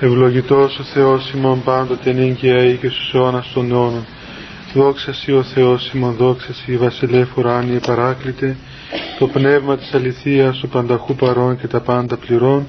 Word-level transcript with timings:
Ευλογητός 0.00 0.78
ο 0.78 0.82
Θεός 0.82 1.32
ημών 1.32 1.62
πάντοτε 1.62 2.12
νύγκαια 2.12 2.64
ή 2.64 2.76
και 2.76 2.88
στους 2.88 3.14
αιώνας 3.14 3.50
των 3.54 3.70
αιώνων. 3.70 4.06
Δόξας 4.74 5.16
Σύ 5.16 5.32
ο 5.32 5.42
Θεός 5.42 5.90
ημών, 5.94 6.14
δόξας 6.14 6.56
Σύ 6.56 6.76
βασιλεύ 6.76 7.28
ουράνιε 7.36 7.78
παράκλητε, 7.78 8.56
το 9.18 9.26
πνεύμα 9.26 9.76
της 9.76 9.94
αληθείας 9.94 10.58
του 10.58 10.68
πανταχού 10.68 11.14
παρών 11.14 11.58
και 11.60 11.66
τα 11.66 11.80
πάντα 11.80 12.16
πληρών, 12.16 12.66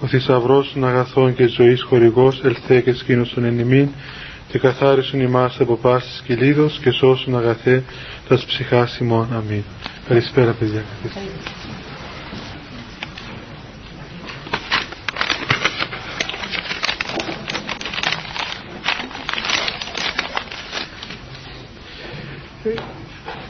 ο 0.00 0.06
θησαυρός 0.06 0.70
των 0.72 0.86
αγαθών 0.86 1.34
και 1.34 1.46
ζωής 1.46 1.82
χορηγός, 1.82 2.40
ελθέ 2.44 2.80
και 2.80 2.92
σκήνος 2.92 3.34
των 3.34 3.44
ενημείν, 3.44 3.88
και 4.48 4.58
καθάρισον 4.58 5.20
ημάς 5.20 5.60
από 5.60 5.76
πάσης 5.76 6.22
κυλίδος 6.26 6.78
και 6.82 6.90
σώσουν 6.90 7.36
αγαθέ 7.36 7.82
τας 8.28 8.44
ψυχάς 8.44 8.98
ημών. 8.98 9.28
Αμήν. 9.32 9.62
Καλησπέρα 10.08 10.52
παιδιά. 10.52 10.82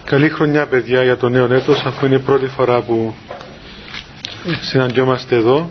Καλή 0.09 0.29
χρονιά 0.29 0.67
παιδιά 0.67 1.03
για 1.03 1.17
το 1.17 1.29
νέο 1.29 1.53
έτος 1.55 1.83
αφού 1.85 2.07
είναι 2.07 2.15
η 2.15 2.19
πρώτη 2.19 2.47
φορά 2.47 2.81
που 2.83 3.15
συναντιόμαστε 4.61 5.37
εδώ. 5.37 5.69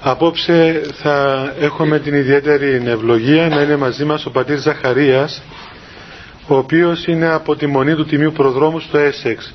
Απόψε 0.00 0.80
θα 0.94 1.52
έχουμε 1.60 1.98
την 1.98 2.14
ιδιαίτερη 2.14 2.82
ευλογία 2.86 3.48
να 3.48 3.62
είναι 3.62 3.76
μαζί 3.76 4.04
μας 4.04 4.26
ο 4.26 4.30
πατήρ 4.30 4.58
Ζαχαρίας 4.58 5.42
ο 6.46 6.56
οποίος 6.56 7.06
είναι 7.06 7.26
από 7.26 7.56
τη 7.56 7.66
Μονή 7.66 7.94
του 7.94 8.04
Τιμίου 8.04 8.32
Προδρόμου 8.32 8.80
στο 8.80 8.98
Έσεξ. 8.98 9.54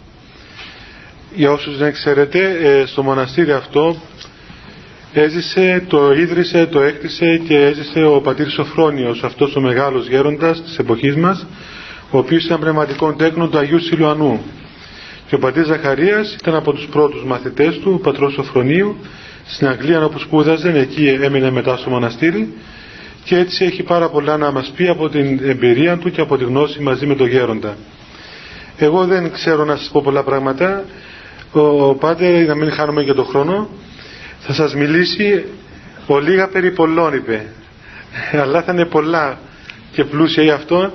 Για 1.36 1.52
όσους 1.52 1.78
δεν 1.78 1.92
ξέρετε, 1.94 2.58
ε, 2.62 2.86
στο 2.86 3.04
μοναστήρι 3.04 3.52
αυτό 3.52 4.02
έζησε, 5.14 5.84
το 5.88 6.12
ίδρυσε, 6.14 6.66
το 6.66 6.82
έκτισε 6.82 7.38
και 7.48 7.58
έζησε 7.58 8.04
ο 8.04 8.22
πατήρ 8.22 8.50
Σοφρόνιος, 8.50 9.24
αυτός 9.24 9.56
ο 9.56 9.60
μεγάλος 9.62 10.08
γέροντας 10.08 10.62
της 10.64 10.78
εποχής 10.78 11.16
μας, 11.16 11.46
ο 12.12 12.18
οποίος 12.18 12.46
ήταν 12.46 12.60
πνευματικό 12.60 13.14
τέκνο 13.14 13.48
του 13.48 13.58
Αγίου 13.58 13.80
Σιλουανού. 13.80 14.42
Και 15.28 15.36
ο 15.36 15.40
πατήρ 15.40 15.66
Ζαχαρίας 15.66 16.36
ήταν 16.42 16.56
από 16.56 16.74
τους 16.74 16.86
πρώτους 16.86 17.24
μαθητές 17.24 17.80
του, 17.80 17.92
ο 17.96 17.98
πατρός 18.00 18.34
Σοφρονίου, 18.34 18.96
στην 19.46 19.68
Αγγλία 19.68 20.04
όπου 20.06 20.20
σπούδαζε, 20.20 20.72
εκεί 20.80 21.08
έμεινε 21.22 21.52
μετά 21.52 21.78
στο 21.78 21.90
μοναστήρι 21.90 22.54
και 23.24 23.38
έτσι 23.38 23.66
έχει 23.66 23.84
πάρα 23.84 24.10
πολλά 24.10 24.38
να 24.38 24.52
μας 24.52 24.72
πει 24.76 24.88
από 24.88 25.10
την 25.10 25.40
εμπειρία 25.44 25.98
του 25.98 26.12
και 26.12 26.22
από 26.22 26.38
τη 26.38 26.44
γνώση 26.44 26.80
μαζί 26.82 27.06
με 27.06 27.16
τον 27.16 27.28
Γέροντα. 27.28 27.78
Εγώ 28.78 29.06
δεν 29.06 29.32
ξέρω 29.32 29.66
να 29.66 29.76
σας 29.76 29.90
πω 29.94 30.02
πολλά 30.02 30.24
πράγματα. 30.24 30.84
Ο 31.52 31.94
Πάτερ, 31.96 32.48
να 32.48 32.56
μην 32.56 32.72
χάνουμε 32.72 33.04
και 33.04 33.14
τον 33.14 33.26
χρόνο, 33.26 33.70
θα 34.40 34.54
σας 34.54 34.76
μιλήσει 34.76 35.46
ο 36.08 36.20
λίγα 36.20 36.48
περί 36.48 36.72
πολλών 36.72 37.14
είπε. 37.14 37.46
Αλλά 38.44 38.62
θα 38.62 38.72
είναι 38.72 38.86
πολλά 38.86 39.40
και 39.92 40.04
πλούσια 40.04 40.44
γι' 40.44 40.52
αυτό 40.52 40.92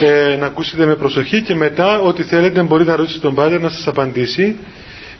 ε, 0.00 0.36
να 0.36 0.46
ακούσετε 0.46 0.86
με 0.86 0.94
προσοχή 0.94 1.42
και 1.42 1.54
μετά 1.54 1.98
ό,τι 2.00 2.22
θέλετε 2.22 2.62
μπορείτε 2.62 2.90
να 2.90 2.96
ρωτήσετε 2.96 3.26
τον 3.26 3.34
Πάτερ 3.34 3.60
να 3.60 3.68
σας 3.68 3.86
απαντήσει. 3.86 4.56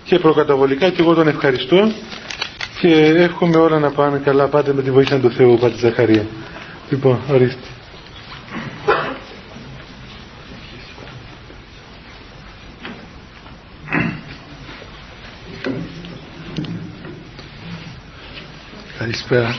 Και 0.04 0.18
προκαταβολικά 0.18 0.90
και 0.90 1.00
εγώ 1.02 1.14
τον 1.14 1.28
ευχαριστώ 1.28 1.90
και 2.80 2.94
εύχομαι 3.16 3.56
όλα 3.56 3.78
να 3.78 3.90
πάνε 3.90 4.18
καλά. 4.24 4.46
Πάτε 4.48 4.72
με 4.72 4.82
τη 4.82 4.90
βοήθεια 4.90 5.18
του 5.18 5.30
Θεού 5.30 5.58
Πάτε 5.58 5.76
Ζαχαρία. 5.78 6.26
Λοιπόν 6.90 7.18
ορίστε. 7.30 7.60
Καλησπέρα 18.98 19.56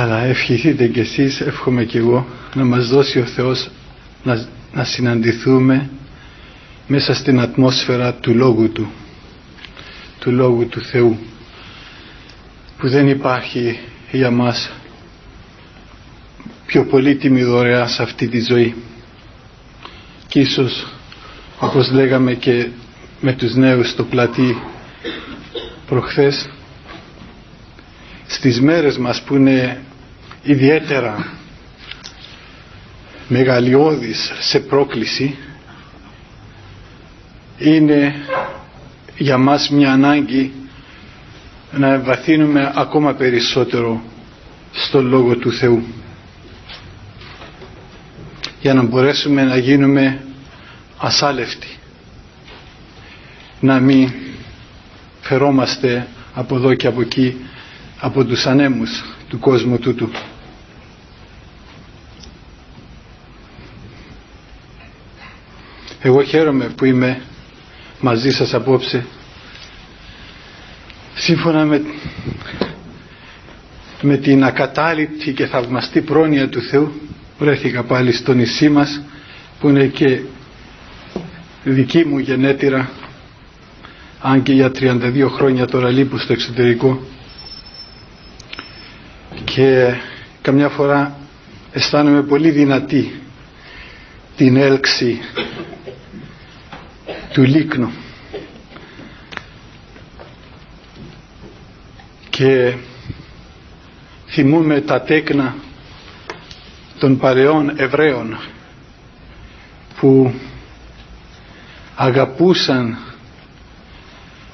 Αλλά 0.00 0.22
ευχηθείτε 0.22 0.86
κι 0.86 1.00
εσείς, 1.00 1.40
εύχομαι 1.40 1.84
κι 1.84 1.96
εγώ, 1.96 2.26
να 2.54 2.64
μας 2.64 2.88
δώσει 2.88 3.18
ο 3.18 3.24
Θεός 3.24 3.70
να, 4.22 4.46
να 4.72 4.84
συναντηθούμε 4.84 5.90
μέσα 6.86 7.14
στην 7.14 7.40
ατμόσφαιρα 7.40 8.14
του 8.14 8.34
Λόγου 8.34 8.70
Του, 8.72 8.90
του 10.18 10.30
Λόγου 10.30 10.66
του 10.68 10.80
Θεού, 10.80 11.18
που 12.78 12.88
δεν 12.88 13.08
υπάρχει 13.08 13.78
για 14.10 14.30
μας 14.30 14.70
πιο 16.66 16.84
πολύτιμη 16.84 17.42
δωρεά 17.42 17.86
σε 17.86 18.02
αυτή 18.02 18.28
τη 18.28 18.40
ζωή. 18.40 18.74
Και 20.28 20.40
ίσως, 20.40 20.86
όπως 21.58 21.90
λέγαμε 21.90 22.34
και 22.34 22.68
με 23.20 23.32
τους 23.32 23.54
νέους 23.54 23.90
στο 23.90 24.04
πλατή 24.04 24.62
προχθές, 25.86 26.50
στις 28.26 28.60
μέρες 28.60 28.98
μας 28.98 29.22
που 29.22 29.34
είναι 29.34 29.80
ιδιαίτερα 30.42 31.32
μεγαλειώδης 33.28 34.32
σε 34.40 34.60
πρόκληση 34.60 35.36
είναι 37.58 38.14
για 39.18 39.38
μας 39.38 39.70
μια 39.70 39.92
ανάγκη 39.92 40.52
να 41.72 41.92
εμβαθύνουμε 41.92 42.72
ακόμα 42.74 43.12
περισσότερο 43.14 44.02
στο 44.72 45.02
Λόγο 45.02 45.36
του 45.36 45.52
Θεού 45.52 45.82
για 48.60 48.74
να 48.74 48.82
μπορέσουμε 48.82 49.42
να 49.44 49.56
γίνουμε 49.56 50.24
ασάλευτοι 50.98 51.68
να 53.60 53.80
μην 53.80 54.12
φερόμαστε 55.20 56.06
από 56.34 56.56
εδώ 56.56 56.74
και 56.74 56.86
από 56.86 57.00
εκεί 57.00 57.36
από 58.00 58.24
τους 58.24 58.46
ανέμους 58.46 59.04
του 59.28 59.38
κόσμου 59.38 59.78
τούτου. 59.78 60.08
Εγώ 66.02 66.22
χαίρομαι 66.22 66.64
που 66.64 66.84
είμαι 66.84 67.20
μαζί 68.00 68.30
σας 68.30 68.54
απόψε. 68.54 69.04
Σύμφωνα 71.14 71.64
με, 71.64 71.82
με 74.02 74.16
την 74.16 74.44
ακατάληπτη 74.44 75.32
και 75.32 75.46
θαυμαστή 75.46 76.00
πρόνοια 76.00 76.48
του 76.48 76.60
Θεού 76.62 76.92
βρέθηκα 77.38 77.82
πάλι 77.82 78.12
στο 78.12 78.32
νησί 78.32 78.68
μας 78.68 79.00
που 79.60 79.68
είναι 79.68 79.86
και 79.86 80.20
δική 81.64 82.04
μου 82.04 82.18
γενέτειρα 82.18 82.90
αν 84.20 84.42
και 84.42 84.52
για 84.52 84.70
32 84.74 85.26
χρόνια 85.30 85.66
τώρα 85.66 85.88
λείπω 85.90 86.18
στο 86.18 86.32
εξωτερικό. 86.32 87.00
Και 89.44 89.94
καμιά 90.42 90.68
φορά 90.68 91.18
αισθάνομαι 91.72 92.22
πολύ 92.22 92.50
δυνατή 92.50 93.20
την 94.36 94.56
έλξη 94.56 95.20
του 97.32 97.42
λίκνου. 97.42 97.90
Και 102.30 102.74
θυμούμε 104.28 104.80
τα 104.80 105.00
τέκνα 105.00 105.54
των 106.98 107.18
παρεών 107.18 107.72
Εβραίων 107.76 108.38
που 110.00 110.34
αγαπούσαν 111.96 112.98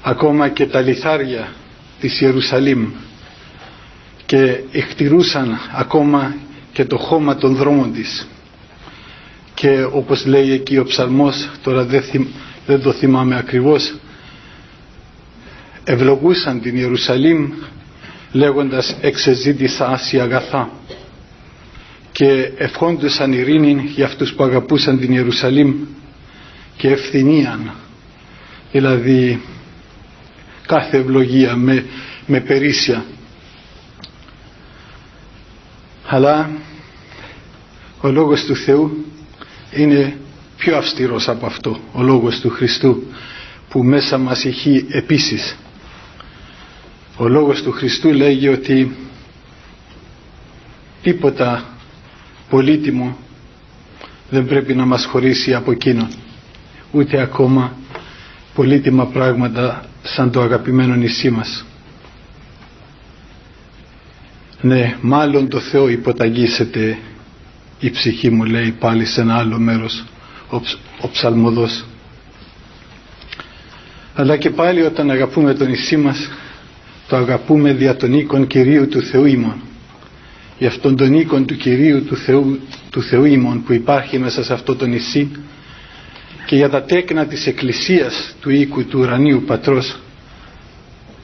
ακόμα 0.03 0.49
και 0.49 0.67
τα 0.67 0.81
λιθάρια 0.81 1.53
της 2.01 2.21
Ιερουσαλήμ 2.21 2.91
και 4.27 4.61
εκτηρούσαν 4.73 5.59
ακόμα 5.77 6.35
και 6.73 6.85
το 6.85 6.97
χώμα 6.99 7.37
των 7.37 7.55
δρόμων 7.57 7.93
της. 7.93 8.29
Και 9.55 9.85
όπως 9.93 10.27
λέει 10.27 10.53
εκεί 10.53 10.79
ο 10.79 10.85
ψαλμός 10.85 11.51
τώρα 11.63 11.85
δεν, 11.85 12.03
δεν 12.67 12.81
το 12.83 12.93
θυμάμαι 12.93 13.37
ακριβώς. 13.39 13.95
Ευλογούσαν 15.85 16.61
την 16.61 16.77
Ιερουσαλήμ 16.77 17.53
λέγοντας 18.33 18.97
εξεζήτησα 19.01 19.87
άση 19.89 20.21
αγαθά 20.21 20.71
και 22.13 22.51
ευχόντουσαν 22.57 23.33
ειρήνη 23.33 23.83
για 23.95 24.05
αυτούς 24.07 24.33
που 24.35 24.45
αγαπούσαν 24.45 24.99
την 24.99 25.13
Ιερουσαλήμ 25.13 25.75
και 26.77 26.89
ευθυνίαν. 26.89 27.71
Δηλαδή 28.73 29.41
κάθε 30.67 30.97
ευλογία 30.99 31.57
με, 31.57 31.87
με 32.27 32.41
περίσσια. 32.41 33.05
Αλλά 36.07 36.51
ο 38.01 38.09
Λόγος 38.09 38.45
του 38.45 38.57
Θεού 38.57 39.05
είναι 39.77 40.17
πιο 40.57 40.77
αυστηρός 40.77 41.29
από 41.29 41.47
αυτό 41.47 41.79
ο 41.93 42.03
Λόγος 42.03 42.41
του 42.41 42.51
Χριστού 42.51 43.03
που 43.69 43.83
μέσα 43.83 44.19
μας 44.19 44.45
έχει 44.45 44.87
επίσης. 44.89 45.57
Ο 47.17 47.29
λόγος 47.29 47.63
του 47.63 47.73
Χριστού 47.73 48.13
λέγει 48.13 48.49
ότι 48.49 48.97
τίποτα 51.03 51.65
πολύτιμο 52.49 53.17
δεν 54.31 54.47
πρέπει 54.47 54.75
να 54.75 54.85
μας 54.87 55.05
χωρίσει 55.05 55.55
από 55.55 55.71
εκείνον 55.71 56.09
ούτε 56.93 57.21
ακόμα 57.21 57.73
πολύτιμα 58.55 59.07
πράγματα 59.07 59.85
σαν 60.03 60.31
το 60.31 60.41
αγαπημένο 60.41 60.95
νησί 60.95 61.31
μας. 61.31 61.65
Ναι 64.61 64.97
μάλλον 65.01 65.49
το 65.49 65.61
Θεό 65.61 65.89
υποταγήσεται 65.89 66.99
η 67.81 67.91
ψυχή 67.91 68.31
μου 68.31 68.45
λέει 68.45 68.71
πάλι 68.71 69.05
σε 69.05 69.21
ένα 69.21 69.37
άλλο 69.37 69.59
μέρος 69.59 70.05
ο, 70.51 70.57
ο 71.01 71.09
ψαλμοδός. 71.09 71.85
Αλλά 74.15 74.37
και 74.37 74.51
πάλι 74.51 74.83
όταν 74.83 75.11
αγαπούμε 75.11 75.55
το 75.55 75.65
νησί 75.67 75.97
μας 75.97 76.31
το 77.09 77.17
αγαπούμε 77.17 77.73
δια 77.73 77.97
των 77.97 78.13
οίκων 78.13 78.47
Κυρίου 78.47 78.89
του 78.89 79.03
Θεού 79.03 79.25
ημών. 79.25 79.61
Για 80.59 80.69
αυτόν 80.69 80.97
τον 80.97 81.15
οίκον 81.15 81.47
του 81.47 81.57
Κυρίου 81.57 82.05
του 82.05 82.17
Θεού, 82.17 82.61
του 82.91 83.03
Θεού 83.03 83.25
ημών 83.25 83.63
που 83.63 83.73
υπάρχει 83.73 84.19
μέσα 84.19 84.45
σε 84.45 84.53
αυτό 84.53 84.77
το 84.77 84.87
νησί 84.87 85.31
και 86.47 86.57
για 86.57 86.69
τα 86.69 86.83
τέκνα 86.83 87.27
της 87.27 87.47
Εκκλησίας 87.47 88.35
του 88.41 88.51
οίκου 88.51 88.85
του 88.87 88.99
ουρανίου 89.01 89.43
Πατρός 89.47 89.99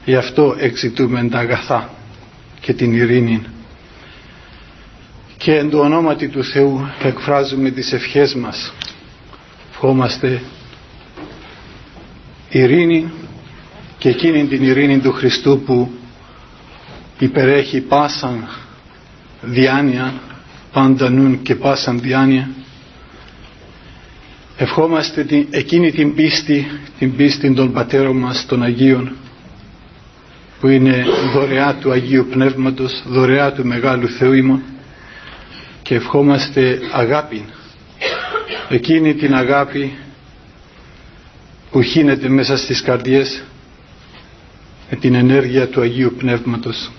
γι' 0.05 0.15
αυτό 0.15 0.55
εξητούμε 0.59 1.27
τα 1.31 1.39
αγαθά 1.39 1.89
και 2.59 2.73
την 2.73 2.93
ειρήνη. 2.93 3.41
Και 5.37 5.55
εν 5.55 5.69
το 5.69 5.79
ονόματι 5.79 6.27
του 6.27 6.43
Θεού 6.43 6.89
εκφράζουμε 7.03 7.69
τις 7.69 7.93
ευχές 7.93 8.35
μας 8.35 8.73
ευχόμαστε 9.73 10.41
ειρήνη 12.49 13.11
και 13.97 14.09
εκείνη 14.09 14.45
την 14.45 14.63
ειρήνη 14.63 14.99
του 14.99 15.11
Χριστού 15.11 15.61
που 15.65 15.91
υπερέχει 17.19 17.81
πάσαν 17.81 18.47
διάνοια 19.41 20.13
πάντα 20.71 21.09
νουν 21.09 21.41
και 21.41 21.55
πάσαν 21.55 21.99
διάνοια. 21.99 22.49
Ευχόμαστε 24.57 25.23
την, 25.23 25.47
εκείνη 25.49 25.91
την 25.91 26.15
πίστη 26.15 26.67
την 26.99 27.15
πίστη 27.15 27.53
των 27.53 27.71
πατέρων 27.71 28.17
μας 28.17 28.45
των 28.45 28.63
Αγίων 28.63 29.11
που 30.59 30.67
είναι 30.67 31.05
δωρεά 31.33 31.75
του 31.75 31.91
Αγίου 31.91 32.27
Πνεύματος 32.29 33.03
δωρεά 33.07 33.51
του 33.53 33.65
Μεγάλου 33.65 34.07
Θεού 34.09 34.33
ημών. 34.33 34.61
Και 35.81 35.95
ευχόμαστε 35.95 36.79
αγάπη 36.91 37.45
εκείνη 38.69 39.13
την 39.13 39.35
αγάπη 39.35 39.97
που 41.71 41.81
χύνεται 41.81 42.27
μέσα 42.29 42.57
στις 42.57 42.81
καρδιές 42.81 43.43
με 44.89 44.95
την 44.97 45.13
ενέργεια 45.15 45.67
του 45.67 45.81
Αγίου 45.81 46.13
Πνεύματος. 46.17 46.91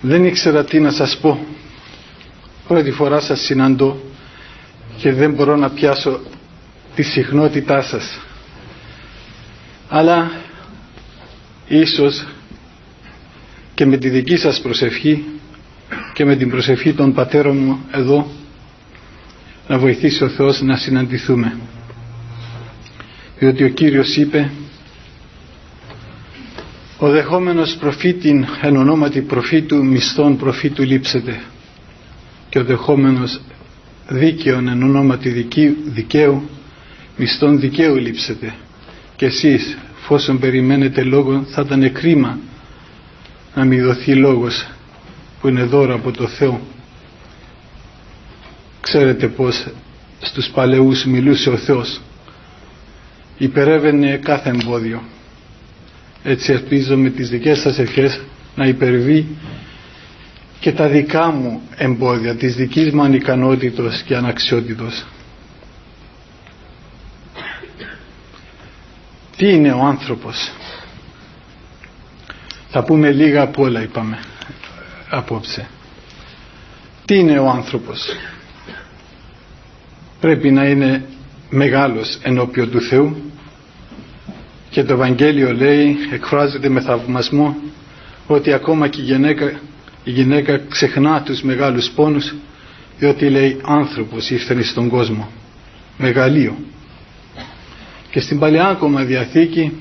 Δεν 0.00 0.24
ήξερα 0.24 0.64
τι 0.64 0.80
να 0.80 0.90
σας 0.90 1.18
πω. 1.18 1.44
Πρώτη 2.68 2.90
φορά 2.90 3.20
σας 3.20 3.40
συναντώ 3.40 4.00
και 4.96 5.12
δεν 5.12 5.32
μπορώ 5.32 5.56
να 5.56 5.70
πιάσω 5.70 6.20
τη 6.94 7.02
συχνότητά 7.02 7.82
σας. 7.82 8.18
Αλλά 9.88 10.30
ίσως 11.68 12.24
και 13.80 13.86
με 13.86 13.96
τη 13.96 14.08
δική 14.08 14.36
σας 14.36 14.60
προσευχή 14.60 15.24
και 16.12 16.24
με 16.24 16.36
την 16.36 16.50
προσευχή 16.50 16.92
των 16.92 17.12
πατέρων 17.12 17.56
μου 17.56 17.78
εδώ 17.92 18.30
να 19.68 19.78
βοηθήσει 19.78 20.24
ο 20.24 20.28
Θεός 20.28 20.60
να 20.62 20.76
συναντηθούμε. 20.76 21.56
Διότι 23.38 23.64
ο 23.64 23.68
Κύριος 23.68 24.16
είπε 24.16 24.50
ο 26.98 27.08
δεχόμενος 27.10 27.76
προφήτην 27.76 28.46
εν 28.60 28.76
ονόματι 28.76 29.20
προφήτου 29.20 29.84
μισθών 29.84 30.36
προφήτου 30.36 30.82
λείψεται 30.82 31.40
και 32.48 32.58
ο 32.58 32.64
δεχόμενος 32.64 33.40
δίκαιον 34.08 34.68
εν 34.68 34.82
ονόματι 34.82 35.46
δικαίου 35.92 36.42
μισθών 37.16 37.60
δικαίου 37.60 37.96
λείψεται. 37.96 38.54
Και 39.16 39.26
εσείς 39.26 39.76
φόσον 40.00 40.38
περιμένετε 40.38 41.02
λόγο 41.02 41.44
θα 41.50 41.62
ήταν 41.66 41.92
κρίμα 41.92 42.38
να 43.54 43.64
μην 43.64 43.84
δοθεί 43.84 44.14
λόγος 44.14 44.66
που 45.40 45.48
είναι 45.48 45.62
δώρο 45.64 45.94
από 45.94 46.10
το 46.10 46.26
Θεό. 46.26 46.60
Ξέρετε 48.80 49.28
πως 49.28 49.66
στους 50.20 50.48
παλαιούς 50.48 51.04
μιλούσε 51.04 51.50
ο 51.50 51.56
Θεός. 51.56 52.00
Υπερεύαινε 53.38 54.16
κάθε 54.16 54.48
εμπόδιο. 54.50 55.02
Έτσι 56.22 56.52
ελπίζω 56.52 56.96
με 56.96 57.10
τις 57.10 57.28
δικές 57.28 57.58
σας 57.60 57.78
ευχές 57.78 58.20
να 58.56 58.66
υπερβεί 58.66 59.26
και 60.60 60.72
τα 60.72 60.88
δικά 60.88 61.30
μου 61.30 61.60
εμπόδια 61.76 62.34
της 62.34 62.54
δικής 62.54 62.92
μου 62.92 63.02
ανικανότητος 63.02 64.02
και 64.02 64.16
αναξιότητος. 64.16 65.04
Τι 69.36 69.48
είναι 69.52 69.72
ο 69.72 69.80
άνθρωπος; 69.80 70.50
Θα 72.70 72.82
πούμε 72.84 73.10
λίγα 73.10 73.42
από 73.42 73.62
όλα 73.62 73.82
είπαμε 73.82 74.18
απόψε. 75.10 75.68
Τι 77.04 77.18
είναι 77.18 77.38
ο 77.38 77.48
άνθρωπος; 77.48 78.16
Πρέπει 80.20 80.50
να 80.50 80.68
είναι 80.68 81.04
μεγάλος 81.50 82.18
ενώπιον 82.22 82.70
του 82.70 82.80
Θεού. 82.80 83.16
Και 84.70 84.84
το 84.84 84.92
Ευαγγέλιο 84.92 85.52
λέει 85.54 85.96
εκφράζεται 86.12 86.68
με 86.68 86.80
θαυμασμό 86.80 87.56
ότι 88.26 88.52
ακόμα 88.52 88.88
και 88.88 89.00
η 89.00 89.04
γυναίκα, 89.04 89.60
η 90.04 90.10
γυναίκα 90.10 90.58
ξεχνά 90.68 91.22
τους 91.22 91.42
μεγάλους 91.42 91.90
πόνους 91.90 92.34
διότι 92.98 93.30
λέει 93.30 93.60
άνθρωπος 93.64 94.30
ήρθε 94.30 94.62
στον 94.62 94.88
κόσμο 94.88 95.28
μεγαλείο 95.98 96.56
και 98.10 98.20
στην 98.20 98.38
Παλαιά 98.38 98.66
ακόμα 98.66 99.02
Διαθήκη 99.04 99.72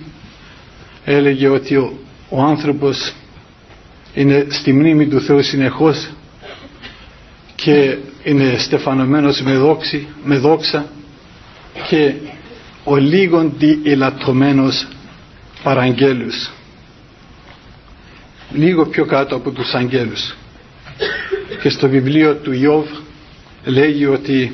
έλεγε 1.05 1.47
ότι 1.47 1.75
ο, 1.75 1.97
ο 2.29 2.41
άνθρωπος 2.41 3.13
είναι 4.13 4.45
στη 4.49 4.73
μνήμη 4.73 5.07
του 5.07 5.21
Θεού 5.21 5.43
συνεχώς 5.43 6.09
και 7.55 7.97
είναι 8.23 8.55
στεφανωμένος 8.57 9.41
με, 9.41 9.57
δόξη, 9.57 10.07
με 10.23 10.37
δόξα 10.37 10.85
και 11.87 12.13
ο 12.83 12.95
λίγοντι 12.95 13.79
ελαττωμένος 13.83 14.87
παραγγέλους. 15.63 16.51
Λίγο 18.51 18.85
πιο 18.85 19.05
κάτω 19.05 19.35
από 19.35 19.51
τους 19.51 19.73
αγγέλους. 19.73 20.35
Και 21.61 21.69
στο 21.69 21.89
βιβλίο 21.89 22.35
του 22.35 22.51
Ιώβ 22.53 22.85
λέγει 23.63 24.05
ότι 24.05 24.51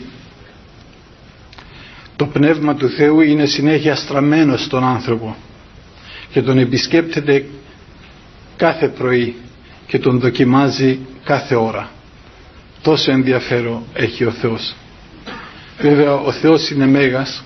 το 2.15 2.25
πνεύμα 2.25 2.75
του 2.75 2.89
Θεού 2.89 3.21
είναι 3.21 3.45
συνέχεια 3.45 3.95
στραμμένο 3.95 4.57
στον 4.57 4.83
άνθρωπο 4.83 5.35
και 6.31 6.41
τον 6.41 6.57
επισκέπτεται 6.57 7.45
κάθε 8.57 8.88
πρωί 8.88 9.35
και 9.88 10.00
τον 10.00 10.19
δοκιμάζει 10.19 11.00
κάθε 11.24 11.55
ώρα. 11.55 11.91
Τόσο 12.81 13.12
ενδιαφέρον 13.12 13.83
έχει 13.93 14.25
ο 14.25 14.31
Θεός. 14.31 14.75
Βέβαια 15.79 16.13
ο 16.13 16.31
Θεός 16.31 16.69
είναι 16.69 16.85
μέγας. 16.85 17.43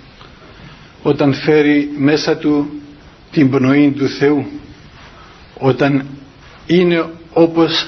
Όταν 1.04 1.34
φέρει 1.34 1.90
μέσα 1.98 2.38
του 2.38 2.80
την 3.32 3.50
πνοή 3.50 3.92
του 3.92 4.08
Θεού 4.08 4.46
όταν 5.58 6.06
είναι 6.66 7.10
όπως 7.34 7.88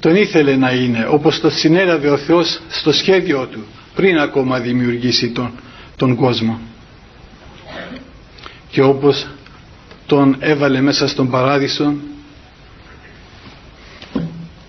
τον 0.00 0.16
ήθελε 0.16 0.56
να 0.56 0.72
είναι 0.72 1.06
όπως 1.10 1.40
το 1.40 1.50
συνέλαβε 1.50 2.10
ο 2.10 2.16
Θεός 2.16 2.60
στο 2.68 2.92
σχέδιο 2.92 3.46
του 3.46 3.64
πριν 3.94 4.18
ακόμα 4.18 4.60
δημιουργήσει 4.60 5.30
τον, 5.30 5.52
τον 5.96 6.14
κόσμο. 6.16 6.60
Και 8.70 8.82
όπως 8.82 9.26
τον 10.10 10.36
έβαλε 10.38 10.80
μέσα 10.80 11.08
στον 11.08 11.30
παράδεισο 11.30 11.94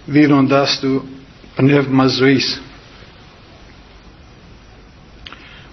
δίνοντάς 0.05 0.79
του 0.79 1.03
πνεύμα 1.55 2.07
ζωής. 2.07 2.61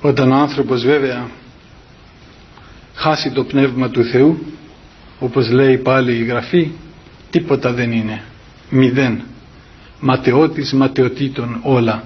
Όταν 0.01 0.33
ο 0.33 0.35
άνθρωπος 0.35 0.85
βέβαια 0.85 1.29
χάσει 2.95 3.31
το 3.31 3.45
πνεύμα 3.45 3.89
του 3.91 4.05
Θεού 4.05 4.39
όπως 5.19 5.51
λέει 5.51 5.79
πάλι 5.79 6.13
η 6.17 6.25
Γραφή 6.25 6.71
τίποτα 7.31 7.73
δεν 7.73 7.93
είναι. 7.93 8.23
Μηδέν. 8.71 9.23
Ματαιώτης 10.01 10.73
ματαιωτήτων 10.73 11.61
όλα. 11.63 12.05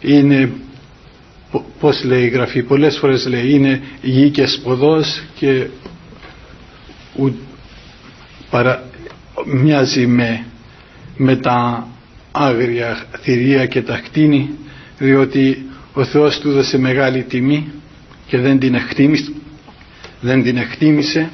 Είναι 0.00 0.52
πως 1.80 2.04
λέει 2.04 2.24
η 2.24 2.28
Γραφή 2.28 2.62
πολλές 2.62 2.96
φορές 2.98 3.26
λέει 3.26 3.50
είναι 3.50 3.82
γη 4.02 4.30
και 4.30 4.46
σποδός 4.46 5.22
και 5.34 5.66
ου, 7.16 7.34
παρα, 8.50 8.82
μοιάζει 9.46 10.06
με, 10.06 10.44
με 11.16 11.36
τα 11.36 11.86
άγρια 12.32 13.04
θηρία 13.20 13.66
και 13.66 13.82
τα 13.82 13.98
κτίνη 13.98 14.50
διότι 14.98 15.66
ο 15.92 16.04
Θεός 16.04 16.38
του 16.38 16.48
έδωσε 16.48 16.78
μεγάλη 16.78 17.22
τιμή 17.22 17.72
και 18.26 18.38
δεν 18.38 18.58
την 18.58 18.74
εκτίμησε, 18.74 19.32
δεν 20.20 20.42
την 20.42 20.56
εκτίμησε 20.56 21.30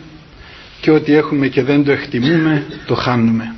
και 0.81 0.91
ό,τι 0.91 1.13
έχουμε 1.13 1.49
και 1.49 1.63
δεν 1.63 1.85
το 1.85 1.93
εκτιμούμε 1.93 2.67
το 2.87 2.95
χάνουμε. 2.95 3.55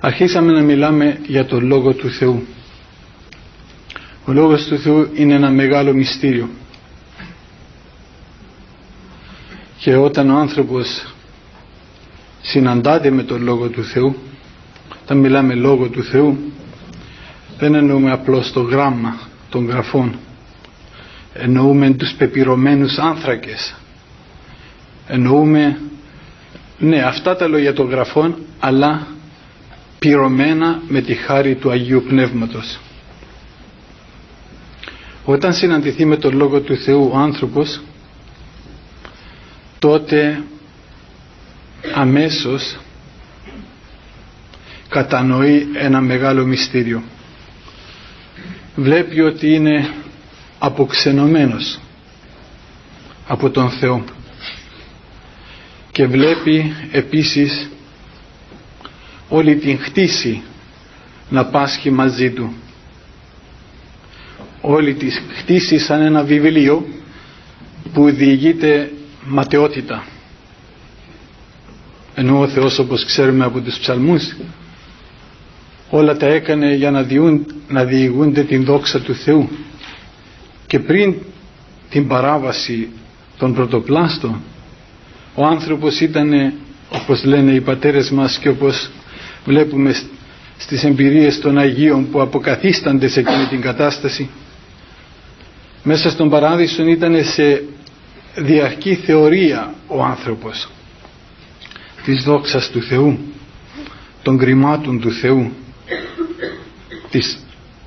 Αρχίσαμε 0.00 0.52
να 0.52 0.60
μιλάμε 0.62 1.18
για 1.26 1.44
τον 1.44 1.66
Λόγο 1.66 1.92
του 1.92 2.10
Θεού. 2.10 2.46
Ο 4.24 4.32
Λόγος 4.32 4.66
του 4.66 4.78
Θεού 4.78 5.10
είναι 5.14 5.34
ένα 5.34 5.50
μεγάλο 5.50 5.92
μυστήριο. 5.92 6.48
Και 9.78 9.96
όταν 9.96 10.30
ο 10.30 10.38
άνθρωπος 10.38 11.14
συναντάται 12.42 13.10
με 13.10 13.22
τον 13.22 13.42
Λόγο 13.42 13.68
του 13.68 13.84
Θεού, 13.84 14.16
όταν 15.02 15.18
μιλάμε 15.18 15.54
Λόγο 15.54 15.88
του 15.88 16.02
Θεού, 16.02 16.38
δεν 17.58 17.74
εννοούμε 17.74 18.10
απλώς 18.10 18.52
το 18.52 18.60
γράμμα 18.60 19.18
των 19.50 19.66
γραφών. 19.66 20.18
Εννοούμε 21.34 21.90
τους 21.90 22.14
πεπειρωμένους 22.18 22.98
άνθρακες. 22.98 23.74
Εννοούμε, 25.06 25.80
ναι, 26.78 27.02
αυτά 27.02 27.36
τα 27.36 27.48
λόγια 27.48 27.72
των 27.72 27.90
γραφών, 27.90 28.36
αλλά 28.60 29.06
πυρωμένα 29.98 30.80
με 30.88 31.00
τη 31.00 31.14
χάρη 31.14 31.54
του 31.54 31.70
Αγίου 31.70 32.04
Πνεύματος. 32.08 32.78
Όταν 35.30 35.54
συναντηθεί 35.54 36.04
με 36.04 36.16
τον 36.16 36.36
Λόγο 36.36 36.60
του 36.60 36.76
Θεού 36.76 37.10
ο 37.12 37.16
άνθρωπος, 37.18 37.80
τότε 39.78 40.42
αμέσως 41.94 42.76
κατανοεί 44.88 45.66
ένα 45.74 46.00
μεγάλο 46.00 46.46
μυστήριο. 46.46 47.02
Βλέπει 48.76 49.20
ότι 49.20 49.54
είναι 49.54 49.94
αποξενωμένος 50.58 51.78
από 53.26 53.50
τον 53.50 53.70
Θεό 53.70 54.04
και 55.92 56.06
βλέπει 56.06 56.74
επίσης 56.92 57.70
όλη 59.28 59.56
την 59.56 59.78
χτίση 59.78 60.42
να 61.28 61.46
πάσχει 61.46 61.90
μαζί 61.90 62.30
του 62.30 62.54
όλη 64.60 64.94
τη 64.94 65.10
χτίση 65.10 65.78
σαν 65.78 66.00
ένα 66.00 66.22
βιβλίο 66.22 66.86
που 67.92 68.10
διηγείται 68.10 68.92
ματαιότητα. 69.24 70.04
Ενώ 72.14 72.40
ο 72.40 72.48
Θεός 72.48 72.78
όπως 72.78 73.04
ξέρουμε 73.04 73.44
από 73.44 73.60
τους 73.60 73.78
ψαλμούς 73.78 74.36
όλα 75.90 76.16
τα 76.16 76.26
έκανε 76.26 76.74
για 76.74 76.90
να, 76.90 77.02
διούν, 77.02 77.46
να 77.68 77.84
διηγούνται 77.84 78.42
την 78.42 78.64
δόξα 78.64 79.00
του 79.00 79.14
Θεού. 79.14 79.48
Και 80.66 80.78
πριν 80.78 81.14
την 81.90 82.06
παράβαση 82.08 82.88
των 83.38 83.54
πρωτοπλάστων 83.54 84.40
ο 85.34 85.44
άνθρωπος 85.46 86.00
ήταν 86.00 86.52
όπως 86.92 87.24
λένε 87.24 87.52
οι 87.52 87.60
πατέρες 87.60 88.10
μας 88.10 88.38
και 88.38 88.48
όπως 88.48 88.90
βλέπουμε 89.44 89.94
στις 90.56 90.84
εμπειρίες 90.84 91.40
των 91.40 91.58
Αγίων 91.58 92.10
που 92.10 92.20
αποκαθίστανται 92.20 93.08
σε 93.08 93.20
εκείνη 93.20 93.46
την 93.46 93.60
κατάσταση 93.60 94.28
μέσα 95.82 96.10
στον 96.10 96.28
παράδεισο 96.30 96.86
ήταν 96.86 97.24
σε 97.24 97.62
διαρκή 98.34 98.94
θεωρία 98.94 99.74
ο 99.86 100.04
άνθρωπος 100.04 100.68
της 102.04 102.24
δόξας 102.24 102.70
του 102.70 102.82
Θεού 102.82 103.18
των 104.22 104.38
κρυμάτων 104.38 105.00
του 105.00 105.12
Θεού 105.12 105.52
της, 107.10 107.38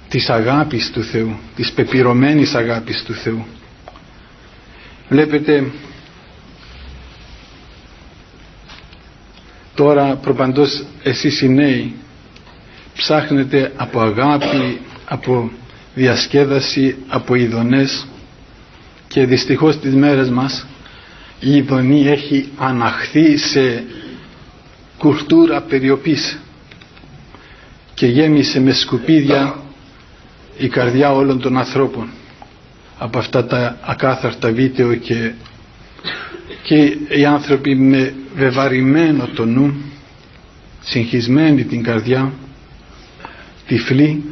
της 0.09 0.29
αγάπης 0.29 0.91
του 0.91 1.03
Θεού 1.03 1.39
της 1.55 1.71
πεπειρωμένης 1.71 2.53
αγάπης 2.53 3.03
του 3.03 3.13
Θεού. 3.13 3.45
Βλέπετε 5.09 5.71
τώρα 9.75 10.15
προπαντός 10.15 10.85
εσείς 11.03 11.41
οι 11.41 11.49
νέοι 11.49 11.93
ψάχνετε 12.95 13.73
από 13.75 13.99
αγάπη 13.99 14.79
από 15.05 15.51
διασκέδαση 15.95 16.95
από 17.07 17.35
ειδονές 17.35 18.07
και 19.07 19.25
δυστυχώς 19.25 19.79
τις 19.79 19.93
μέρες 19.93 20.29
μας 20.29 20.65
η 21.39 21.55
ειδονή 21.55 22.07
έχει 22.07 22.49
αναχθεί 22.57 23.37
σε 23.37 23.83
κουλτούρα 24.97 25.61
περιοπής 25.61 26.39
και 27.93 28.05
γέμισε 28.07 28.59
με 28.59 28.73
σκουπίδια 28.73 29.55
η 30.57 30.67
καρδιά 30.67 31.11
όλων 31.13 31.39
των 31.39 31.57
ανθρώπων 31.57 32.09
από 32.97 33.17
αυτά 33.17 33.45
τα 33.45 33.77
ακάθαρτα 33.81 34.51
βίντεο 34.51 34.95
και, 34.95 35.31
και 36.63 36.97
οι 37.09 37.25
άνθρωποι 37.25 37.75
με 37.75 38.13
βεβαρημένο 38.35 39.27
το 39.35 39.45
νου 39.45 39.73
συγχυσμένοι 40.83 41.63
την 41.63 41.83
καρδιά 41.83 42.31
τυφλοί 43.67 44.23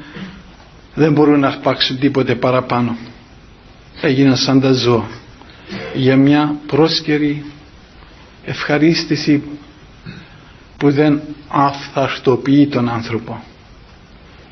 δεν 0.93 1.11
μπορούν 1.13 1.39
να 1.39 1.47
αρπάξουν 1.47 1.99
τίποτε 1.99 2.35
παραπάνω. 2.35 2.97
Έγιναν 4.01 4.35
σαν 4.37 4.61
τα 4.61 4.71
ζώα. 4.71 5.07
Για 5.93 6.17
μια 6.17 6.55
πρόσκαιρη 6.67 7.45
ευχαρίστηση 8.45 9.43
που 10.77 10.91
δεν 10.91 11.21
αυθαρτοποιεί 11.47 12.67
τον 12.67 12.89
άνθρωπο. 12.89 13.43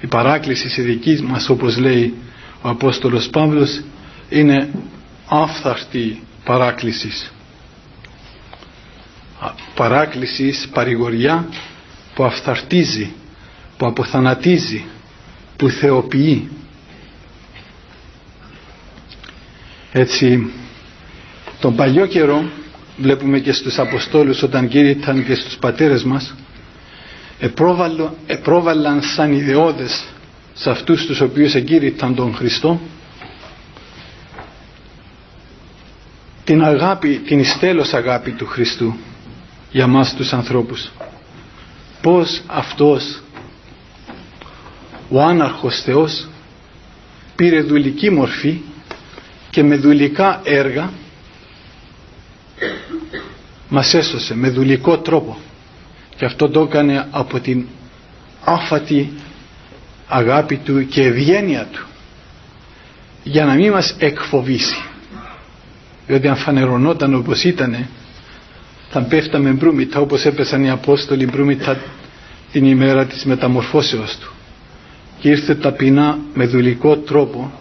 Η 0.01 0.07
παράκληση 0.07 0.69
σε 0.69 0.81
δική 0.81 1.21
μας 1.27 1.49
όπως 1.49 1.77
λέει 1.77 2.13
ο 2.61 2.69
Απόστολος 2.69 3.29
Παύλος 3.29 3.81
είναι 4.29 4.69
άφθαρτη 5.27 6.23
παράκλησης. 6.45 7.31
Παράκλησης 9.75 10.67
παρηγοριά 10.73 11.47
που 12.15 12.23
αυθαρτίζει 12.23 13.11
που 13.77 13.85
αποθανατίζει 13.85 14.85
που 15.59 15.69
θεοποιεί. 15.69 16.49
Έτσι 19.91 20.51
τον 21.59 21.75
παλιό 21.75 22.05
καιρό 22.05 22.43
βλέπουμε 22.97 23.39
και 23.39 23.51
στους 23.51 23.79
Αποστόλους 23.79 24.41
όταν 24.43 24.67
κήρυταν 24.67 25.25
και 25.25 25.35
στους 25.35 25.57
πατέρες 25.57 26.03
μας 26.03 26.35
επρόβαλαν 28.27 29.01
σαν 29.01 29.33
ιδεώδες 29.33 30.03
σε 30.53 30.69
αυτούς 30.69 31.05
τους 31.05 31.21
οποίους 31.21 31.55
εγκήρυταν 31.55 32.15
τον 32.15 32.35
Χριστό. 32.35 32.79
Την 36.43 36.63
αγάπη, 36.63 37.21
την 37.25 37.39
ιστέλος 37.39 37.93
αγάπη 37.93 38.31
του 38.31 38.45
Χριστού 38.47 38.95
για 39.71 39.87
μας 39.87 40.13
τους 40.15 40.33
ανθρώπους. 40.33 40.91
Πως 42.01 42.41
αυτός 42.47 43.21
ο 45.09 45.21
άναρχος 45.21 45.81
Θεός 45.81 46.27
πήρε 47.35 47.61
δουλική 47.61 48.09
μορφή 48.09 48.61
και 49.49 49.63
με 49.63 49.75
δουλικά 49.75 50.41
έργα 50.43 50.89
μας 53.69 53.93
έσωσε 53.93 54.35
με 54.35 54.49
δουλικό 54.49 54.97
τρόπο. 54.97 55.37
Και 56.17 56.25
αυτό 56.25 56.49
το 56.49 56.61
έκανε 56.61 57.07
από 57.11 57.39
την 57.39 57.65
άφατη 58.43 59.11
αγάπη 60.07 60.57
του 60.57 60.87
και 60.87 61.03
ευγένεια 61.03 61.67
του 61.71 61.85
για 63.23 63.45
να 63.45 63.53
μην 63.53 63.71
μας 63.71 63.95
εκφοβήσει. 63.99 64.83
Διότι 66.07 66.27
αν 66.27 66.35
φανερωνόταν 66.35 67.13
όπως 67.13 67.43
ήτανε 67.43 67.89
θα 68.89 69.01
πέφταμε 69.01 69.49
μπρούμητα 69.49 69.99
όπως 69.99 70.25
έπεσαν 70.25 70.63
οι 70.63 70.69
Απόστολοι 70.69 71.25
μπρούμητα 71.25 71.79
την 72.51 72.65
ημέρα 72.65 73.05
της 73.05 73.25
μεταμορφώσεως 73.25 74.17
του 74.17 74.33
και 75.19 75.29
ήρθε 75.29 75.55
ταπεινά 75.55 76.19
με 76.33 76.45
δουλικό 76.45 76.97
τρόπο 76.97 77.51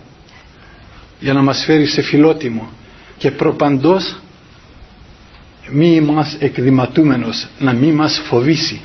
για 1.21 1.33
να 1.33 1.43
μας 1.43 1.65
φέρει 1.65 1.87
σε 1.87 2.03
φιλότιμο. 2.03 2.69
Και 3.19 3.31
προπαντός 3.31 4.17
μη 5.71 6.01
μας 6.01 6.37
εκδηματούμενος 6.39 7.47
να 7.59 7.73
μη 7.73 7.93
μας 7.93 8.21
φοβήσει. 8.25 8.81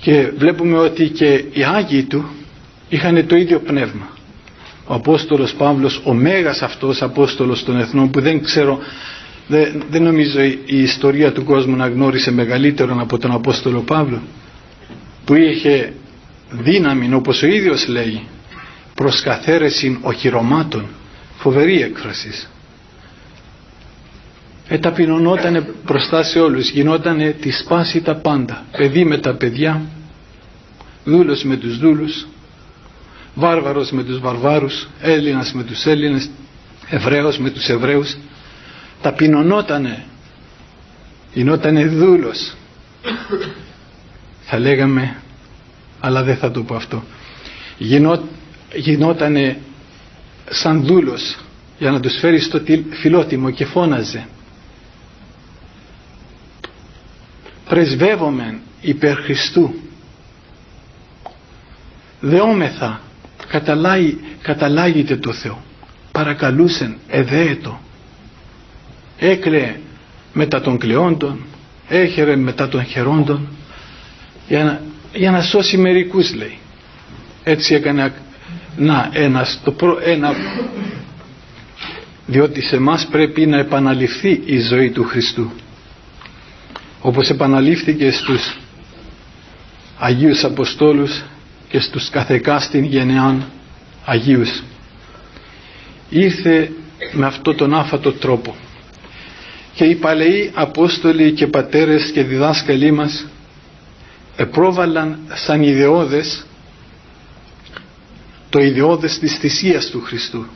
Και 0.00 0.30
βλέπουμε 0.36 0.78
ότι 0.78 1.08
και 1.08 1.44
οι 1.52 1.64
Άγιοι 1.64 2.02
του 2.02 2.24
είχαν 2.88 3.26
το 3.26 3.36
ίδιο 3.36 3.58
πνεύμα. 3.60 4.08
Ο 4.86 4.94
Απόστολος 4.94 5.54
Παύλος 5.54 6.00
ο 6.04 6.12
μέγας 6.14 6.62
αυτός 6.62 7.02
Απόστολος 7.02 7.64
των 7.64 7.78
Εθνών 7.80 8.10
που 8.10 8.20
δεν 8.20 8.42
ξέρω 8.42 8.78
δεν, 9.48 9.82
δεν 9.90 10.02
νομίζω 10.02 10.40
η, 10.42 10.58
η 10.66 10.82
ιστορία 10.82 11.32
του 11.32 11.44
κόσμου 11.44 11.76
να 11.76 11.88
γνώρισε 11.88 12.30
μεγαλύτερον 12.30 13.00
από 13.00 13.18
τον 13.18 13.30
Απόστολο 13.32 13.80
Παύλο 13.80 14.20
που 15.24 15.34
είχε 15.34 15.92
δύναμη 16.50 17.14
όπως 17.14 17.42
ο 17.42 17.46
ίδιος 17.46 17.86
λέει 17.88 18.22
προς 18.94 19.20
καθαίρεση 19.20 19.98
οχυρωμάτων 20.02 20.86
φοβερή 21.38 21.82
έκφρασης. 21.82 22.50
Εταπεινωνότανε 24.68 25.66
μπροστά 25.84 26.22
σε 26.22 26.40
όλους 26.40 26.70
γινότανε 26.70 27.30
τη 27.30 27.50
σπάση 27.50 28.00
τα 28.02 28.14
πάντα 28.14 28.64
παιδί 28.76 29.04
με 29.04 29.18
τα 29.18 29.34
παιδιά 29.34 29.82
δούλος 31.04 31.42
με 31.42 31.56
τους 31.56 31.78
δούλους 31.78 32.26
βάρβαρος 33.34 33.90
με 33.90 34.04
τους 34.04 34.18
βαρβάρους 34.20 34.88
Έλληνας 35.00 35.52
με 35.52 35.62
τους 35.62 35.84
Έλληνες 35.86 36.30
Εβραίος 36.90 37.38
με 37.38 37.50
τους 37.50 37.68
Εβραίους. 37.68 38.16
Ταπεινωνότανε 39.02 40.04
γινότανε 41.34 41.86
δούλος. 41.86 42.54
Θα 44.40 44.58
λέγαμε 44.58 45.16
αλλά 46.00 46.22
δεν 46.22 46.36
θα 46.36 46.50
το 46.50 46.62
πω 46.62 46.74
αυτό. 46.74 47.02
Γινό, 47.78 48.22
γινότανε 48.74 49.58
σαν 50.50 50.84
δούλος 50.84 51.38
για 51.78 51.90
να 51.90 52.00
τους 52.00 52.18
φέρει 52.18 52.40
στο 52.40 52.60
φιλότιμο 52.90 53.50
και 53.50 53.64
φώναζε. 53.64 54.26
Πρεσβεύομεν 57.68 58.60
υπέρ 58.80 59.16
Χριστού. 59.16 59.74
Δεόμεθα 62.20 63.00
καταλάγει, 63.48 64.20
καταλάγεται 64.42 65.16
το 65.16 65.32
Θεό. 65.32 65.62
Παρακαλούσεν 66.12 66.96
εδέετο. 67.08 67.80
Έκλαιε 69.18 69.76
μετά 70.32 70.60
των 70.60 70.78
κλαιόντων 70.78 71.44
έχερε 71.90 72.36
μετά 72.36 72.68
των 72.68 72.84
χερόντων 72.84 73.48
για 74.48 74.64
να, 74.64 74.80
για 75.14 75.30
να 75.30 75.42
σώσει 75.42 75.76
μερικούς 75.76 76.34
λέει. 76.34 76.58
Έτσι 77.44 77.74
έκανε 77.74 78.12
να 78.76 79.10
ένας, 79.12 79.60
το 79.64 79.72
προ, 79.72 79.98
ένα 80.04 80.32
διότι 82.26 82.60
σε 82.62 82.78
μας 82.78 83.06
πρέπει 83.10 83.46
να 83.46 83.58
επαναληφθεί 83.58 84.42
η 84.44 84.58
ζωή 84.60 84.90
του 84.90 85.04
Χριστού. 85.04 85.50
Όπως 87.00 87.28
επαναλήφθηκε 87.30 88.10
στους 88.10 88.56
Αγίους 89.98 90.44
Αποστόλους 90.44 91.22
και 91.68 91.78
στους 91.80 92.10
καθεκάστην 92.10 92.84
γενεάν 92.84 93.44
Αγίους. 94.04 94.62
Ήρθε 96.10 96.72
με 97.12 97.26
αυτό 97.26 97.54
τον 97.54 97.74
άφατο 97.74 98.12
τρόπο. 98.12 98.54
Και 99.74 99.84
οι 99.84 99.94
παλαιοί 99.94 100.50
Απόστολοι 100.54 101.32
και 101.32 101.46
πατέρες 101.46 102.10
και 102.10 102.22
διδάσκαλοι 102.22 102.90
μας 102.90 103.26
επρόβαλαν 104.36 105.18
σαν 105.34 105.62
ιδεώδες 105.62 106.46
το 108.50 108.60
ιδεώδες 108.60 109.18
της 109.18 109.38
θυσίας 109.38 109.86
του 109.86 110.00
Χριστού 110.00 110.46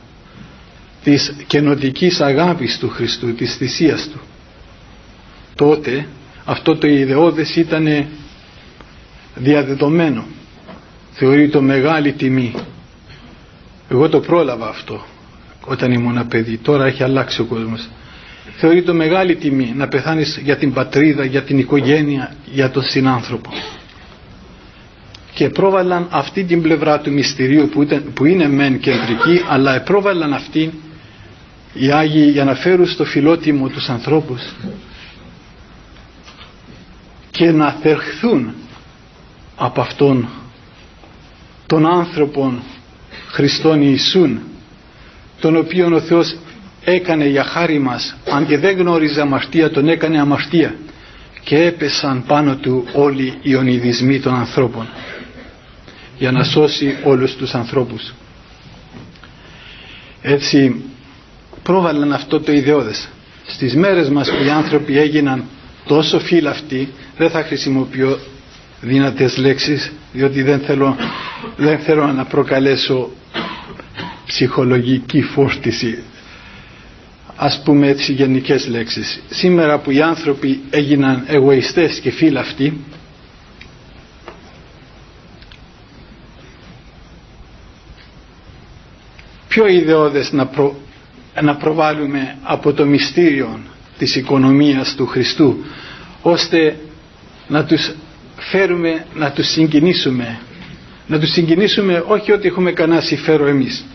της 1.03 1.35
καινοτικής 1.47 2.21
αγάπης 2.21 2.77
του 2.79 2.89
Χριστού 2.89 3.33
της 3.35 3.55
θυσίας 3.55 4.09
του. 4.11 4.19
Τότε 5.55 6.07
αυτό 6.45 6.77
το 6.77 6.87
ιδεώδες 6.87 7.55
ήταν 7.55 8.07
διαδεδομένο 9.35 10.25
θεωρείται 11.11 11.61
μεγάλη 11.61 12.11
τιμή. 12.13 12.53
Εγώ 13.89 14.09
το 14.09 14.19
πρόλαβα 14.19 14.67
αυτό 14.67 15.05
όταν 15.65 15.91
ήμουν 15.91 16.27
παιδί. 16.27 16.57
Τώρα 16.57 16.85
έχει 16.85 17.03
αλλάξει 17.03 17.41
ο 17.41 17.45
κόσμος 17.45 17.89
θεωρείται 18.57 18.93
μεγάλη 18.93 19.35
τιμή 19.35 19.73
να 19.75 19.87
πεθάνεις 19.87 20.39
για 20.43 20.57
την 20.57 20.73
πατρίδα, 20.73 21.25
για 21.25 21.43
την 21.43 21.57
οικογένεια, 21.59 22.35
για 22.45 22.69
τον 22.71 22.83
συνάνθρωπο. 22.83 23.49
Και 25.33 25.49
πρόβαλαν 25.49 26.07
αυτή 26.11 26.43
την 26.43 26.61
πλευρά 26.61 26.99
του 26.99 27.11
μυστηρίου 27.11 27.69
που, 27.69 27.81
ήταν, 27.81 28.03
που 28.13 28.25
είναι 28.25 28.47
μεν 28.47 28.79
κεντρική 28.79 29.41
αλλά 29.49 29.81
πρόβαλαν 29.81 30.33
αυτή 30.33 30.71
οι 31.73 31.91
Άγιοι 31.91 32.29
για 32.31 32.43
να 32.43 32.55
φέρουν 32.55 32.87
στο 32.87 33.05
φιλότιμο 33.05 33.67
τους 33.69 33.89
ανθρώπους 33.89 34.41
και 37.31 37.51
να 37.51 37.71
θερχθούν 37.71 38.53
από 39.55 39.81
αυτόν 39.81 40.29
τον 41.65 41.85
άνθρωπον 41.85 42.61
Χριστόν 43.31 43.81
Ιησούν 43.81 44.39
τον 45.39 45.55
οποίον 45.55 45.93
ο 45.93 45.99
Θεός 45.99 46.35
έκανε 46.85 47.27
για 47.27 47.43
χάρη 47.43 47.79
μας 47.79 48.15
αν 48.31 48.47
και 48.47 48.57
δεν 48.57 48.77
γνώριζε 48.77 49.21
αμαρτία 49.21 49.69
τον 49.69 49.87
έκανε 49.89 50.19
αμαρτία. 50.19 50.75
Και 51.43 51.57
έπεσαν 51.63 52.23
πάνω 52.27 52.55
του 52.55 52.85
όλοι 52.93 53.33
οι 53.41 53.55
ονειδισμοί 53.55 54.19
των 54.19 54.35
ανθρώπων 54.35 54.87
για 56.17 56.31
να 56.31 56.43
σώσει 56.43 56.97
όλους 57.03 57.35
τους 57.35 57.53
ανθρώπους. 57.55 58.13
Έτσι 60.21 60.75
πρόβαλαν 61.63 62.13
αυτό 62.13 62.39
το 62.41 62.51
ιδεώδες. 62.51 63.07
Στις 63.47 63.75
μέρες 63.75 64.09
μας 64.09 64.29
που 64.29 64.43
οι 64.45 64.49
άνθρωποι 64.49 64.97
έγιναν 64.97 65.43
τόσο 65.87 66.19
φύλαυτοι 66.19 66.89
δεν 67.17 67.29
θα 67.29 67.43
χρησιμοποιώ 67.43 68.19
δυνατές 68.81 69.37
λέξεις 69.37 69.91
διότι 70.13 70.41
δεν 70.43 70.59
θέλω, 70.59 70.95
δεν 71.57 71.79
θέλω 71.79 72.07
να 72.07 72.25
προκαλέσω 72.25 73.09
ψυχολογική 74.27 75.21
φόρτιση 75.21 76.03
ας 77.35 77.61
πούμε 77.63 77.87
έτσι 77.87 78.13
γενικές 78.13 78.67
λέξεις. 78.67 79.21
Σήμερα 79.29 79.79
που 79.79 79.91
οι 79.91 80.01
άνθρωποι 80.01 80.59
έγιναν 80.69 81.23
εγωιστές 81.27 81.99
και 81.99 82.11
φύλαυτοι 82.11 82.79
πιο 89.47 89.67
ιδεώδες 89.67 90.31
να, 90.31 90.49
να 91.41 91.55
προβάλλουμε 91.55 92.37
από 92.43 92.73
το 92.73 92.85
μυστήριο 92.85 93.59
της 93.97 94.15
οικονομίας 94.15 94.95
του 94.95 95.05
Χριστού 95.05 95.57
ώστε 96.21 96.77
να 97.47 97.65
τους 97.65 97.91
φέρουμε 98.37 99.05
να 99.15 99.31
τους 99.31 99.47
συγκινήσουμε. 99.47 100.39
Να 101.07 101.19
τους 101.19 101.31
συγκινήσουμε 101.31 102.03
όχι 102.07 102.31
ότι 102.31 102.47
έχουμε 102.47 102.71
κανένα 102.71 103.01
συμφέρον 103.01 103.47
εμείς 103.47 103.85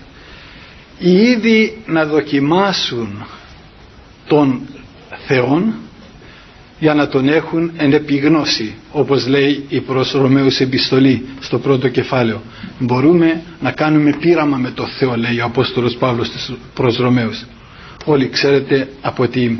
οι 1.02 1.10
ήδη 1.12 1.82
να 1.86 2.04
δοκιμάσουν 2.06 3.26
τον 4.26 4.60
Θεόν 5.26 5.74
για 6.78 6.94
να 6.94 7.08
τον 7.08 7.28
έχουν 7.28 7.72
εν 7.76 7.92
επιγνώση 7.92 8.74
όπως 8.92 9.26
λέει 9.26 9.64
η 9.68 9.80
προς 9.80 10.12
Ρωμαίους 10.12 10.60
επιστολή 10.60 11.26
στο 11.40 11.58
πρώτο 11.58 11.88
κεφάλαιο. 11.88 12.42
Μπορούμε 12.78 13.42
να 13.60 13.72
κάνουμε 13.72 14.16
πείραμα 14.20 14.56
με 14.56 14.70
το 14.70 14.86
Θεό 14.86 15.16
λέει 15.16 15.40
ο 15.40 15.44
Απόστολος 15.44 15.96
Παύλος 15.96 16.52
προς 16.74 16.96
Ρωμαίους. 16.96 17.44
Όλοι 18.04 18.28
ξέρετε 18.28 18.88
από 19.00 19.28
τι 19.28 19.56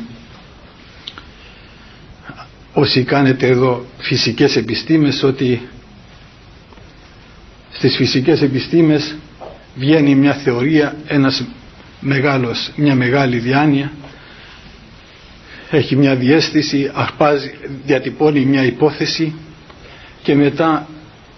όσοι 2.73 3.03
κάνετε 3.03 3.47
εδώ 3.47 3.85
φυσικές 3.97 4.55
επιστήμες 4.55 5.23
ότι 5.23 5.61
στις 7.71 7.95
φυσικές 7.95 8.41
επιστήμες 8.41 9.15
βγαίνει 9.75 10.15
μια 10.15 10.33
θεωρία 10.33 10.95
ένας 11.07 11.43
μεγάλος, 11.99 12.71
μια 12.75 12.95
μεγάλη 12.95 13.37
διάνοια 13.37 13.91
έχει 15.71 15.95
μια 15.95 16.15
διέστηση 16.15 16.91
αρπάζει, 16.93 17.53
διατυπώνει 17.85 18.39
μια 18.45 18.63
υπόθεση 18.65 19.33
και 20.23 20.35
μετά 20.35 20.87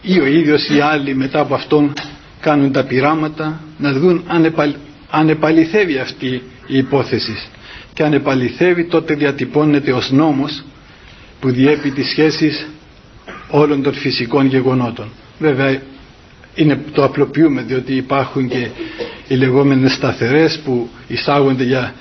ή 0.01 0.19
ο 0.19 0.25
ίδιος 0.25 0.69
ή 0.69 0.79
άλλοι 0.79 1.15
μετά 1.15 1.39
από 1.39 1.53
αυτόν 1.55 1.93
κάνουν 2.39 2.71
τα 2.71 2.83
πειράματα 2.83 3.61
να 3.77 3.91
δουν 3.93 4.23
αν, 5.09 5.29
επαληθεύει 5.29 5.97
αυτή 5.97 6.41
η 6.67 6.77
υπόθεση 6.77 7.35
και 7.93 8.03
αν 8.03 8.13
επαληθεύει 8.13 8.85
τότε 8.85 9.13
διατυπώνεται 9.13 9.91
ως 9.93 10.11
νόμος 10.11 10.63
που 11.39 11.49
διέπει 11.51 11.91
τις 11.91 12.07
σχέσεις 12.09 12.67
όλων 13.49 13.83
των 13.83 13.93
φυσικών 13.93 14.45
γεγονότων. 14.45 15.09
Βέβαια 15.39 15.81
είναι, 16.55 16.79
το 16.93 17.03
απλοποιούμε 17.03 17.61
διότι 17.61 17.95
υπάρχουν 17.95 18.47
και 18.47 18.67
οι 19.27 19.35
λεγόμενες 19.35 19.93
σταθερές 19.93 20.59
που 20.65 20.89
εισάγονται 21.07 21.63
για, 21.63 21.93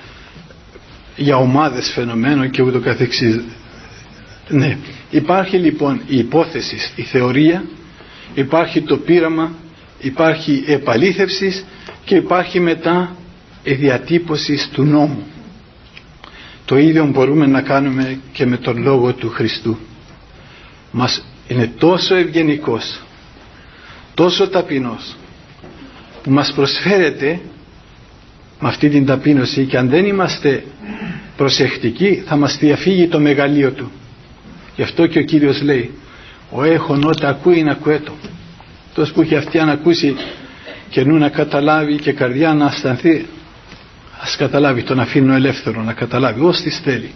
για 1.15 1.35
ομάδες 1.37 1.89
φαινομένων 1.91 2.49
και 2.49 2.61
ούτω 2.61 2.79
καθεξής. 2.79 3.41
Ναι, 4.49 4.77
υπάρχει 5.09 5.57
λοιπόν 5.57 6.01
η 6.07 6.17
υπόθεση, 6.17 6.77
η 6.95 7.01
θεωρία, 7.01 7.63
υπάρχει 8.33 8.81
το 8.81 8.97
πείραμα, 8.97 9.51
υπάρχει 9.99 10.63
η 10.67 10.71
επαλήθευσης 10.71 11.65
και 12.05 12.15
υπάρχει 12.15 12.59
μετά 12.59 13.15
η 13.63 13.73
διατύπωση 13.73 14.69
του 14.73 14.83
νόμου. 14.83 15.23
Το 16.65 16.77
ίδιο 16.77 17.05
μπορούμε 17.05 17.45
να 17.45 17.61
κάνουμε 17.61 18.19
και 18.31 18.45
με 18.45 18.57
τον 18.57 18.81
Λόγο 18.81 19.13
του 19.13 19.29
Χριστού. 19.29 19.77
Μας 20.91 21.25
είναι 21.47 21.71
τόσο 21.77 22.15
ευγενικός, 22.15 22.99
τόσο 24.13 24.47
ταπεινός, 24.49 25.15
που 26.23 26.31
μας 26.31 26.53
προσφέρεται 26.55 27.39
με 28.59 28.67
αυτή 28.69 28.89
την 28.89 29.05
ταπείνωση 29.05 29.65
και 29.65 29.77
αν 29.77 29.89
δεν 29.89 30.05
είμαστε 30.05 30.63
προσεκτικοί 31.37 32.23
θα 32.25 32.35
μας 32.35 32.57
διαφύγει 32.57 33.07
το 33.07 33.19
μεγαλείο 33.19 33.71
του. 33.71 33.91
Γι' 34.75 34.81
αυτό 34.83 35.07
και 35.07 35.19
ο 35.19 35.23
Κύριος 35.23 35.61
λέει 35.61 35.91
«Ο 36.51 36.63
έχων 36.63 37.03
όταν 37.03 37.29
ακούει 37.29 37.63
να 37.63 37.71
ακουέτο». 37.71 38.13
Τόσο 38.93 39.13
που 39.13 39.21
έχει 39.21 39.35
αυτή 39.35 39.59
αν 39.59 39.69
ακούσει 39.69 40.15
και 40.89 41.03
νου 41.03 41.17
να 41.17 41.29
καταλάβει 41.29 41.95
και 41.95 42.11
καρδιά 42.13 42.53
να 42.53 42.65
αισθανθεί 42.65 43.25
ας 44.21 44.35
καταλάβει 44.35 44.83
τον 44.83 44.99
αφήνω 44.99 45.33
ελεύθερο 45.33 45.81
να 45.83 45.93
καταλάβει 45.93 46.41
όσοι 46.41 46.69
θέλει 46.69 47.11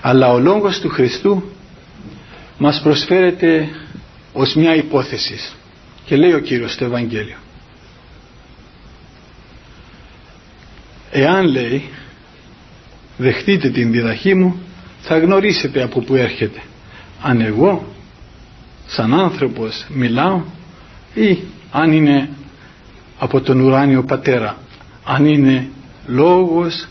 αλλά 0.00 0.32
ο 0.32 0.38
λόγος 0.38 0.80
του 0.80 0.88
Χριστού 0.88 1.42
μας 2.58 2.80
προσφέρεται 2.82 3.68
ως 4.32 4.54
μια 4.54 4.74
υπόθεση. 4.74 5.38
Και 6.04 6.16
λέει 6.16 6.32
ο 6.32 6.38
Κύριος 6.38 6.72
στο 6.72 6.84
Ευαγγέλιο. 6.84 7.36
Εάν 11.10 11.46
λέει 11.46 11.88
δεχτείτε 13.16 13.68
την 13.68 13.92
διδαχή 13.92 14.34
μου 14.34 14.60
θα 15.00 15.18
γνωρίσετε 15.18 15.82
από 15.82 16.00
που 16.00 16.14
έρχεται. 16.14 16.60
Αν 17.22 17.40
εγώ 17.40 17.86
σαν 18.86 19.14
άνθρωπος 19.14 19.86
μιλάω 19.88 20.42
ή 21.14 21.38
αν 21.70 21.92
είναι 21.92 22.28
από 23.18 23.40
τον 23.40 23.60
ουράνιο 23.60 24.02
πατέρα. 24.02 24.58
Αν 25.04 25.26
είναι 25.26 25.68
λόγος 26.06 26.88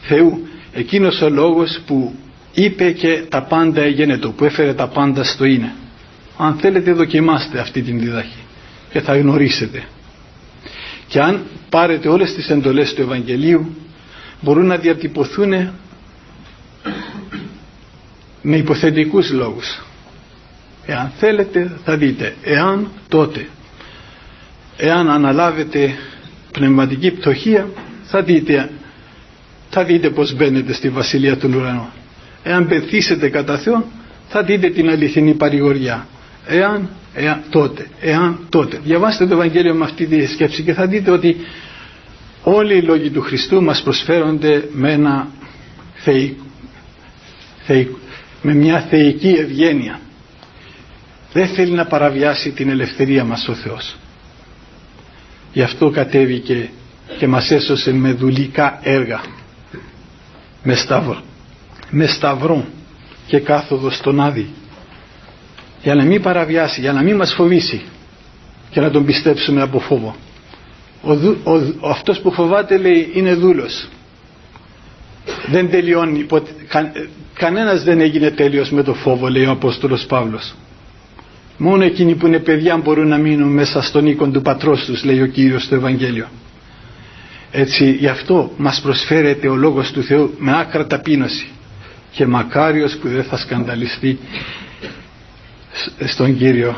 Θεού 0.00 0.48
εκείνος 0.72 1.20
ο 1.20 1.28
λόγος 1.28 1.80
που 1.86 2.14
είπε 2.52 2.92
και 2.92 3.24
τα 3.28 3.42
πάντα 3.42 3.80
έγινε 3.82 4.18
το 4.18 4.30
που 4.30 4.44
έφερε 4.44 4.74
τα 4.74 4.88
πάντα 4.88 5.24
στο 5.24 5.44
είναι 5.44 5.72
αν 6.40 6.54
θέλετε 6.54 6.92
δοκιμάστε 6.92 7.60
αυτή 7.60 7.82
την 7.82 7.98
διδαχή 7.98 8.38
και 8.92 9.00
θα 9.00 9.16
γνωρίσετε. 9.18 9.82
Και 11.08 11.20
αν 11.20 11.42
πάρετε 11.70 12.08
όλες 12.08 12.34
τις 12.34 12.50
εντολές 12.50 12.94
του 12.94 13.00
Ευαγγελίου 13.02 13.76
μπορούν 14.40 14.66
να 14.66 14.76
διατυπωθούν 14.76 15.50
με 18.42 18.56
υποθετικούς 18.56 19.30
λόγους. 19.30 19.82
Εάν 20.86 21.12
θέλετε 21.18 21.72
θα 21.84 21.96
δείτε. 21.96 22.34
Εάν 22.42 22.90
τότε 23.08 23.46
εάν 24.80 25.10
αναλάβετε 25.10 25.94
πνευματική 26.52 27.10
πτωχία 27.10 27.68
θα 28.04 28.22
δείτε 28.22 28.70
θα 29.70 29.84
δείτε 29.84 30.10
πως 30.10 30.34
μπαίνετε 30.34 30.72
στη 30.72 30.88
Βασιλεία 30.88 31.36
του 31.36 31.50
Ουρανού 31.56 31.88
εάν 32.42 32.66
πεθύσετε 32.68 33.28
κατά 33.28 33.58
Θεό 33.58 33.84
θα 34.28 34.42
δείτε 34.42 34.70
την 34.70 34.90
αληθινή 34.90 35.34
παρηγοριά 35.34 36.06
εάν, 36.46 36.88
εάν 37.14 37.42
τότε 37.50 37.88
εάν 38.00 38.46
τότε. 38.48 38.80
Διαβάστε 38.84 39.26
το 39.26 39.34
Ευαγγέλιο 39.34 39.74
με 39.74 39.84
αυτή 39.84 40.06
τη 40.06 40.26
σκέψη 40.26 40.62
και 40.62 40.72
θα 40.72 40.86
δείτε 40.86 41.10
ότι 41.10 41.36
όλοι 42.42 42.76
οι 42.76 42.82
λόγοι 42.82 43.10
του 43.10 43.20
Χριστού 43.20 43.62
μας 43.62 43.82
προσφέρονται 43.82 44.68
με 44.72 44.92
ένα 44.92 45.28
με 48.42 48.54
μια 48.54 48.80
θεϊκή 48.80 49.28
ευγένεια. 49.28 50.00
Δεν 51.32 51.48
θέλει 51.48 51.72
να 51.72 51.86
παραβιάσει 51.86 52.50
την 52.50 52.68
ελευθερία 52.70 53.24
μας 53.24 53.48
ο 53.48 53.54
Θεός. 53.54 53.96
Γι' 55.52 55.62
αυτό 55.62 55.90
κατέβηκε 55.90 56.70
και 57.18 57.26
μας 57.26 57.50
έσωσε 57.50 57.92
με 57.92 58.12
δουλικά 58.12 58.80
έργα 58.82 59.20
με 60.62 60.74
σταυρό 60.74 61.22
με 61.90 62.06
σταυρό 62.06 62.64
και 63.26 63.40
κάθοδο 63.40 63.90
στον 63.90 64.20
Άδη 64.20 64.48
για 65.82 65.94
να 65.94 66.04
μην 66.04 66.22
παραβιάσει, 66.22 66.80
για 66.80 66.92
να 66.92 67.02
μην 67.02 67.16
μας 67.16 67.32
φοβήσει 67.34 67.82
και 68.70 68.80
να 68.80 68.90
τον 68.90 69.04
πιστέψουμε 69.04 69.62
από 69.62 69.78
φόβο. 69.80 70.16
Ο, 71.02 71.12
ο, 71.52 71.88
αυτός 71.90 72.20
που 72.20 72.32
φοβάται 72.32 72.76
λέει 72.78 73.10
είναι 73.14 73.34
δούλος. 73.34 73.88
Δεν 75.46 75.70
τελειώνει 75.70 76.26
κα, 76.68 76.92
κανένας 77.34 77.84
δεν 77.84 78.00
έγινε 78.00 78.30
τέλειος 78.30 78.70
με 78.70 78.82
το 78.82 78.94
φόβο 78.94 79.28
λέει 79.28 79.44
ο 79.44 79.50
Απόστολος 79.50 80.06
Παύλος. 80.06 80.54
Μόνο 81.56 81.84
εκείνοι 81.84 82.14
που 82.14 82.26
είναι 82.26 82.38
παιδιά 82.38 82.76
μπορούν 82.76 83.08
να 83.08 83.16
μείνουν 83.16 83.48
μέσα 83.52 83.82
στον 83.82 84.06
οίκον 84.06 84.32
του 84.32 84.42
πατρός 84.42 84.84
τους 84.84 85.04
λέει 85.04 85.22
ο 85.22 85.26
Κύριος 85.26 85.62
στο 85.62 85.74
Ευαγγέλιο. 85.74 86.28
Έτσι 87.50 87.90
γι' 87.90 88.06
αυτό 88.08 88.52
μας 88.56 88.80
προσφέρεται 88.80 89.48
ο 89.48 89.54
Λόγος 89.56 89.90
του 89.92 90.02
Θεού 90.02 90.34
με 90.38 90.58
άκρα 90.58 90.86
ταπείνωση 90.86 91.48
και 92.10 92.26
μακάριος 92.26 92.96
που 92.96 93.08
δεν 93.08 93.24
θα 93.24 93.36
σκανδαλιστεί 93.36 94.18
στον 96.04 96.36
Κύριο 96.36 96.76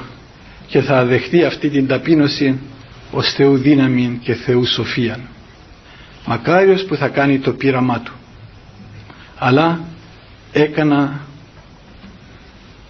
και 0.67 0.81
θα 0.81 1.05
δεχτεί 1.05 1.45
αυτή 1.45 1.69
την 1.69 1.87
ταπείνωση 1.87 2.59
ως 3.11 3.33
Θεού 3.33 3.57
δύναμη 3.57 4.19
και 4.23 4.35
Θεού 4.35 4.67
σοφία 4.67 5.19
μακάριος 6.27 6.85
που 6.85 6.97
θα 6.97 7.09
κάνει 7.09 7.39
το 7.39 7.53
πείραμά 7.53 8.01
του. 8.01 8.13
Αλλά 9.39 9.81
έκανα 10.53 11.21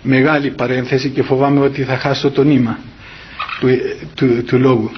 μεγάλη 0.03 0.51
παρένθεση 0.51 1.11
και 1.11 1.23
φοβάμαι 1.23 1.61
ότι 1.61 1.85
θα 1.85 1.97
χάσω 1.99 2.31
το 2.31 2.43
νήμα 2.43 2.79
του, 3.61 3.69
του, 4.15 4.45
του 4.45 4.59
λόγου. 4.59 4.91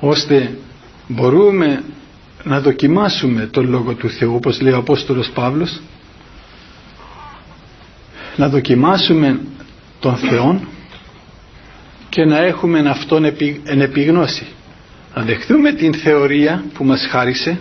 Ώστε 0.00 0.58
μπορούμε 1.08 1.82
να 2.42 2.60
δοκιμάσουμε 2.60 3.46
τον 3.46 3.68
Λόγο 3.68 3.94
του 3.94 4.08
Θεού 4.08 4.34
όπως 4.34 4.60
λέει 4.60 4.72
ο 4.72 4.76
Απόστολος 4.76 5.30
Παύλος 5.30 5.80
να 8.36 8.48
δοκιμάσουμε 8.48 9.40
τον 10.00 10.16
Θεό 10.16 10.60
και 12.08 12.24
να 12.24 12.38
έχουμε 12.38 12.78
αυτόν 12.90 13.24
εν 13.64 13.80
επιγνώση. 13.80 14.46
Να 15.14 15.22
δεχτούμε 15.22 15.72
την 15.72 15.94
θεωρία 15.94 16.64
που 16.74 16.84
μας 16.84 17.06
χάρισε 17.10 17.58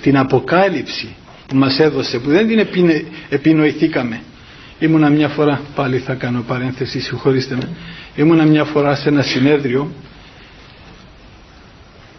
την 0.00 0.16
αποκάλυψη 0.18 1.14
που 1.46 1.56
μας 1.56 1.78
έδωσε 1.78 2.18
που 2.18 2.30
δεν 2.30 2.48
την 2.48 2.90
επινοηθήκαμε. 3.28 4.20
Ήμουνα 4.78 5.08
μια 5.08 5.28
φορά 5.28 5.60
πάλι 5.74 5.98
θα 5.98 6.14
κάνω 6.14 6.44
παρένθεση 6.46 7.00
συγχωρήστε 7.00 7.54
με. 7.54 7.68
Ήμουνα 8.16 8.44
μια 8.44 8.64
φορά 8.64 8.94
σε 8.94 9.08
ένα 9.08 9.22
συνέδριο 9.22 9.92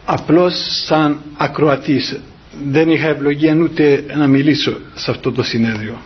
απλώς 0.06 0.54
σαν 0.86 1.20
ακροατής. 1.38 2.20
Δεν 2.70 2.90
είχα 2.90 3.08
ευλογία 3.08 3.56
ούτε 3.56 4.04
να 4.18 4.28
μιλήσω 4.28 4.78
σε 4.96 5.12
αυτό 5.12 5.32
το 5.32 5.44
συνέδριο 5.44 5.98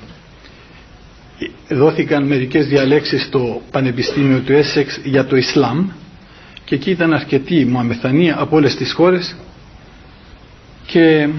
δόθηκαν 1.70 2.24
μερικές 2.28 2.68
διαλέξεις 2.68 3.24
στο 3.24 3.62
Πανεπιστήμιο 3.72 4.40
του 4.40 4.54
Έσεξ 4.54 5.00
για 5.04 5.26
το 5.26 5.36
Ισλάμ 5.36 5.88
και 6.66 6.76
εκεί 6.76 6.90
ήταν 6.90 7.14
αρκετοί 7.14 7.66
Μωαμεθανοί 7.66 8.32
από 8.32 8.56
όλες 8.56 8.76
τις 8.76 8.94
χώρες. 8.94 9.36
Και 10.86 11.30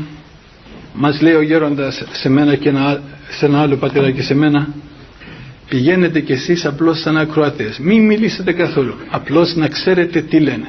μας 0.94 1.20
λέει 1.20 1.34
ο 1.34 1.42
γέροντας 1.42 2.04
σε 2.12 2.28
μένα 2.28 2.54
και 2.54 2.72
σε 3.30 3.46
ένα 3.46 3.60
άλλο 3.60 3.76
πατέρα 3.76 4.10
και 4.10 4.22
σε 4.22 4.34
μένα 4.34 4.68
πηγαίνετε 5.68 6.20
κι 6.20 6.32
εσείς 6.32 6.64
απλώς 6.66 7.00
σαν 7.00 7.16
ακροατές. 7.16 7.78
Μην 7.78 8.06
μιλήσετε 8.06 8.52
καθόλου 8.52 8.94
απλώς 9.10 9.54
να 9.54 9.68
ξέρετε 9.68 10.20
τι 10.22 10.40
λένε 10.40 10.66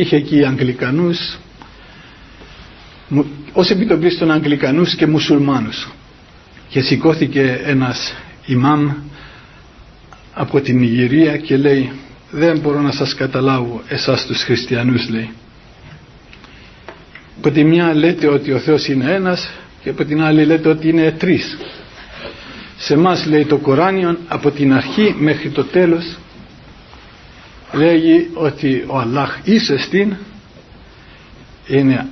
είχε 0.00 0.16
εκεί 0.16 0.44
Αγγλικανούς 0.44 1.38
ως 3.52 3.70
επιτοπλίστων 3.70 4.30
Αγγλικανούς 4.30 4.94
και 4.94 5.06
Μουσουλμάνους 5.06 5.88
και 6.68 6.80
σηκώθηκε 6.80 7.60
ένας 7.64 8.14
ημάμ 8.46 8.90
από 10.34 10.60
την 10.60 10.82
Ιγυρία 10.82 11.36
και 11.36 11.56
λέει 11.56 11.92
δεν 12.30 12.58
μπορώ 12.58 12.80
να 12.80 12.92
σας 12.92 13.14
καταλάβω 13.14 13.82
εσάς 13.88 14.26
τους 14.26 14.42
χριστιανούς 14.42 15.08
λέει. 15.08 15.30
Από 17.38 17.50
τη 17.50 17.64
μια 17.64 17.94
λέτε 17.94 18.26
ότι 18.26 18.52
ο 18.52 18.58
Θεός 18.58 18.88
είναι 18.88 19.12
ένας 19.14 19.50
και 19.82 19.90
από 19.90 20.04
την 20.04 20.22
άλλη 20.22 20.44
λέτε 20.44 20.68
ότι 20.68 20.88
είναι 20.88 21.10
τρεις. 21.12 21.58
Σε 22.76 22.96
μας 22.96 23.26
λέει 23.26 23.44
το 23.44 23.56
Κοράνιο 23.56 24.18
από 24.28 24.50
την 24.50 24.72
αρχή 24.72 25.14
μέχρι 25.18 25.50
το 25.50 25.64
τέλος 25.64 26.16
λέγει 27.72 28.30
ότι 28.34 28.84
ο 28.86 28.98
Αλλάχ 28.98 29.38
στην 29.78 30.16
είναι 31.66 32.06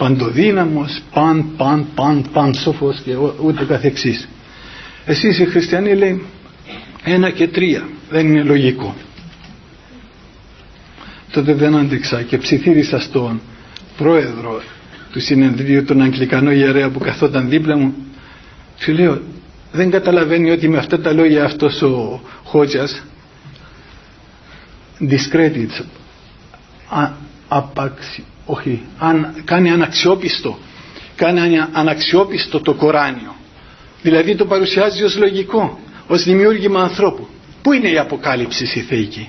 παντοδύναμος, 0.00 1.02
παν, 1.12 1.46
παν, 1.56 1.86
παν, 1.94 2.24
παν 2.32 2.54
σοφός 2.54 3.00
και 3.04 3.16
ούτε 3.42 3.64
καθεξής. 3.64 4.28
Εσείς 5.06 5.38
οι 5.38 5.44
χριστιανοί 5.44 5.94
λέει 5.94 6.22
ένα 7.04 7.30
και 7.30 7.48
τρία, 7.48 7.88
δεν 8.10 8.26
είναι 8.26 8.42
λογικό. 8.42 8.94
Τότε 11.32 11.54
δεν 11.54 11.76
άντεξα 11.76 12.22
και 12.22 12.38
ψιθύρισα 12.38 13.00
στον 13.00 13.40
πρόεδρο 13.96 14.62
του 15.12 15.20
συνεδρίου, 15.20 15.84
τον 15.84 16.02
Αγγλικανό 16.02 16.50
ιερέα 16.50 16.90
που 16.90 16.98
καθόταν 16.98 17.48
δίπλα 17.48 17.76
μου, 17.76 17.94
του 18.84 18.92
λέω 18.92 19.20
δεν 19.72 19.90
καταλαβαίνει 19.90 20.50
ότι 20.50 20.68
με 20.68 20.78
αυτά 20.78 21.00
τα 21.00 21.12
λόγια 21.12 21.44
αυτός 21.44 21.82
ο 21.82 22.20
Χότζας 22.44 23.02
discredits 25.00 25.84
απαξι, 27.48 28.24
όχι, 28.50 28.82
αν, 28.98 29.34
κάνει 29.44 29.70
αναξιόπιστο 29.70 30.58
κάνει 31.20 31.60
αναξιόπιστο 31.72 32.60
το 32.60 32.74
Κοράνιο. 32.74 33.34
Δηλαδή 34.02 34.34
το 34.36 34.44
παρουσιάζει 34.44 35.02
ως 35.02 35.16
λογικό 35.16 35.78
ως 36.06 36.24
δημιούργημα 36.24 36.82
ανθρώπου. 36.82 37.26
Πού 37.62 37.72
είναι 37.72 37.88
η 37.88 37.98
αποκάλυψη 37.98 38.66
στη 38.66 38.80
θεϊκή; 38.80 39.28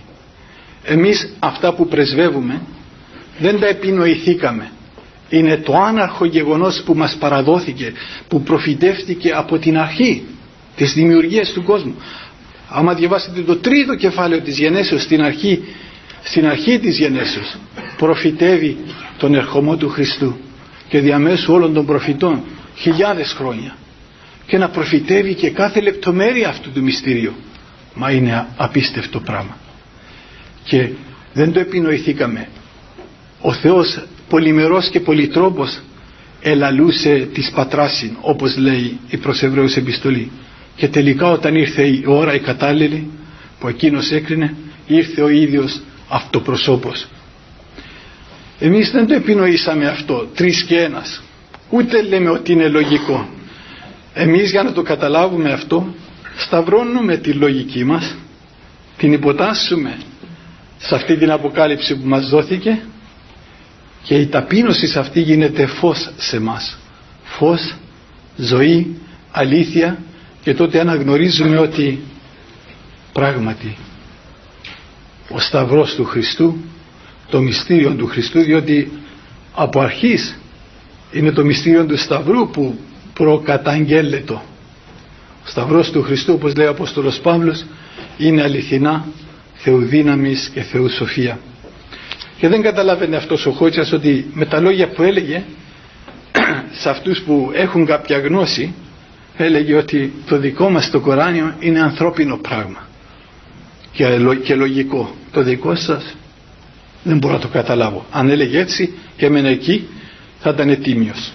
Εμείς 0.83 1.33
αυτά 1.39 1.73
που 1.73 1.87
πρεσβεύουμε 1.87 2.61
δεν 3.39 3.59
τα 3.59 3.67
επινοηθήκαμε. 3.67 4.71
Είναι 5.29 5.57
το 5.57 5.75
άναρχο 5.77 6.25
γεγονός 6.25 6.81
που 6.85 6.93
μας 6.93 7.15
παραδόθηκε 7.19 7.93
που 8.27 8.41
προφητεύτηκε 8.41 9.31
από 9.31 9.57
την 9.57 9.77
αρχή 9.77 10.23
της 10.75 10.93
δημιουργίας 10.93 11.51
του 11.51 11.63
κόσμου. 11.63 11.95
Άμα 12.69 12.93
διαβάσετε 12.93 13.41
το 13.41 13.55
τρίτο 13.55 13.95
κεφάλαιο 13.95 14.41
της 14.41 14.57
γενέσεως 14.57 15.01
στην 15.01 15.21
αρχή, 15.21 15.63
στην 16.23 16.47
αρχή 16.47 16.79
της 16.79 16.97
γενέσεως 16.97 17.55
προφητεύει 18.05 18.77
τον 19.17 19.35
ερχομό 19.35 19.77
του 19.77 19.89
Χριστού 19.89 20.37
και 20.87 20.99
διαμέσου 20.99 21.53
όλων 21.53 21.73
των 21.73 21.85
προφητών 21.85 22.41
χιλιάδες 22.75 23.31
χρόνια 23.31 23.75
και 24.45 24.57
να 24.57 24.69
προφητεύει 24.69 25.33
και 25.33 25.49
κάθε 25.49 25.81
λεπτομέρεια 25.81 26.49
αυτού 26.49 26.71
του 26.71 26.81
μυστηρίου. 26.81 27.33
Μα 27.93 28.11
είναι 28.11 28.47
απίστευτο 28.57 29.19
πράγμα. 29.19 29.57
Και 30.63 30.89
δεν 31.33 31.51
το 31.53 31.59
επινοηθήκαμε. 31.59 32.47
Ο 33.41 33.53
Θεός 33.53 34.03
πολυμερός 34.29 34.89
και 34.89 34.99
πολυτρόπος 34.99 35.79
ελαλούσε 36.41 37.27
της 37.33 37.51
πατράσιν 37.55 38.17
όπως 38.21 38.57
λέει 38.57 38.99
η 39.09 39.17
προς 39.17 39.41
Εβραίους 39.43 39.75
επιστολή. 39.75 40.31
Και 40.75 40.87
τελικά 40.87 41.27
όταν 41.27 41.55
ήρθε 41.55 41.83
η 41.83 42.03
ώρα 42.05 42.33
η 42.33 42.39
κατάλληλη 42.39 43.09
που 43.59 43.67
εκείνος 43.67 44.11
έκρινε 44.11 44.55
ήρθε 44.87 45.21
ο 45.21 45.29
ίδιος 45.29 45.81
αυτοπροσώπος 46.09 47.07
εμείς 48.63 48.91
δεν 48.91 49.07
το 49.07 49.13
επινοήσαμε 49.13 49.87
αυτό 49.87 50.27
τρεις 50.35 50.63
και 50.63 50.79
ένας. 50.79 51.21
Ούτε 51.69 52.01
λέμε 52.01 52.29
ότι 52.29 52.51
είναι 52.51 52.67
λογικό. 52.67 53.29
Εμείς 54.13 54.51
για 54.51 54.63
να 54.63 54.71
το 54.71 54.81
καταλάβουμε 54.81 55.51
αυτό 55.51 55.93
σταυρώνουμε 56.37 57.17
τη 57.17 57.33
λογική 57.33 57.83
μας 57.83 58.15
την 58.97 59.13
υποτάσσουμε 59.13 59.97
σε 60.77 60.95
αυτή 60.95 61.17
την 61.17 61.31
αποκάλυψη 61.31 61.95
που 61.95 62.07
μας 62.07 62.29
δόθηκε 62.29 62.79
και 64.03 64.15
η 64.15 64.25
ταπείνωση 64.27 64.87
σε 64.87 64.99
αυτή 64.99 65.21
γίνεται 65.21 65.65
φως 65.65 66.11
σε 66.17 66.39
μας. 66.39 66.77
Φως, 67.23 67.75
ζωή, 68.37 68.95
αλήθεια 69.31 69.97
και 70.43 70.53
τότε 70.53 70.79
αναγνωρίζουμε 70.79 71.57
ότι 71.57 72.01
πράγματι 73.13 73.77
ο 75.29 75.39
Σταυρός 75.39 75.95
του 75.95 76.05
Χριστού 76.05 76.57
το 77.31 77.41
μυστήριο 77.41 77.93
του 77.93 78.07
Χριστού 78.07 78.41
διότι 78.41 78.91
από 79.53 79.79
αρχής 79.79 80.39
είναι 81.11 81.31
το 81.31 81.43
μυστήριο 81.43 81.85
του 81.85 81.97
Σταυρού 81.97 82.49
που 82.49 82.77
προκαταγγέλλεται. 83.13 84.33
Ο 84.33 84.41
Σταυρός 85.45 85.91
του 85.91 86.01
Χριστού 86.01 86.33
όπως 86.33 86.55
λέει 86.55 86.67
ο 86.67 86.69
Απόστολος 86.69 87.19
Παύλος 87.19 87.65
είναι 88.17 88.41
αληθινά 88.41 89.05
θεουδύναμης 89.53 90.49
και 90.53 90.61
θεουσοφία 90.61 91.39
και 92.37 92.47
δεν 92.47 92.61
καταλάβαινε 92.61 93.15
αυτός 93.15 93.45
ο 93.45 93.51
Χότσας 93.51 93.91
ότι 93.91 94.25
με 94.33 94.45
τα 94.45 94.59
λόγια 94.59 94.87
που 94.87 95.03
έλεγε 95.03 95.43
σε 96.81 96.89
αυτούς 96.89 97.21
που 97.21 97.51
έχουν 97.53 97.85
κάποια 97.85 98.19
γνώση 98.19 98.73
έλεγε 99.37 99.75
ότι 99.75 100.13
το 100.27 100.37
δικό 100.37 100.69
μας 100.69 100.89
το 100.89 100.99
Κοράνιο 100.99 101.55
είναι 101.59 101.79
ανθρώπινο 101.79 102.37
πράγμα 102.37 102.87
και 104.43 104.55
λογικό. 104.55 105.15
Το 105.31 105.41
δικό 105.43 105.75
σας 105.75 106.15
δεν 107.03 107.17
μπορώ 107.17 107.33
να 107.33 107.39
το 107.39 107.47
καταλάβω. 107.47 108.05
Αν 108.11 108.29
έλεγε 108.29 108.59
έτσι 108.59 108.93
και 109.17 109.25
έμενε 109.25 109.49
εκεί 109.49 109.87
θα 110.39 110.49
ήταν 110.49 110.81
τίμιος. 110.81 111.31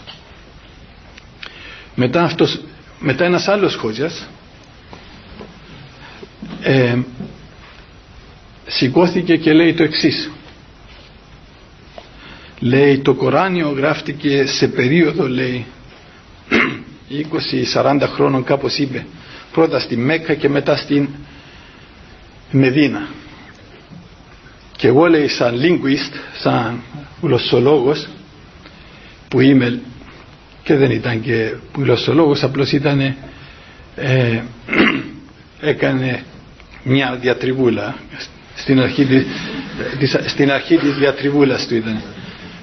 Μετά, 1.95 2.23
αυτός, 2.23 2.61
μετά 3.01 3.25
ένας 3.25 3.49
άλλος 3.49 3.75
Χότσας 3.75 4.29
ε, 6.63 6.97
σηκώθηκε 8.67 9.37
και 9.37 9.53
λέει 9.53 9.75
το 9.75 9.83
εξής. 9.83 10.31
Λέει 12.61 12.99
το 12.99 13.15
Κοράνιο 13.15 13.69
γράφτηκε 13.71 14.47
σε 14.47 14.69
περίοδο 14.69 15.29
λέει 15.29 15.67
20-40 17.75 18.01
χρόνων 18.15 18.45
κάπως 18.45 18.79
είπε 18.79 19.07
πρώτα 19.53 19.79
στη 19.79 19.97
Μέκα 19.97 20.35
και 20.35 20.49
μετά 20.49 20.77
στην 20.77 21.09
Μεδίνα 22.51 23.09
και 24.77 24.87
εγώ 24.87 25.07
λέει 25.07 25.29
σαν 25.29 25.55
linguist 25.63 26.15
σαν 26.41 26.81
γλωσσολόγος 27.23 28.09
που 29.29 29.41
είμαι 29.41 29.81
και 30.63 30.75
δεν 30.77 30.91
ήταν 30.91 31.21
και 31.21 31.55
γλωσσολόγος 31.77 32.43
απλώς 32.43 32.73
ήταν 32.73 33.01
ε, 33.97 34.43
έκανε 35.61 36.23
μια 36.83 37.19
διατριβούλα 37.21 37.97
στην 38.55 38.81
αρχή 38.81 39.07
της, 39.99 40.17
στην 40.27 40.51
αρχή 40.51 40.77
της 40.77 40.95
διατριβούλας 40.95 41.67
του 41.67 41.75
ήταν 41.75 42.03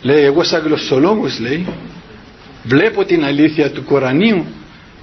λέει 0.02 0.24
εγώ 0.24 0.44
σαν 0.44 0.62
γλωσσολόγος 0.66 1.40
λέει 1.40 1.68
βλέπω 2.64 3.06
την 3.06 3.24
αλήθεια 3.24 3.72
του 3.72 3.84
Κορανίου 3.84 4.46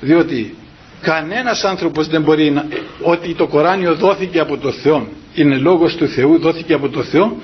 διότι 0.00 0.54
κανένας 1.00 1.64
άνθρωπος 1.64 2.08
δεν 2.08 2.22
μπορεί 2.22 2.50
να 2.50 2.66
ότι 3.02 3.34
το 3.34 3.46
Κοράνιο 3.46 3.94
δόθηκε 3.94 4.38
από 4.38 4.56
το 4.56 4.72
Θεό 4.72 5.08
είναι 5.34 5.56
λόγος 5.56 5.94
του 5.94 6.08
Θεού 6.08 6.38
δόθηκε 6.38 6.72
από 6.72 6.88
το 6.88 7.02
Θεό 7.02 7.36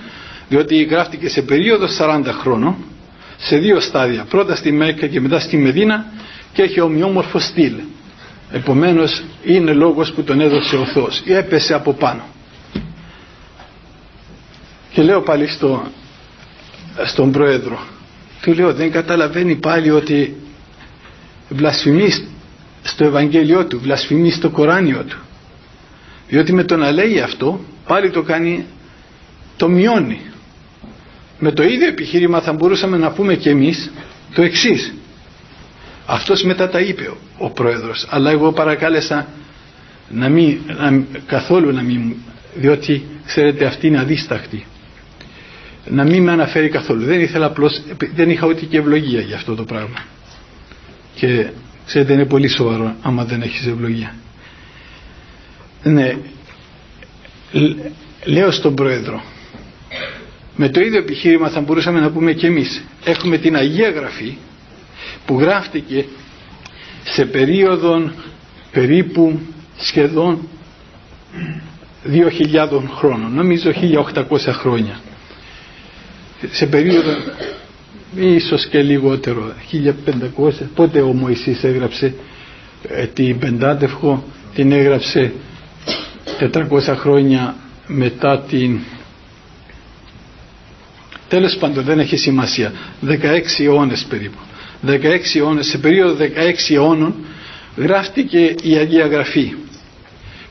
διότι 0.48 0.82
γράφτηκε 0.82 1.28
σε 1.28 1.42
περίοδο 1.42 1.86
40 1.98 2.22
χρόνων 2.40 2.76
σε 3.36 3.56
δύο 3.56 3.80
στάδια. 3.80 4.24
Πρώτα 4.28 4.54
στη 4.56 4.72
Μέκα 4.72 5.06
και 5.06 5.20
μετά 5.20 5.40
στη 5.40 5.56
Μεδίνα 5.56 6.06
και 6.52 6.62
έχει 6.62 6.80
ομοιόμορφο 6.80 7.38
στυλ. 7.38 7.74
Επομένως 8.52 9.22
είναι 9.44 9.72
λόγος 9.72 10.12
που 10.12 10.22
τον 10.22 10.40
έδωσε 10.40 10.76
ο 10.76 10.84
Θεός. 10.84 11.22
Ή 11.24 11.32
έπεσε 11.32 11.74
από 11.74 11.92
πάνω. 11.92 12.22
Και 14.92 15.02
λέω 15.02 15.22
πάλι 15.22 15.46
στο, 15.46 15.86
στον 17.04 17.32
Πρόεδρο. 17.32 17.80
Του 18.42 18.52
λέω 18.52 18.74
δεν 18.74 18.90
καταλαβαίνει 18.90 19.54
πάλι 19.56 19.90
ότι 19.90 20.36
βλασφημεί 21.48 22.10
στο 22.82 23.04
Ευαγγέλιο 23.04 23.66
του 23.66 23.80
βλασφημεί 23.80 24.30
στο 24.30 24.50
Κοράνιο 24.50 25.04
του. 25.04 25.18
Διότι 26.28 26.52
με 26.52 26.64
το 26.64 26.76
να 26.76 26.90
λέει 26.90 27.20
αυτό 27.20 27.60
πάλι 27.86 28.10
το 28.10 28.22
κάνει 28.22 28.64
το 29.56 29.68
μειώνει. 29.68 30.20
Με 31.38 31.52
το 31.52 31.62
ίδιο 31.62 31.86
επιχείρημα 31.88 32.40
θα 32.40 32.52
μπορούσαμε 32.52 32.96
να 32.96 33.10
πούμε 33.10 33.34
και 33.34 33.50
εμείς 33.50 33.90
το 34.34 34.42
εξής. 34.42 34.94
Αυτός 36.06 36.42
μετά 36.42 36.68
τα 36.68 36.80
είπε 36.80 37.10
ο 37.38 37.50
πρόεδρος 37.50 38.06
αλλά 38.10 38.30
εγώ 38.30 38.52
παρακάλεσα 38.52 39.26
να 40.10 40.28
μην, 40.28 40.58
να, 40.66 41.04
καθόλου 41.26 41.72
να 41.72 41.82
μην 41.82 42.14
διότι 42.54 43.06
ξέρετε 43.26 43.64
αυτή 43.66 43.86
είναι 43.86 43.98
αδίσταχτη. 44.00 44.66
Να 45.88 46.04
μην 46.04 46.22
με 46.22 46.32
αναφέρει 46.32 46.68
καθόλου. 46.68 47.04
Δεν 47.04 47.20
ήθελα 47.20 47.46
απλώς 47.46 47.82
δεν 48.14 48.30
είχα 48.30 48.46
ούτε 48.46 48.64
και 48.64 48.78
ευλογία 48.78 49.20
για 49.20 49.36
αυτό 49.36 49.54
το 49.54 49.64
πράγμα. 49.64 50.04
Και 51.14 51.46
ξέρετε 51.86 52.12
είναι 52.12 52.24
πολύ 52.26 52.48
σοβαρό 52.48 52.94
άμα 53.02 53.24
δεν 53.24 53.42
έχεις 53.42 53.66
ευλογία. 53.66 54.14
Ναι 55.82 56.16
λέω 58.24 58.50
στον 58.50 58.74
πρόεδρο 58.74 59.22
με 60.56 60.68
το 60.68 60.80
ίδιο 60.80 60.98
επιχείρημα 60.98 61.48
θα 61.48 61.60
μπορούσαμε 61.60 62.00
να 62.00 62.10
πούμε 62.10 62.32
και 62.32 62.46
εμείς. 62.46 62.82
Έχουμε 63.04 63.38
την 63.38 63.56
Αγία 63.56 63.90
Γραφή 63.90 64.36
που 65.26 65.40
γράφτηκε 65.40 66.04
σε 67.04 67.24
περίοδο 67.24 68.10
περίπου 68.72 69.40
σχεδόν 69.78 70.48
2.000 72.12 72.82
χρόνων 72.96 73.34
νομίζω 73.34 73.70
1.800 74.14 74.38
χρόνια. 74.38 75.00
Σε 76.50 76.66
περίοδο 76.66 77.10
ίσως 78.16 78.66
και 78.66 78.82
λιγότερο 78.82 79.52
1500 80.36 80.50
πότε 80.74 81.00
ο 81.00 81.12
Μωυσής 81.12 81.64
έγραψε 81.64 82.14
ε, 82.88 83.06
την 83.06 83.38
Πεντάτευχο 83.38 84.24
την 84.54 84.72
έγραψε 84.72 85.32
400 86.40 86.80
χρόνια 86.96 87.54
μετά 87.86 88.38
την 88.40 88.78
τέλος 91.28 91.56
πάντων 91.56 91.84
δεν 91.84 91.98
έχει 91.98 92.16
σημασία. 92.16 92.72
16 93.06 93.14
αιώνες 93.58 94.06
περίπου. 94.08 94.38
16 94.86 95.36
αιώνες 95.36 95.66
σε 95.66 95.78
περίοδο 95.78 96.16
16 96.68 96.74
αιώνων 96.74 97.14
γράφτηκε 97.76 98.54
η 98.62 98.74
Αγία 98.76 99.06
Γραφή 99.06 99.54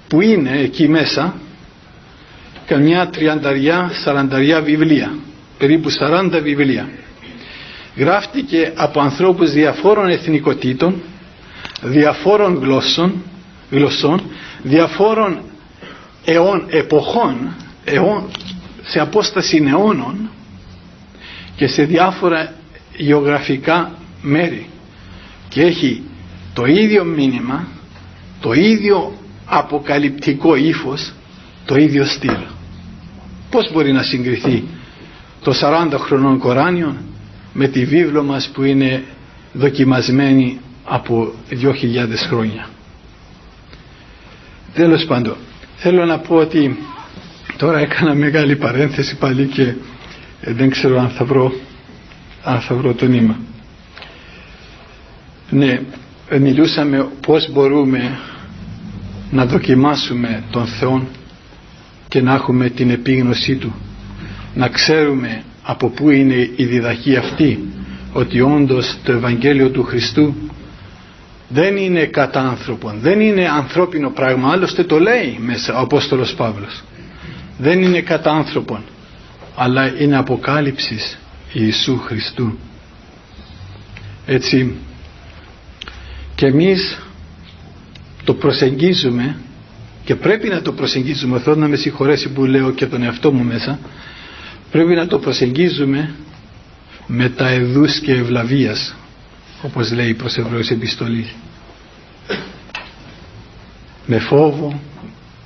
που 0.08 0.22
είναι 0.22 0.60
εκεί 0.60 0.88
μέσα 0.90 1.34
καμιά 2.66 3.08
τριανταριά, 3.10 3.92
σαρανταριά 4.04 4.62
βιβλία 4.62 5.16
περίπου 5.58 5.90
40 6.00 6.40
βιβλία. 6.44 6.90
Γράφτηκε 7.96 8.72
από 8.76 9.00
ανθρώπους 9.00 9.52
διαφόρων 9.52 10.10
εθνικοτήτων 10.10 11.02
διαφόρων 11.82 12.60
γλώσσων, 12.62 13.24
γλωσσών 13.72 14.22
διαφόρων 14.64 15.40
αιών, 16.26 16.66
εποχών 16.70 17.56
αιών, 17.86 18.24
σε 18.84 19.00
απόσταση 19.00 19.64
αιώνων 19.68 20.30
και 21.56 21.68
σε 21.68 21.84
διάφορα 21.84 22.54
γεωγραφικά 22.98 23.92
μέρη 24.22 24.70
και 25.50 25.62
έχει 25.62 26.04
το 26.54 26.66
ίδιο 26.66 27.04
μήνυμα 27.04 27.68
το 28.42 28.52
ίδιο 28.54 29.14
αποκαλυπτικό 29.46 30.56
ύφος 30.56 31.14
το 31.66 31.76
ίδιο 31.76 32.06
στυλ 32.06 32.38
πως 33.50 33.72
μπορεί 33.72 33.92
να 33.92 34.04
συγκριθεί 34.04 34.64
το 35.44 35.54
40 35.62 35.88
χρονών 36.00 36.38
Κοράνιο 36.40 36.96
με 37.54 37.68
τη 37.68 37.86
βίβλο 37.86 38.24
μας 38.24 38.50
που 38.54 38.64
είναι 38.64 39.04
δοκιμασμένη 39.54 40.60
από 40.84 41.34
2.000 41.50 41.64
χρόνια; 42.28 42.70
Τέλος 44.74 45.06
πάντων, 45.06 45.36
θέλω 45.76 46.06
να 46.06 46.20
πω 46.20 46.36
ότι 46.36 46.78
τώρα 47.58 47.80
έκανα 47.80 48.14
μεγάλη 48.16 48.56
παρένθεση 48.56 49.16
πάλι 49.18 49.46
και 49.46 49.74
Ε, 50.48 50.54
δεν 50.54 50.70
ξέρω 50.70 51.00
αν 51.00 51.10
θα 51.10 51.26
βρω, 51.26 51.52
αν 52.44 52.60
θα 52.62 52.76
βρω 52.76 52.94
το 52.94 53.06
νήμα. 53.06 53.38
Ναι, 55.50 55.82
ε, 56.30 56.38
μιλούσαμε 56.40 57.08
πώς 57.22 57.52
μπορούμε 57.52 58.20
να 59.32 59.46
δοκιμάσουμε 59.46 60.44
τον 60.52 60.66
Θεό 60.66 61.08
και 62.08 62.22
να 62.22 62.34
έχουμε 62.34 62.70
την 62.70 62.90
επίγνωσή 62.90 63.56
Του. 63.56 63.74
Να 64.56 64.68
ξέρουμε 64.70 65.44
από 65.64 65.90
πού 65.90 66.10
είναι 66.10 66.50
η 66.56 66.66
διδαχή 66.66 67.16
αυτή 67.16 67.60
ότι 68.14 68.42
όντως 68.42 68.98
το 69.04 69.12
Ευαγγέλιο 69.12 69.70
του 69.70 69.84
Χριστού 69.84 70.36
δεν 71.50 71.78
είναι 71.78 72.06
κατά 72.06 72.42
άνθρωπων, 72.42 73.00
δεν 73.00 73.20
είναι 73.20 73.50
ανθρώπινο 73.50 74.10
πράγμα, 74.10 74.52
άλλωστε 74.52 74.84
το 74.84 75.00
λέει 75.00 75.38
μέσα 75.42 75.76
ο 75.78 75.80
Απόστολος 75.80 76.34
Παύλος. 76.34 76.84
Δεν 77.58 77.82
είναι 77.82 78.02
κατά 78.02 78.32
άνθρωπων, 78.32 78.84
αλλά 79.56 80.02
είναι 80.02 80.18
αποκάλυψης 80.18 81.18
Ιησού 81.54 81.98
Χριστού. 81.98 82.58
Έτσι, 84.26 84.76
και 86.36 86.46
εμείς 86.46 87.00
το 88.24 88.34
προσεγγίζουμε 88.34 89.36
και 90.04 90.16
πρέπει 90.16 90.48
να 90.48 90.62
το 90.62 90.72
προσεγγίζουμε, 90.72 91.40
θέλω 91.40 91.56
να 91.56 91.68
με 91.68 91.76
συγχωρέσει 91.76 92.30
που 92.30 92.46
λέω 92.46 92.72
και 92.72 92.86
τον 92.86 93.04
εαυτό 93.04 93.32
μου 93.32 93.44
μέσα, 93.44 93.80
πρέπει 94.72 94.94
να 94.96 95.08
το 95.08 95.20
προσεγγίζουμε 95.20 96.16
με 97.08 97.30
τα 97.30 97.50
εδούς 97.50 98.00
και 98.00 98.12
ευλαβίας 98.14 98.96
όπως 99.62 99.92
λέει 99.92 100.10
η 100.10 100.14
προς 100.14 100.38
επιστολή. 100.70 101.30
Με 104.06 104.20
φόβο 104.20 104.80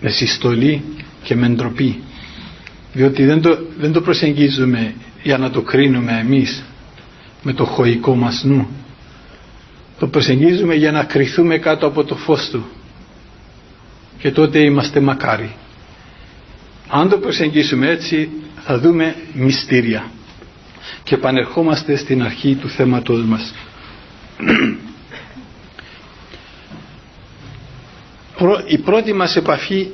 με 0.01 0.09
συστολή 0.09 0.83
και 1.23 1.35
με 1.35 1.47
ντροπή. 1.49 1.99
Διότι 2.93 3.25
δεν 3.25 3.41
το, 3.41 3.57
δεν 3.77 3.91
το 3.91 4.01
προσεγγίζουμε 4.01 4.93
για 5.23 5.37
να 5.37 5.49
το 5.49 5.61
κρίνουμε 5.61 6.19
εμείς 6.19 6.63
με 7.43 7.53
το 7.53 7.65
χωικό 7.65 8.15
μας 8.15 8.43
νου. 8.43 8.67
Το 9.99 10.07
προσεγγίζουμε 10.07 10.75
για 10.75 10.91
να 10.91 11.03
κρυθούμε 11.03 11.57
κάτω 11.57 11.87
από 11.87 12.03
το 12.03 12.15
φως 12.15 12.49
του. 12.49 12.65
Και 14.19 14.31
τότε 14.31 14.59
είμαστε 14.59 14.99
μακάρι. 14.99 15.55
Αν 16.89 17.09
το 17.09 17.17
προσεγγίσουμε 17.17 17.89
έτσι 17.89 18.29
θα 18.65 18.79
δούμε 18.79 19.15
μυστήρια. 19.33 20.11
Και 21.03 21.15
επανερχόμαστε 21.15 21.95
στην 21.95 22.23
αρχή 22.23 22.55
του 22.55 22.69
θέματος 22.69 23.23
μας 23.25 23.53
η 28.67 28.77
πρώτη 28.77 29.13
μας 29.13 29.35
επαφή 29.35 29.87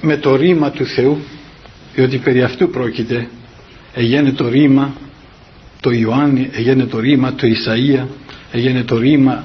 με 0.00 0.16
το 0.16 0.36
ρήμα 0.36 0.70
του 0.70 0.86
Θεού 0.86 1.18
διότι 1.94 2.18
περί 2.18 2.42
αυτού 2.42 2.70
πρόκειται 2.70 3.28
έγινε 3.94 4.32
το 4.32 4.48
ρήμα 4.48 4.94
το 5.80 5.90
Ιωάννη 5.90 6.50
έγινε 6.52 6.84
το 6.84 6.98
ρήμα 6.98 7.32
το 7.32 7.46
Ισαΐα 7.46 8.06
έγινε 8.52 8.84
το 8.84 8.98
ρήμα 8.98 9.44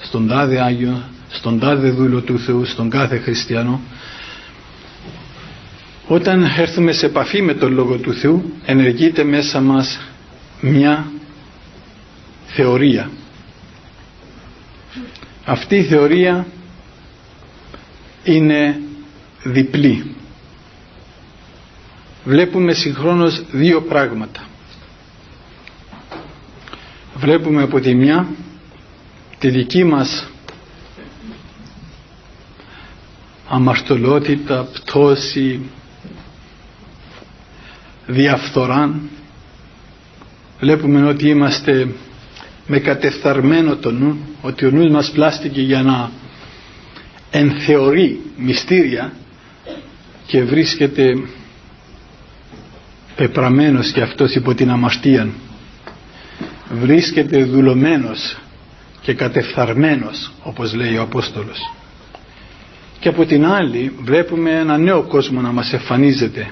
στον 0.00 0.28
τάδε 0.28 0.60
Άγιο 0.60 1.02
στον 1.32 1.58
τάδε 1.58 1.90
δούλο 1.90 2.20
του 2.20 2.38
Θεού 2.38 2.64
στον 2.64 2.90
κάθε 2.90 3.18
χριστιανό. 3.18 3.80
Όταν 6.06 6.42
έρθουμε 6.58 6.92
σε 6.92 7.06
επαφή 7.06 7.42
με 7.42 7.54
τον 7.54 7.72
Λόγο 7.72 7.96
του 7.96 8.12
Θεού 8.12 8.52
ενεργείται 8.64 9.24
μέσα 9.24 9.60
μας 9.60 10.00
μια 10.60 11.12
θεωρία. 12.54 13.10
Αυτή 15.44 15.76
η 15.76 15.84
θεωρία 15.84 16.46
είναι 18.24 18.80
διπλή. 19.42 20.14
Βλέπουμε 22.24 22.72
συγχρόνως 22.72 23.42
δύο 23.50 23.80
πράγματα. 23.82 24.46
Βλέπουμε 27.14 27.62
από 27.62 27.80
τη 27.80 27.94
μια 27.94 28.28
τη 29.38 29.48
δική 29.50 29.84
μας 29.84 30.28
αμαρτωλότητα, 33.48 34.62
πτώση, 34.72 35.60
διαφθοράν. 38.06 39.08
Βλέπουμε 40.60 41.06
ότι 41.08 41.28
είμαστε 41.28 41.88
με 42.66 42.78
κατεφθαρμένο 42.78 43.76
το 43.76 43.90
νου 43.92 44.16
ότι 44.42 44.66
ο 44.66 44.70
νους 44.70 44.90
μας 44.90 45.10
πλάστηκε 45.10 45.60
για 45.60 45.82
να 45.82 46.10
ενθεωρεί 47.30 48.20
μυστήρια 48.36 49.12
και 50.26 50.42
βρίσκεται 50.42 51.12
πεπραμένος 53.16 53.90
και 53.92 54.00
αυτός 54.00 54.34
υπό 54.34 54.54
την 54.54 54.70
αμαστία 54.70 55.28
βρίσκεται 56.80 57.44
δουλωμένος 57.44 58.36
και 59.00 59.14
κατεφθαρμένος 59.14 60.32
όπως 60.42 60.74
λέει 60.74 60.96
ο 60.96 61.02
Απόστολος. 61.02 61.72
Και 63.00 63.08
από 63.08 63.24
την 63.26 63.46
άλλη 63.46 63.92
βλέπουμε 64.02 64.50
ένα 64.50 64.78
νέο 64.78 65.02
κόσμο 65.02 65.40
να 65.40 65.52
μας 65.52 65.72
εμφανίζεται 65.72 66.50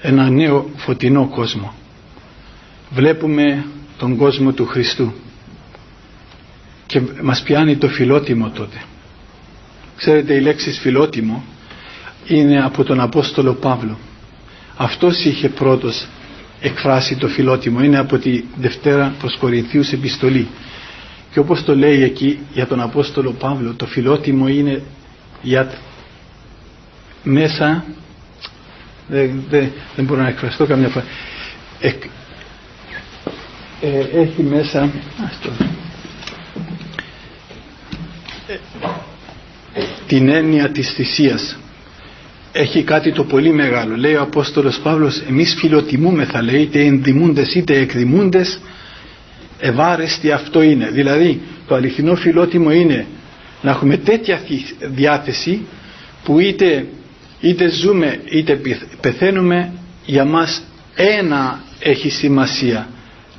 ένα 0.00 0.30
νέο 0.30 0.70
φωτεινό 0.76 1.26
κόσμο. 1.28 1.74
Βλέπουμε 2.90 3.64
τον 3.98 4.16
κόσμο 4.16 4.52
του 4.52 4.66
Χριστού. 4.66 5.12
Και 6.86 7.00
μας 7.22 7.42
πιάνει 7.42 7.76
το 7.76 7.88
φιλότιμο 7.88 8.50
τότε. 8.50 8.82
Ξέρετε 9.96 10.34
η 10.34 10.40
λέξη 10.40 10.70
φιλότιμο 10.70 11.44
είναι 12.26 12.64
από 12.64 12.84
τον 12.84 13.00
Απόστολο 13.00 13.52
Παύλο. 13.52 13.98
Αυτός 14.76 15.24
είχε 15.24 15.48
πρώτος 15.48 16.06
εκφράσει 16.60 17.16
το 17.16 17.28
φιλότιμο. 17.28 17.82
Είναι 17.82 17.98
από 17.98 18.18
τη 18.18 18.42
Δευτέρα 18.56 19.14
προς 19.18 19.36
Κορινθίους 19.36 19.92
επιστολή. 19.92 20.48
Και 21.32 21.38
όπως 21.38 21.64
το 21.64 21.76
λέει 21.76 22.02
εκεί 22.02 22.38
για 22.52 22.66
τον 22.66 22.80
Απόστολο 22.80 23.32
Παύλο 23.32 23.74
το 23.74 23.86
φιλότιμο 23.86 24.48
είναι 24.48 24.82
για 25.42 25.72
μέσα 27.22 27.84
δεν, 29.08 29.42
δεν, 29.50 29.72
δεν 29.96 30.04
μπορώ 30.04 30.20
να 30.22 30.28
εκφραστώ 30.28 30.66
καμιά 30.66 30.88
φορά 30.88 31.04
ε, 33.80 34.20
έχει 34.20 34.42
μέσα 34.42 34.90
την 40.06 40.28
έννοια 40.28 40.70
της 40.70 40.92
θυσίας. 40.92 41.58
Έχει 42.52 42.82
κάτι 42.82 43.12
το 43.12 43.24
πολύ 43.24 43.52
μεγάλο. 43.52 43.96
Λέει 43.96 44.14
ο 44.14 44.22
Απόστολος 44.22 44.78
Παύλος 44.78 45.22
εμείς 45.28 45.54
φιλοτιμούμε 45.58 46.24
θα 46.24 46.42
λέει 46.42 46.60
είτε 46.62 46.80
ενδημούντες 46.80 47.54
είτε 47.54 47.78
εκδημούντες 47.78 48.60
ευάρεστη 49.58 50.30
αυτό 50.32 50.62
είναι 50.62 50.90
δηλαδή 50.90 51.40
το 51.66 51.74
αληθινό 51.74 52.14
φιλότιμο 52.14 52.70
είναι 52.72 53.06
να 53.62 53.70
έχουμε 53.70 53.96
τέτοια 53.96 54.40
διάθεση 54.80 55.66
που 56.24 56.38
είτε, 56.38 56.86
είτε 57.40 57.68
ζούμε 57.70 58.20
είτε 58.24 58.60
πεθαίνουμε 59.00 59.72
για 60.06 60.24
μας 60.24 60.62
ένα 60.94 61.62
έχει 61.78 62.10
σημασία 62.10 62.88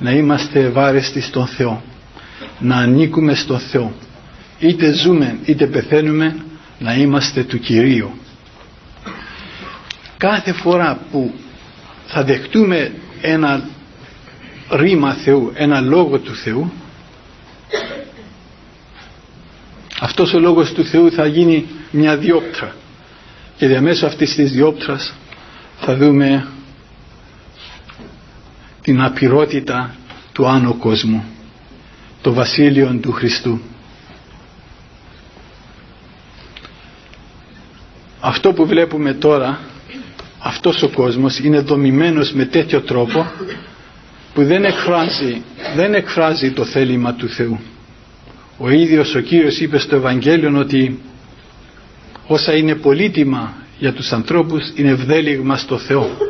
να 0.00 0.10
είμαστε 0.10 0.60
ευάρεστοι 0.60 1.20
στον 1.20 1.46
Θεό 1.46 1.82
να 2.58 2.76
ανήκουμε 2.76 3.34
στον 3.34 3.58
Θεό. 3.58 3.92
Είτε 4.58 4.92
ζούμε 4.92 5.38
είτε 5.44 5.66
πεθαίνουμε 5.66 6.36
να 6.78 6.94
είμαστε 6.94 7.44
του 7.44 7.58
Κυρίου. 7.58 8.10
Κάθε 10.16 10.52
φορά 10.52 11.00
που 11.10 11.34
θα 12.06 12.24
δεχτούμε 12.24 12.92
ένα 13.20 13.68
ρήμα 14.70 15.14
Θεού 15.14 15.52
ένα 15.54 15.80
λόγο 15.80 16.18
του 16.18 16.34
Θεού 16.34 16.72
αυτός 20.00 20.34
ο 20.34 20.38
λόγος 20.38 20.72
του 20.72 20.84
Θεού 20.84 21.12
θα 21.12 21.26
γίνει 21.26 21.66
μια 21.90 22.16
διόπτρα. 22.16 22.74
Και 23.56 23.66
διαμέσου 23.66 24.06
αυτής 24.06 24.34
της 24.34 24.52
διόπτρας 24.52 25.14
θα 25.80 25.96
δούμε 25.96 26.46
την 28.82 29.00
απειρότητα 29.02 29.94
του 30.32 30.46
άνω 30.46 30.74
κόσμου 30.74 31.24
το 32.22 32.32
βασίλειο 32.32 32.98
του 33.02 33.12
Χριστού. 33.12 33.60
Αυτό 38.20 38.52
που 38.52 38.66
βλέπουμε 38.66 39.12
τώρα 39.12 39.58
αυτός 40.38 40.82
ο 40.82 40.88
κόσμος 40.88 41.38
είναι 41.38 41.60
δομημένος 41.60 42.32
με 42.32 42.44
τέτοιο 42.44 42.80
τρόπο 42.80 43.30
που 44.34 44.44
δεν 44.44 44.64
εκφράζει, 44.64 45.42
δεν 45.76 45.94
εκφράζει 45.94 46.50
το 46.52 46.64
θέλημα 46.64 47.14
του 47.14 47.28
Θεού. 47.28 47.60
Ο 48.58 48.70
ίδιος 48.70 49.14
ο 49.14 49.20
Κύριος 49.20 49.60
είπε 49.60 49.78
στο 49.78 49.96
Ευαγγέλιο 49.96 50.58
ότι 50.58 51.00
όσα 52.26 52.56
είναι 52.56 52.74
πολύτιμα 52.74 53.54
για 53.78 53.92
τους 53.92 54.12
ανθρώπους 54.12 54.72
είναι 54.74 54.90
ευδέλιγμα 54.90 55.56
στο 55.56 55.78
Θεό 55.78 56.29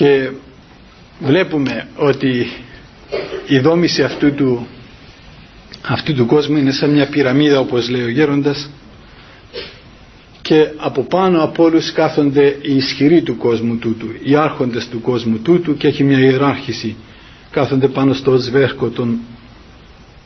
και 0.00 0.30
βλέπουμε 1.20 1.88
ότι 1.96 2.46
η 3.46 3.58
δόμηση 3.58 4.02
αυτού 4.02 4.34
του, 4.34 4.66
αυτού 5.88 6.14
του 6.14 6.26
κόσμου 6.26 6.56
είναι 6.56 6.70
σαν 6.72 6.90
μια 6.90 7.06
πυραμίδα 7.08 7.58
όπως 7.58 7.88
λέει 7.88 8.02
ο 8.02 8.08
Γέροντας 8.08 8.70
και 10.42 10.70
από 10.76 11.02
πάνω 11.02 11.42
από 11.42 11.64
όλους 11.64 11.92
κάθονται 11.92 12.58
οι 12.62 12.76
ισχυροί 12.76 13.22
του 13.22 13.36
κόσμου 13.36 13.76
τούτου, 13.76 14.06
οι 14.22 14.34
άρχοντες 14.36 14.88
του 14.88 15.00
κόσμου 15.00 15.38
τούτου 15.38 15.76
και 15.76 15.86
έχει 15.86 16.04
μια 16.04 16.18
ιεράρχηση. 16.18 16.96
Κάθονται 17.50 17.88
πάνω 17.88 18.12
στο 18.12 18.36
σβέρκο 18.36 18.88
των 18.88 19.18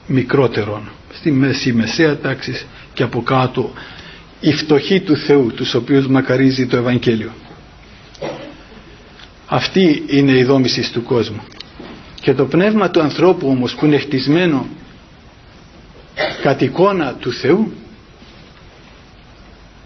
μικρότερων, 0.07 0.91
στη 1.13 1.31
μέση 1.31 1.73
μεσαία 1.73 2.17
τάξης 2.17 2.67
και 2.95 3.03
από 3.03 3.23
κάτω 3.23 3.73
οι 4.41 4.53
φτωχοί 4.53 5.01
του 5.01 5.17
Θεού, 5.17 5.53
τους 5.55 5.75
οποίους 5.75 6.07
μακαρίζει 6.07 6.67
το 6.67 6.77
Ευαγγέλιο. 6.77 7.31
Αυτή 9.55 10.05
είναι 10.07 10.33
η 10.33 10.45
δόμηση 10.45 10.93
του 10.93 11.03
κόσμου. 11.03 11.41
Και 12.21 12.35
το 12.35 12.45
πνεύμα 12.45 12.91
του 12.91 13.01
ανθρώπου 13.01 13.49
όμως 13.49 13.75
που 13.75 13.85
είναι 13.87 13.99
χτισμένο 13.99 14.67
κατ' 16.43 16.63
εικόνα 16.63 17.15
του 17.15 17.33
Θεού 17.33 17.73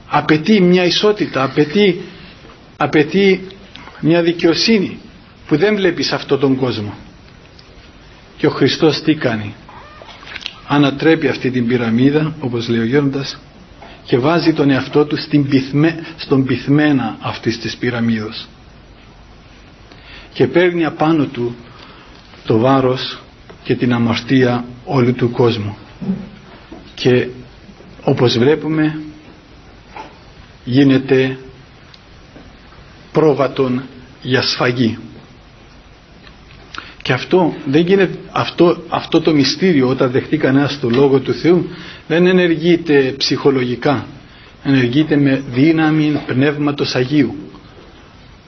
απαιτεί 0.07 0.61
μια 0.61 0.85
ισότητα, 0.85 1.43
απαιτεί, 1.43 2.01
απαιτεί 2.77 3.47
μια 4.01 4.23
δικαιοσύνη 4.23 4.99
που 5.47 5.57
δεν 5.57 5.75
βλέπεις 5.75 6.07
σε 6.07 6.14
αυτόν 6.14 6.41
τον 6.41 6.57
κόσμο. 6.57 6.95
Και 8.37 8.47
ο 8.47 8.51
Χριστός 8.51 9.03
τι 9.03 9.14
κάνει; 9.14 9.55
Ανατρέπει 10.66 11.29
αυτή 11.29 11.51
την 11.51 11.66
πυραμίδα 11.66 12.35
όπως 12.41 12.69
λέει 12.69 12.81
ο 12.81 12.85
Γέροντας 12.85 13.39
και 14.05 14.19
βάζει 14.19 14.53
τον 14.53 14.71
εαυτό 14.71 15.05
του 15.05 15.16
στην 15.16 15.49
πυθμέ, 15.49 16.07
στον 16.16 16.45
πυθμένα 16.45 17.16
αυτής 17.21 17.59
της 17.59 17.77
πυραμίδος 17.77 18.49
και 20.33 20.47
παίρνει 20.47 20.85
απάνω 20.85 21.24
του 21.24 21.55
το 22.47 22.59
βάρος 22.59 23.18
και 23.64 23.74
την 23.74 23.93
αμαρτία 23.93 24.64
όλου 24.85 25.14
του 25.14 25.31
κόσμου. 25.31 25.76
Και 26.95 27.29
όπως 28.05 28.39
βλέπουμε 28.39 29.01
γίνεται 30.64 31.39
πρόβατον 33.12 33.83
για 34.22 34.43
σφαγή. 34.43 34.99
Και 37.03 37.12
αυτό 37.12 37.55
δεν 37.66 37.87
γίνεται 37.87 38.18
αυτό, 38.33 38.83
αυτό 38.89 39.20
το 39.20 39.35
μυστήριο 39.35 39.89
όταν 39.89 40.11
δεχτεί 40.11 40.37
κανένας 40.37 40.81
το 40.81 40.91
Λόγο 40.91 41.18
του 41.20 41.33
Θεού 41.35 41.68
δεν 42.07 42.26
ενεργείται 42.26 43.14
ψυχολογικά. 43.16 44.07
Ενεργείται 44.64 45.16
με 45.16 45.43
δύναμη 45.51 46.20
πνεύματος 46.26 46.95
Αγίου. 46.95 47.35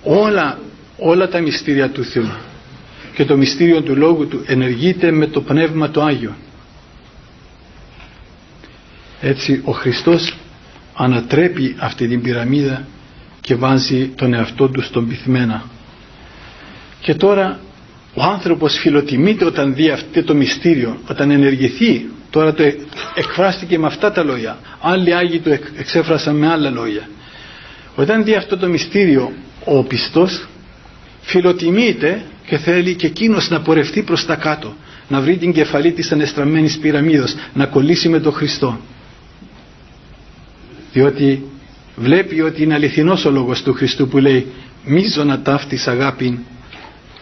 Όλα, 0.04 0.58
όλα 1.00 1.28
τα 1.28 1.40
μυστήρια 1.40 1.90
του 1.90 2.04
Θεού 2.04 2.30
και 3.14 3.24
το 3.24 3.36
μυστήριο 3.36 3.82
του 3.82 3.96
Λόγου 3.96 4.28
του 4.28 4.44
ενεργείται 4.46 5.10
με 5.10 5.26
το 5.26 5.40
Πνεύμα 5.40 5.90
το 5.90 6.02
Άγιο. 6.02 6.34
Έτσι 9.20 9.60
ο 9.64 9.72
Χριστός 9.72 10.36
ανατρέπει 10.94 11.76
αυτή 11.78 12.08
την 12.08 12.22
πυραμίδα 12.22 12.86
και 13.40 13.54
βάζει 13.54 14.08
τον 14.16 14.34
εαυτό 14.34 14.68
του 14.68 14.82
στον 14.82 15.08
πυθμένα. 15.08 15.64
Και 17.00 17.14
τώρα 17.14 17.60
ο 18.14 18.22
άνθρωπος 18.22 18.78
φιλοτιμείται 18.78 19.44
όταν 19.44 19.74
δει 19.74 19.90
αυτό 19.90 20.24
το 20.24 20.34
μυστήριο 20.34 20.98
όταν 21.08 21.30
ενεργηθεί. 21.30 22.08
Τώρα 22.30 22.54
το 22.54 22.62
εκφράστηκε 23.14 23.78
με 23.78 23.86
αυτά 23.86 24.12
τα 24.12 24.22
λόγια. 24.22 24.58
Άλλοι 24.80 25.14
Άγιοι 25.14 25.40
το 25.40 25.50
εξέφρασαν 25.76 26.36
με 26.36 26.48
άλλα 26.48 26.70
λόγια. 26.70 27.08
Όταν 27.96 28.24
δει 28.24 28.34
αυτό 28.34 28.56
το 28.56 28.68
μυστήριο 28.68 29.32
ο 29.64 29.82
πιστός 29.82 30.48
φιλοτιμείται 31.20 32.22
και 32.46 32.56
θέλει 32.58 32.94
και 32.94 33.06
εκείνος 33.06 33.50
να 33.50 33.60
πορευτεί 33.60 34.02
προς 34.02 34.26
τα 34.26 34.34
κάτω 34.34 34.74
να 35.08 35.20
βρει 35.20 35.36
την 35.36 35.52
κεφαλή 35.52 35.92
της 35.92 36.12
ανεστραμμένης 36.12 36.78
πυραμίδος 36.78 37.34
να 37.54 37.66
κολλήσει 37.66 38.08
με 38.08 38.20
τον 38.20 38.32
Χριστό. 38.32 38.80
Διότι 40.92 41.42
βλέπει 41.96 42.40
ότι 42.40 42.62
είναι 42.62 42.74
αληθινός 42.74 43.24
ο 43.24 43.30
λόγος 43.30 43.62
του 43.62 43.72
Χριστού 43.72 44.08
που 44.08 44.18
λέει 44.18 44.46
μίζωνα 44.84 45.40
ταύτης 45.40 45.86
αγάπη 45.88 46.38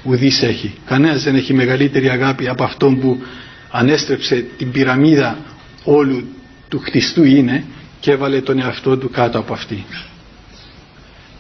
ουδής 0.03 0.43
έχει. 0.43 0.75
Κανένας 0.87 1.23
δεν 1.23 1.35
έχει 1.35 1.55
μεγαλύτερη 1.55 2.09
αγάπη 2.09 2.49
από 2.49 2.65
αυτόν 2.65 3.01
που 3.01 3.23
ανέστρεψε 3.71 4.45
την 4.57 4.71
πυραμίδα 4.71 5.39
όλου 5.85 6.25
του 6.69 6.79
χτιστού 6.79 7.25
είναι 7.25 7.65
και 8.01 8.11
έβαλε 8.11 8.41
τον 8.41 8.59
εαυτό 8.59 8.97
του 8.97 9.11
κάτω 9.11 9.39
από 9.39 9.53
αυτή 9.53 9.85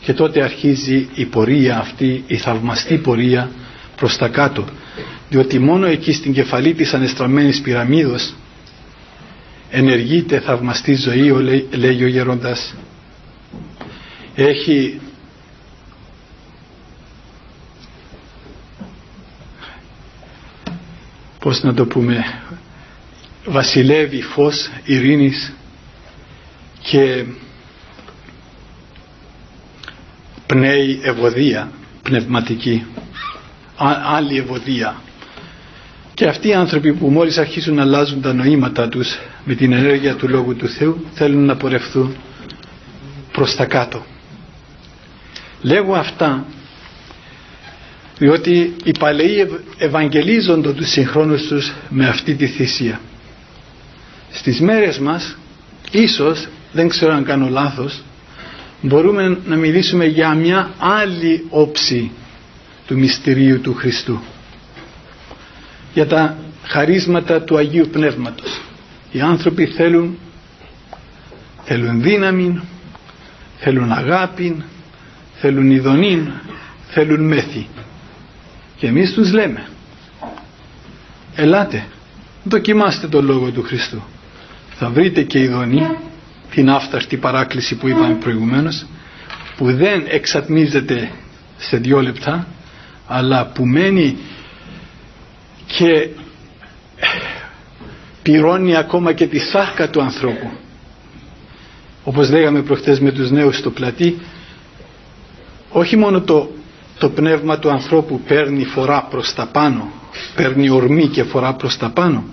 και 0.09 0.15
τότε 0.15 0.43
αρχίζει 0.43 1.09
η 1.15 1.25
πορεία 1.25 1.79
αυτή 1.79 2.25
η 2.27 2.37
θαυμαστή 2.37 2.97
πορεία 2.99 3.51
προς 3.97 4.17
τα 4.17 4.29
κάτω. 4.29 4.65
Διότι 5.31 5.59
μόνο 5.59 5.87
εκεί 5.87 6.13
στην 6.13 6.33
κεφαλή 6.33 6.75
της 6.75 6.95
ανεστραμμένης 6.95 7.61
πυραμίδος 7.61 8.35
ενεργείται 9.71 10.41
θαυμαστή 10.41 10.95
ζωή 10.95 11.31
ο, 11.31 11.41
λέει, 11.41 11.69
λέει 11.73 12.03
ο 12.05 12.07
γερόντας 12.07 12.75
έχει 14.35 15.01
πώς 21.39 21.63
να 21.63 21.75
το 21.75 21.87
πούμε 21.87 22.25
βασιλεύει 23.47 24.23
φως 24.23 24.71
ειρήνης 24.85 25.53
και 26.83 27.25
πνέει 30.49 31.01
ευωδία 31.03 31.70
πνευματική 32.03 32.86
άλλη 34.16 34.38
ευωδία 34.38 35.03
και 36.14 36.26
αυτοί 36.26 36.49
οι 36.49 36.55
άνθρωποι 36.55 36.92
που 36.92 37.09
μόλις 37.09 37.38
αρχίσουν 37.38 37.74
να 37.74 37.82
αλλάζουν 37.82 38.20
τα 38.20 38.32
νοήματά 38.32 38.88
τους 38.88 39.18
με 39.44 39.55
την 39.55 39.72
ενέργεια 39.72 40.14
του 40.14 40.28
Λόγου 40.28 40.57
του 40.57 40.68
Θεού 40.68 41.07
θέλουν 41.14 41.44
να 41.44 41.57
πορευθούν 41.57 42.16
προς 43.32 43.57
τα 43.57 43.64
κάτω. 43.64 44.05
Λέγω 45.62 45.94
αυτά 45.94 46.44
διότι 48.18 48.74
οι 48.84 48.90
παλαιοί 48.99 49.46
ευαγγελίζονται 49.78 50.72
τους 50.72 50.88
συγχρόνους 50.90 51.46
τους 51.46 51.72
με 51.88 52.09
αυτή 52.09 52.34
τη 52.34 52.46
θυσία. 52.46 53.01
Στις 54.30 54.61
μέρες 54.61 54.99
μας 54.99 55.36
ίσως, 55.90 56.46
δεν 56.72 56.88
ξέρω 56.88 57.12
αν 57.14 57.24
κάνω 57.24 57.49
λάθος, 57.49 58.03
μπορούμε 58.81 59.39
να 59.47 59.57
μιλήσουμε 59.57 60.05
για 60.05 60.35
μια 60.35 60.70
άλλη 60.79 61.47
όψη 61.51 62.11
του 62.87 62.99
μυστηρίου 62.99 63.61
του 63.61 63.74
Χριστού. 63.74 64.20
Για 65.95 66.07
τα 66.07 66.37
χαρίσματα 66.64 67.43
του 67.43 67.57
Αγίου 67.57 67.89
Πνεύματος. 67.93 68.61
Οι 69.12 69.20
άνθρωποι 69.20 69.66
θέλουν 69.66 70.18
θέλουν 71.64 72.03
δύναμη 72.03 72.61
θέλουν 73.59 73.93
αγάπη 73.93 74.62
θέλουν 75.35 75.70
ειδονή 75.70 76.33
θέλουν 76.89 77.20
μέθη. 77.26 77.66
Και 78.76 78.87
εμείς 78.87 79.12
τους 79.12 79.33
λέμε 79.33 79.66
ελάτε 81.35 81.85
δοκιμάστε 82.45 83.07
το 83.09 83.22
Λόγο 83.22 83.51
του 83.51 83.62
Χριστού. 83.62 84.03
Θα 84.76 84.89
βρείτε 84.91 85.22
και 85.22 85.39
ειδονή 85.39 85.87
την 86.51 86.70
άφταρτη 86.70 87.16
παράκληση 87.16 87.76
που 87.76 87.88
είπαμε 87.88 88.14
προηγουμένως 88.14 88.86
που 89.57 89.72
δεν 89.72 90.05
εξατμίζεται 90.09 91.11
σε 91.59 91.76
δυο 91.76 92.01
λεπτά 92.03 92.46
αλλά 93.07 93.46
που 93.46 93.66
μένει 93.66 94.16
και 95.66 96.09
πυρώνει 98.22 98.76
ακόμα 98.76 99.12
και 99.12 99.26
τη 99.26 99.38
σάρκα 99.38 99.90
του 99.90 100.01
ανθρώπου. 100.03 100.51
Όπως 102.05 102.30
λέγαμε 102.30 102.62
προχτές 102.62 103.01
με 103.01 103.12
τους 103.12 103.30
νέους 103.30 103.57
στο 103.57 103.70
πλατή 103.70 104.18
όχι 105.70 105.96
μόνο 105.96 106.20
το, 106.20 106.51
το 106.99 107.09
πνεύμα 107.09 107.59
του 107.59 107.70
ανθρώπου 107.70 108.20
παίρνει 108.20 108.64
φορά 108.64 109.07
προς 109.11 109.34
τα 109.34 109.46
πάνω 109.46 109.90
παίρνει 110.34 110.68
ορμή 110.70 111.07
και 111.09 111.22
φορά 111.22 111.55
προς 111.55 111.76
τα 111.76 111.90
πάνω 111.90 112.24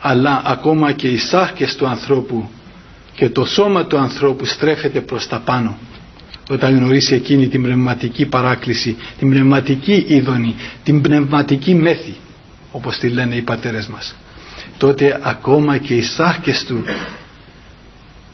αλλά 0.00 0.42
ακόμα 0.44 0.92
και 0.92 1.08
οι 1.08 1.16
σάρκες 1.16 1.76
του 1.76 1.86
ανθρώπου 1.86 2.50
και 3.18 3.28
το 3.28 3.44
σώμα 3.44 3.86
του 3.86 3.98
ανθρώπου 3.98 4.44
στρέφεται 4.44 5.00
προς 5.00 5.26
τα 5.28 5.38
πάνω. 5.38 5.78
Όταν 6.50 6.76
γνωρίσει 6.76 7.14
εκείνη 7.14 7.48
την 7.48 7.62
πνευματική 7.62 8.26
παράκληση 8.26 8.96
την 9.18 9.30
πνευματική 9.30 10.04
είδονη 10.08 10.54
την 10.82 11.00
πνευματική 11.00 11.74
μέθη 11.74 12.14
όπως 12.72 12.98
τη 12.98 13.08
λένε 13.08 13.34
οι 13.34 13.42
πατέρες 13.42 13.86
μας 13.86 14.14
τότε 14.78 15.20
ακόμα 15.22 15.78
και 15.78 15.94
οι 15.94 16.02
σάρκες 16.02 16.64
του 16.64 16.84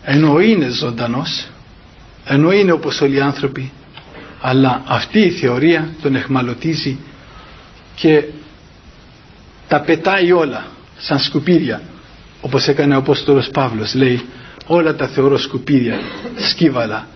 ενώ 0.02 0.40
είναι 0.40 0.68
ζωντανός 0.68 1.46
ενώ 2.24 2.52
είναι 2.52 2.72
όπως 2.72 3.00
όλοι 3.00 3.16
οι 3.16 3.20
άνθρωποι 3.20 3.72
αλλά 4.40 4.82
αυτή 4.86 5.18
η 5.20 5.30
θεωρία 5.30 5.88
τον 6.02 6.14
εχμαλωτίζει 6.14 6.98
και 7.94 8.24
τα 9.68 9.80
πετάει 9.80 10.32
όλα 10.32 10.66
σαν 10.96 11.18
σκουπίδια 11.18 11.82
όπως 12.40 12.66
έκανε 12.68 12.94
ο 12.94 12.98
Απόστολος 12.98 13.48
Παύλος 13.50 13.94
λέει 13.94 14.22
όλα 14.66 14.94
τα 14.94 15.08
θεωρώ 15.08 15.38
σκουπίδια 15.38 15.98
σκύβαλα 16.36 17.08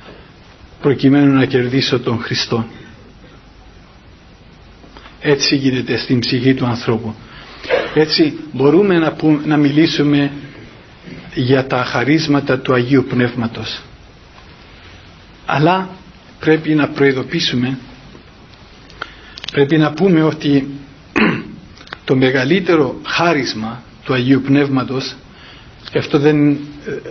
προκειμένου 0.80 1.32
να 1.32 1.44
κερδίσω 1.44 2.01
τον 2.01 2.18
Χριστό. 2.20 2.66
Έτσι 5.20 5.57
γίνεται 5.57 5.96
στην 5.99 6.18
ψυχή 6.18 6.55
του 6.55 6.66
ανθρώπου. 6.66 7.14
Έτσι 7.94 8.38
μπορούμε 8.53 8.99
να, 8.99 9.16
να 9.44 9.57
μιλήσουμε 9.57 10.32
για 11.34 11.66
τα 11.66 11.84
χαρίσματα 11.84 12.59
του 12.59 12.74
Αγίου 12.74 13.05
Πνεύματος. 13.09 13.82
Αλλά 15.46 15.88
πρέπει 16.40 16.74
να 16.74 16.88
προειδοποιήσουμε 16.88 17.78
πρέπει 19.53 19.76
να 19.78 19.92
πούμε 19.92 20.22
ότι 20.22 20.68
το 22.05 22.16
μεγαλύτερο 22.16 23.01
χάρισμα 23.07 23.82
του 24.05 24.12
Αγίου 24.14 24.40
Πνεύματος 24.40 25.16
και 25.91 25.99
αυτό 25.99 26.18
δεν, 26.18 26.59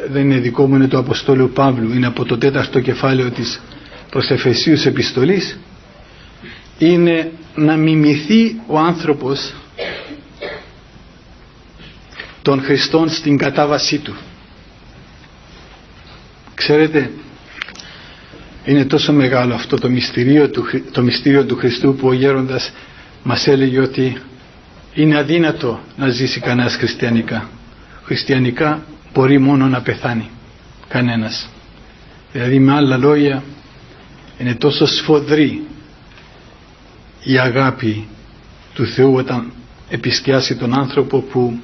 δεν 0.09 0.21
είναι 0.21 0.39
δικό 0.39 0.67
μου 0.67 0.75
είναι 0.75 0.87
το 0.87 0.97
Αποστόλου 0.97 1.49
Παύλου. 1.49 1.93
Είναι 1.93 2.05
από 2.07 2.25
το 2.25 2.37
τέταρτο 2.37 2.79
κεφάλαιο 2.79 3.29
της 3.31 3.61
προς 4.09 4.29
Εφεσίους 4.29 4.85
επιστολής. 4.85 5.57
Είναι 6.77 7.31
να 7.55 7.75
μιμηθεί 7.75 8.59
ο 8.67 8.77
άνθρωπος 8.77 9.53
των 12.41 12.61
Χριστών 12.61 13.09
στην 13.09 13.37
κατάβασή 13.37 13.97
του. 13.97 14.15
Ξέρετε 16.53 17.11
είναι 18.65 18.85
τόσο 18.85 19.13
μεγάλο 19.13 19.53
αυτό 19.53 19.77
το 19.77 19.89
μυστήριο 19.89 20.49
του, 20.49 20.65
το 20.91 21.01
μυστήριο 21.01 21.45
του 21.45 21.55
Χριστού 21.55 21.95
που 21.95 22.07
ο 22.07 22.13
γέροντας 22.13 22.71
μας 23.23 23.47
έλεγε 23.47 23.79
ότι 23.79 24.17
είναι 24.93 25.17
αδύνατο 25.17 25.79
να 25.97 26.09
ζήσει 26.09 26.39
κανένας 26.39 26.75
χριστιανικά. 26.75 27.49
Χριστιανικά 28.07 28.83
μπορεί 29.13 29.39
μόνο 29.39 29.67
να 29.67 29.81
πεθάνει 29.81 30.29
κανένας. 30.87 31.49
Δηλαδή 32.31 32.59
με 32.59 32.73
άλλα 32.73 32.97
λόγια 32.97 33.43
είναι 34.39 34.55
τόσο 34.55 34.85
σφοδρή 34.85 35.63
η 37.23 37.37
αγάπη 37.37 38.07
του 38.73 38.85
Θεού 38.85 39.13
όταν 39.13 39.51
επισκιάσει 39.89 40.55
τον 40.55 40.73
άνθρωπο 40.79 41.19
που 41.21 41.59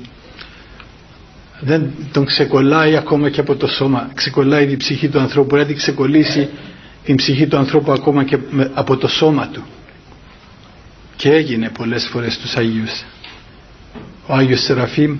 δεν 1.59 1.91
τον 2.11 2.25
ξεκολλάει 2.25 2.95
ακόμα 2.95 3.29
και 3.29 3.39
από 3.39 3.55
το 3.55 3.67
σώμα. 3.67 4.11
Ξεκολλάει 4.13 4.67
την 4.67 4.77
ψυχή 4.77 5.07
του 5.09 5.19
ανθρώπου. 5.19 5.47
Μπορεί 5.47 5.61
να 5.61 5.67
την 5.67 5.77
ξεκολλήσει 5.77 6.49
την 7.03 7.15
ψυχή 7.15 7.47
του 7.47 7.57
ανθρώπου 7.57 7.91
ακόμα 7.91 8.23
και 8.23 8.37
από 8.73 8.97
το 8.97 9.07
σώμα 9.07 9.47
του. 9.47 9.63
Και 11.15 11.29
έγινε 11.31 11.69
πολλές 11.69 12.07
φορές 12.11 12.37
τους 12.37 12.55
Αγίους 12.55 13.03
ο 14.27 14.33
Άγιος 14.33 14.63
Σεραφείμ 14.63 15.17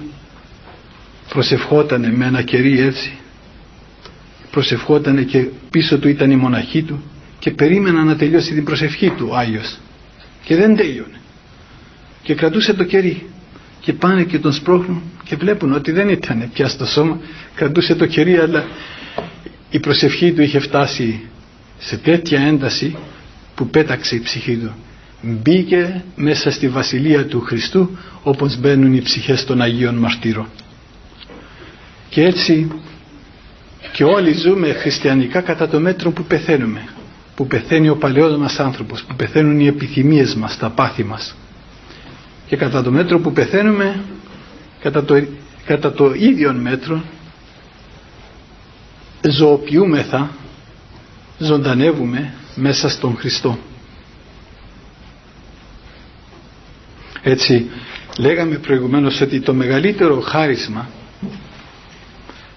προσευχότανε 1.33 2.11
με 2.11 2.25
ένα 2.25 2.41
κερί 2.41 2.79
έτσι. 2.79 3.11
Προσευχότανε 4.51 5.21
και 5.21 5.45
πίσω 5.71 5.99
του 5.99 6.07
ήταν 6.07 6.31
η 6.31 6.35
μοναχή 6.35 6.81
του 6.83 7.03
και 7.39 7.51
περίμενα 7.51 8.03
να 8.03 8.15
τελειώσει 8.15 8.53
την 8.53 8.63
προσευχή 8.63 9.09
του 9.09 9.27
ο 9.31 9.35
Άγιος. 9.35 9.77
Και 10.43 10.55
δεν 10.55 10.75
τέλειωνε. 10.75 11.19
Και 12.23 12.35
κρατούσε 12.35 12.73
το 12.73 12.83
κερί 12.83 13.25
και 13.79 13.93
πάνε 13.93 14.23
και 14.23 14.39
τον 14.39 14.53
σπρώχνουν 14.53 15.01
και 15.23 15.35
βλέπουν 15.35 15.73
ότι 15.73 15.91
δεν 15.91 16.09
ήταν 16.09 16.49
πια 16.53 16.67
στο 16.67 16.85
σώμα. 16.85 17.19
Κρατούσε 17.55 17.95
το 17.95 18.05
κερί 18.05 18.37
αλλά 18.37 18.65
η 19.69 19.79
προσευχή 19.79 20.31
του 20.33 20.41
είχε 20.41 20.59
φτάσει 20.59 21.19
σε 21.77 21.97
τέτοια 21.97 22.39
ένταση 22.41 22.95
που 23.55 23.67
πέταξε 23.67 24.15
η 24.15 24.19
ψυχή 24.19 24.55
του. 24.57 24.71
Μπήκε 25.21 26.03
μέσα 26.15 26.51
στη 26.51 26.67
βασιλεία 26.69 27.25
του 27.25 27.39
Χριστού 27.41 27.97
όπως 28.23 28.57
μπαίνουν 28.59 28.93
οι 28.93 29.01
ψυχές 29.01 29.45
των 29.45 29.61
Αγίων 29.61 29.95
Μαρτύρων 29.95 30.47
και 32.13 32.23
έτσι 32.23 32.67
και 33.91 34.03
όλοι 34.03 34.33
ζούμε 34.33 34.73
χριστιανικά 34.73 35.41
κατά 35.41 35.67
το 35.67 35.79
μέτρο 35.79 36.11
που 36.11 36.23
πεθαίνουμε 36.23 36.87
που 37.35 37.47
πεθαίνει 37.47 37.89
ο 37.89 37.95
παλαιός 37.95 38.37
μας 38.37 38.59
άνθρωπος 38.59 39.03
που 39.03 39.15
πεθαίνουν 39.15 39.59
οι 39.59 39.65
επιθυμίες 39.67 40.35
μας, 40.35 40.57
τα 40.57 40.69
πάθη 40.69 41.03
μας. 41.03 41.35
Και 42.47 42.55
κατά 42.55 42.83
το 42.83 42.91
μέτρο 42.91 43.19
που 43.19 43.31
πεθαίνουμε 43.31 44.03
κατά 44.81 45.03
το, 45.03 45.23
κατά 45.65 45.91
το 45.93 46.13
ίδιο 46.13 46.53
μέτρο 46.53 47.03
ζωοποιούμεθα 49.29 50.29
ζωντανεύουμε 51.37 52.33
μέσα 52.55 52.89
στον 52.89 53.15
Χριστό. 53.15 53.57
Έτσι 57.23 57.69
λέγαμε 58.17 58.55
προηγουμένως 58.55 59.21
ότι 59.21 59.39
το 59.41 59.53
μεγαλύτερο 59.53 60.19
χάρισμα 60.19 60.89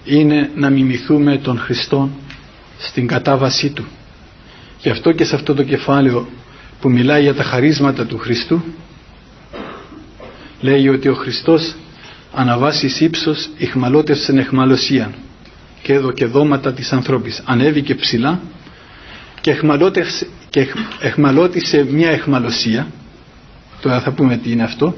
είναι 0.07 0.50
να 0.54 0.70
μιμηθούμε 0.70 1.38
τον 1.38 1.59
Χριστό 1.59 2.11
στην 2.78 3.07
κατάβασή 3.07 3.70
Του. 3.70 3.84
Και 4.80 4.90
αυτό 4.90 5.12
και 5.12 5.24
σε 5.24 5.34
αυτό 5.34 5.54
το 5.54 5.62
κεφάλαιο 5.62 6.28
που 6.80 6.90
μιλάει 6.90 7.22
για 7.22 7.34
τα 7.34 7.42
χαρίσματα 7.42 8.07
του 8.07 8.18
Χριστού 8.18 8.62
λέει 10.61 10.88
ότι 10.88 11.09
ο 11.09 11.14
Χριστός 11.14 11.74
αναβάσεις 12.34 13.00
ύψος 13.00 13.48
ηχμαλώτευσεν 13.57 14.38
εχμαλωσίαν 14.38 15.14
και 15.82 15.92
εδώ 15.92 16.12
και 16.12 16.26
δώματα 16.26 16.72
της 16.72 16.92
ανθρώπης. 16.92 17.42
Ανέβηκε 17.44 17.94
ψηλά 17.94 18.40
και, 19.40 19.57
και 20.50 20.66
εχμαλώτησε 21.00 21.86
μια 21.90 22.11
εχμαλωσία 22.11 22.86
τώρα 23.80 24.00
θα 24.00 24.11
πούμε 24.11 24.36
τι 24.36 24.50
είναι 24.50 24.62
αυτό 24.62 24.94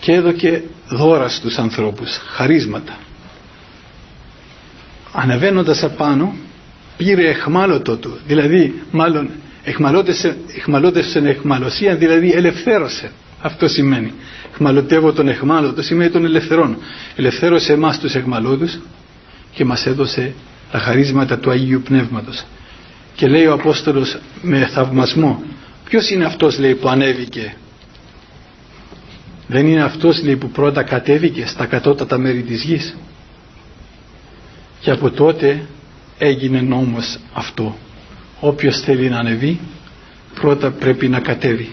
και 0.00 0.12
έδωκε 0.12 0.62
δώρα 0.88 1.28
στους 1.28 1.58
ανθρώπους 1.58 2.16
χαρίσματα 2.16 2.98
ανεβαίνοντας 5.12 5.82
απάνω 5.82 6.34
πήρε 6.96 7.28
εχμάλωτο 7.28 7.96
του. 7.96 8.18
Δηλαδή 8.26 8.82
μάλλον 8.90 9.30
εχμαλώτησε, 9.64 10.36
εχμαλώτησε 10.56 11.18
εχμαλωσία 11.18 11.96
δηλαδή 11.96 12.30
ελευθέρωσε. 12.32 13.10
Αυτό 13.42 13.68
σημαίνει. 13.68 14.12
Εχμαλωτεύω 14.52 15.12
τον 15.12 15.28
εχμάλωτο 15.28 15.82
σημαίνει 15.82 16.10
τον 16.10 16.24
ελευθερών. 16.24 16.76
Ελευθέρωσε 17.16 17.72
εμάς 17.72 17.98
τους 17.98 18.14
εχμαλώτους 18.14 18.78
και 19.52 19.64
μας 19.64 19.86
έδωσε 19.86 20.34
τα 20.72 20.78
χαρίσματα 20.78 21.38
του 21.38 21.50
Αγίου 21.50 21.80
Πνεύματος. 21.84 22.44
Και 23.14 23.26
λέει 23.26 23.46
ο 23.46 23.52
Απόστολος 23.52 24.18
με 24.42 24.66
θαυμασμό 24.66 25.42
ποιος 25.84 26.10
είναι 26.10 26.24
αυτός 26.24 26.58
λέει 26.58 26.74
που 26.74 26.88
ανέβηκε; 26.88 27.54
Δεν 29.46 29.66
είναι 29.66 29.82
αυτός 29.82 30.22
λέει 30.22 30.36
που 30.36 30.50
πρώτα 30.50 30.82
κατέβηκε 30.82 31.46
στα 31.46 31.66
κατώτατα 31.66 32.18
μέρη 32.18 32.42
της 32.42 32.62
γης 32.62 32.96
και 34.80 34.90
από 34.90 35.10
τότε 35.10 35.66
έγινε 36.18 36.60
νόμος 36.60 37.18
αυτό. 37.32 37.76
Όποιος 38.40 38.80
θέλει 38.80 39.08
να 39.08 39.18
ανεβεί 39.18 39.60
πρώτα 40.34 40.70
πρέπει 40.70 41.08
να 41.08 41.20
κατέβει. 41.20 41.70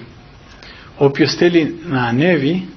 Όποιος 0.97 1.34
θέλει 1.34 1.76
να 1.89 2.03
ανέβει 2.03 2.68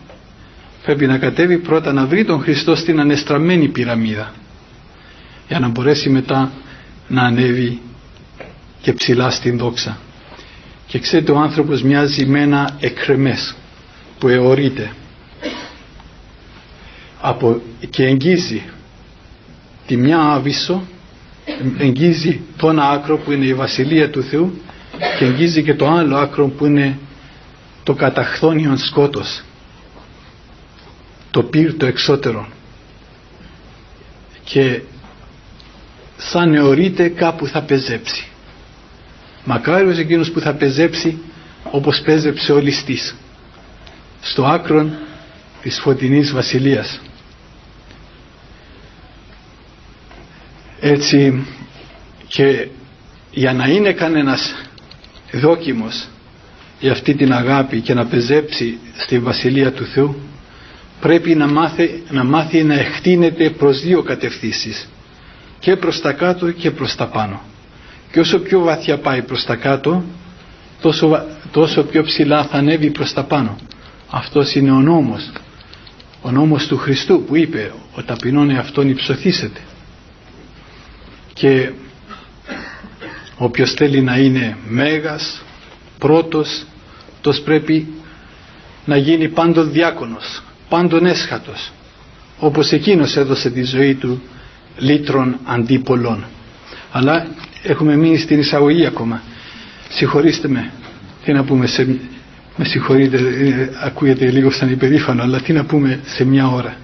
πρέπει 0.82 1.06
να 1.06 1.18
κατέβει 1.18 1.58
πρώτα 1.58 1.92
να 1.92 2.06
βρει 2.06 2.24
τον 2.24 2.40
Χριστό 2.40 2.74
στην 2.74 3.00
ανεστραμμένη 3.00 3.68
πυραμίδα 3.68 4.32
για 5.48 5.58
να 5.58 5.68
μπορέσει 5.68 6.10
μετά 6.10 6.52
να 7.08 7.22
ανέβει 7.22 7.80
και 8.80 8.92
ψηλά 8.92 9.30
στην 9.30 9.58
δόξα. 9.58 9.98
Και 10.86 10.98
ξέρετε 10.98 11.32
ο 11.32 11.38
άνθρωπος 11.38 11.82
μοιάζει 11.82 12.26
με 12.26 12.40
ένα 12.40 12.76
εκρεμές 12.80 13.54
που 14.18 14.28
αιωρείται 14.28 14.92
από, 17.20 17.60
και 17.90 18.04
εγγύζει 18.04 18.62
τη 19.90 19.96
μια 19.96 20.18
άβυσσο 20.18 20.82
εγγύζει 21.78 22.40
το 22.56 22.68
ένα 22.68 22.88
άκρο 22.88 23.18
που 23.18 23.32
είναι 23.32 23.44
η 23.44 23.54
Βασιλεία 23.54 24.10
του 24.10 24.22
Θεού 24.22 24.60
και 25.18 25.24
εγγύζει 25.24 25.62
και 25.62 25.74
το 25.74 25.88
άλλο 25.88 26.16
άκρο 26.16 26.48
που 26.48 26.66
είναι 26.66 26.98
το 27.82 27.94
καταχθόνιον 27.94 28.78
σκότος 28.78 29.42
το 31.30 31.42
πύρ 31.42 31.76
το 31.76 31.86
εξώτερο. 31.86 32.48
Και 34.44 34.80
σαν 36.16 36.54
αιωρείται 36.54 37.08
κάπου 37.08 37.46
θα 37.46 37.62
πεζέψει. 37.62 38.26
Μακάριος 39.44 39.98
εκείνος 39.98 40.30
που 40.30 40.40
θα 40.40 40.54
πεζέψει 40.54 41.18
όπως 41.70 42.00
πέζεψε 42.00 42.52
ο 42.52 42.58
ληστής 42.58 43.14
στο 44.20 44.44
άκρον 44.44 44.98
της 45.62 45.80
φωτεινής 45.80 46.32
βασιλείας 46.32 47.00
έτσι 50.80 51.46
και 52.28 52.68
για 53.30 53.52
να 53.52 53.66
είναι 53.66 53.92
κανένας 53.92 54.54
δόκιμος 55.32 56.08
για 56.80 56.92
αυτή 56.92 57.14
την 57.14 57.32
αγάπη 57.32 57.80
και 57.80 57.94
να 57.94 58.06
πεζέψει 58.06 58.78
στη 58.96 59.18
Βασιλεία 59.18 59.72
του 59.72 59.84
Θεού 59.84 60.16
πρέπει 61.00 61.34
να 61.34 61.46
μάθει 61.46 62.02
να, 62.10 62.24
μάθει 62.24 62.64
να 62.64 62.74
εκτείνεται 62.74 63.50
προς 63.50 63.80
δύο 63.80 64.02
κατευθύνσεις. 64.02 64.88
Και 65.58 65.76
προς 65.76 66.00
τα 66.00 66.12
κάτω 66.12 66.50
και 66.50 66.70
προς 66.70 66.94
τα 66.94 67.06
πάνω. 67.06 67.40
Και 68.12 68.20
όσο 68.20 68.38
πιο 68.38 68.60
βαθιά 68.60 68.98
πάει 68.98 69.22
προς 69.22 69.44
τα 69.44 69.56
κάτω 69.56 70.04
τόσο, 70.82 71.24
τόσο 71.50 71.82
πιο 71.82 72.02
ψηλά 72.02 72.44
θα 72.44 72.56
ανέβει 72.58 72.90
προς 72.90 73.12
τα 73.12 73.24
πάνω. 73.24 73.56
Αυτός 74.10 74.54
είναι 74.54 74.70
ο 74.70 74.80
νόμος. 74.80 75.30
Ο 76.22 76.30
νόμος 76.30 76.66
του 76.66 76.76
Χριστού 76.76 77.22
που 77.26 77.36
είπε 77.36 77.72
ο 77.94 78.02
ταπεινών 78.02 78.50
εαυτόν 78.50 78.88
υψωθήσετε 78.88 79.60
και 81.40 81.70
όποιος 83.36 83.72
θέλει 83.72 84.00
να 84.00 84.16
είναι 84.16 84.56
μέγας 84.68 85.42
πρώτος 85.98 86.64
τόσο 87.20 87.42
πρέπει 87.42 87.86
να 88.84 88.96
γίνει 88.96 89.28
πάντων 89.28 89.72
διάκονος 89.72 90.42
πάντων 90.68 91.06
έσχατος 91.06 91.72
όπως 92.38 92.72
εκείνος 92.72 93.16
έδωσε 93.16 93.50
τη 93.50 93.62
ζωή 93.62 93.94
του 93.94 94.22
λύτρων 94.78 95.38
αντίπολών 95.44 96.24
αλλά 96.92 97.26
έχουμε 97.62 97.96
μείνει 97.96 98.18
στην 98.18 98.38
εισαγωγή 98.38 98.86
ακόμα. 98.86 99.22
Συγχωρήστε 99.88 100.48
με. 100.48 100.70
Τι 101.24 101.32
να 101.32 101.44
πούμε 101.44 101.66
σε... 101.66 101.98
Με 102.56 102.64
συγχωρείτε, 102.64 103.16
ε, 103.16 103.68
ακούγεται 103.84 104.30
λίγο 104.30 104.50
σαν 104.50 104.70
υπερήφανο, 104.70 105.22
αλλά 105.22 105.40
τι 105.40 105.52
να 105.52 105.64
πούμε 105.64 106.00
σε 106.04 106.24
μια 106.24 106.48
ώρα. 106.48 106.76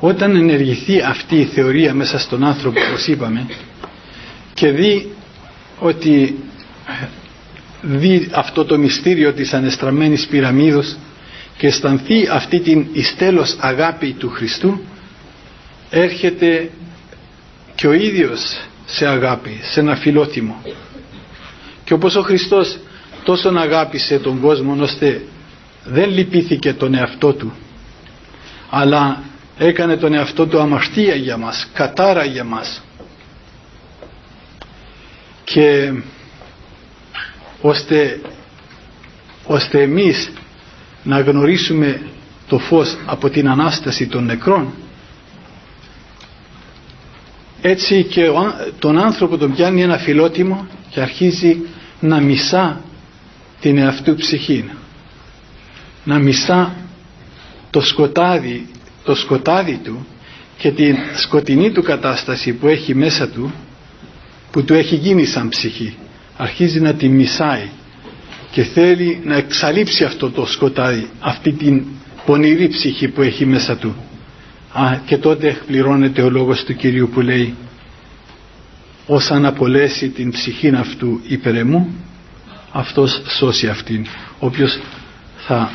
Όταν 0.00 0.36
ενεργηθεί 0.36 1.00
αυτή 1.00 1.36
η 1.40 1.44
θεωρία 1.44 1.94
μέσα 1.94 2.18
στον 2.18 2.44
άνθρωπο, 2.44 2.80
όπως 2.88 3.06
είπαμε, 3.06 3.46
και 4.54 4.70
δει 4.70 5.12
ότι 5.78 6.38
δει 7.82 8.28
αυτό 8.32 8.64
το 8.64 8.78
μυστήριο 8.78 9.32
της 9.32 9.52
ανεστραμμένης 9.54 10.26
πυραμίδος 10.26 10.96
και 11.56 11.66
αισθανθεί 11.66 12.26
αυτή 12.30 12.60
την 12.60 12.86
ιστέλος 12.92 13.56
αγάπη 13.60 14.12
του 14.12 14.28
Χριστού 14.30 14.80
έρχεται 15.90 16.70
και 17.74 17.86
ο 17.86 17.92
ίδιος 17.92 18.60
σε 18.86 19.06
αγάπη, 19.06 19.58
σε 19.62 19.80
ένα 19.80 19.96
φιλότιμο. 19.96 20.62
Και 21.84 21.92
όπως 21.94 22.14
ο 22.16 22.22
Χριστός 22.22 22.78
τόσον 23.24 23.58
αγάπησε 23.58 24.18
τον 24.18 24.40
κόσμο 24.40 24.76
ώστε 24.80 25.22
δεν 25.84 26.10
λυπήθηκε 26.10 26.72
τον 26.72 26.94
εαυτό 26.94 27.32
του 27.32 27.52
αλλά 28.70 29.22
έκανε 29.62 29.96
τον 29.96 30.14
εαυτό 30.14 30.46
του 30.46 30.60
αμαρτία 30.60 31.14
για 31.14 31.36
μας, 31.36 31.68
κατάρα 31.74 32.24
για 32.24 32.44
μας. 32.44 32.82
Και 35.44 35.92
ώστε, 37.60 38.20
ώστε 39.46 39.82
εμείς 39.82 40.30
να 41.02 41.20
γνωρίσουμε 41.20 42.02
το 42.48 42.58
φως 42.58 42.96
από 43.06 43.30
την 43.30 43.48
Ανάσταση 43.48 44.06
των 44.06 44.24
νεκρών. 44.24 44.72
Έτσι 47.62 48.04
και 48.04 48.30
τον 48.78 48.98
άνθρωπο 48.98 49.36
τον 49.36 49.52
πιάνει 49.54 49.82
ένα 49.82 49.98
φιλότιμο 49.98 50.66
και 50.90 51.00
αρχίζει 51.00 51.56
να 52.00 52.20
μισά 52.20 52.80
την 53.60 53.78
εαυτού 53.78 54.14
ψυχή 54.14 54.70
να 56.04 56.18
μισά 56.18 56.74
το 57.70 57.80
σκοτάδι 57.80 58.69
το 59.04 59.14
σκοτάδι 59.14 59.80
του 59.84 60.06
και 60.58 60.70
την 60.70 60.96
σκοτεινή 61.16 61.70
του 61.70 61.82
κατάσταση 61.82 62.52
που 62.52 62.66
έχει 62.68 62.94
μέσα 62.94 63.28
του 63.28 63.52
που 64.50 64.64
του 64.64 64.74
έχει 64.74 64.94
γίνει 64.96 65.24
σαν 65.24 65.48
ψυχή. 65.48 65.94
Αρχίζει 66.36 66.80
να 66.80 66.94
τη 66.94 67.08
μισάει 67.08 67.68
και 68.50 68.62
θέλει 68.62 69.20
να 69.24 69.36
εξαλείψει 69.36 70.04
αυτό 70.04 70.30
το 70.30 70.46
σκοτάδι 70.46 71.08
αυτή 71.20 71.52
την 71.52 71.84
πονηρή 72.26 72.68
ψυχή 72.68 73.08
που 73.08 73.22
έχει 73.22 73.46
μέσα 73.46 73.76
του. 73.76 73.94
Α, 74.72 74.96
και 75.06 75.16
τότε 75.16 75.48
εκπληρώνεται 75.48 76.22
ο 76.22 76.30
λόγος 76.30 76.64
του 76.64 76.74
Κυρίου 76.76 77.08
που 77.12 77.20
λέει 77.20 77.54
όσαν 79.06 79.46
απολέσει 79.46 80.08
την 80.08 80.30
ψυχή 80.30 80.68
αυτού 80.68 81.20
υπερεμού 81.26 81.88
αυτός 82.72 83.22
σώσει 83.26 83.68
αυτήν 83.68 84.06
όποιος 84.38 84.78
θα 85.36 85.70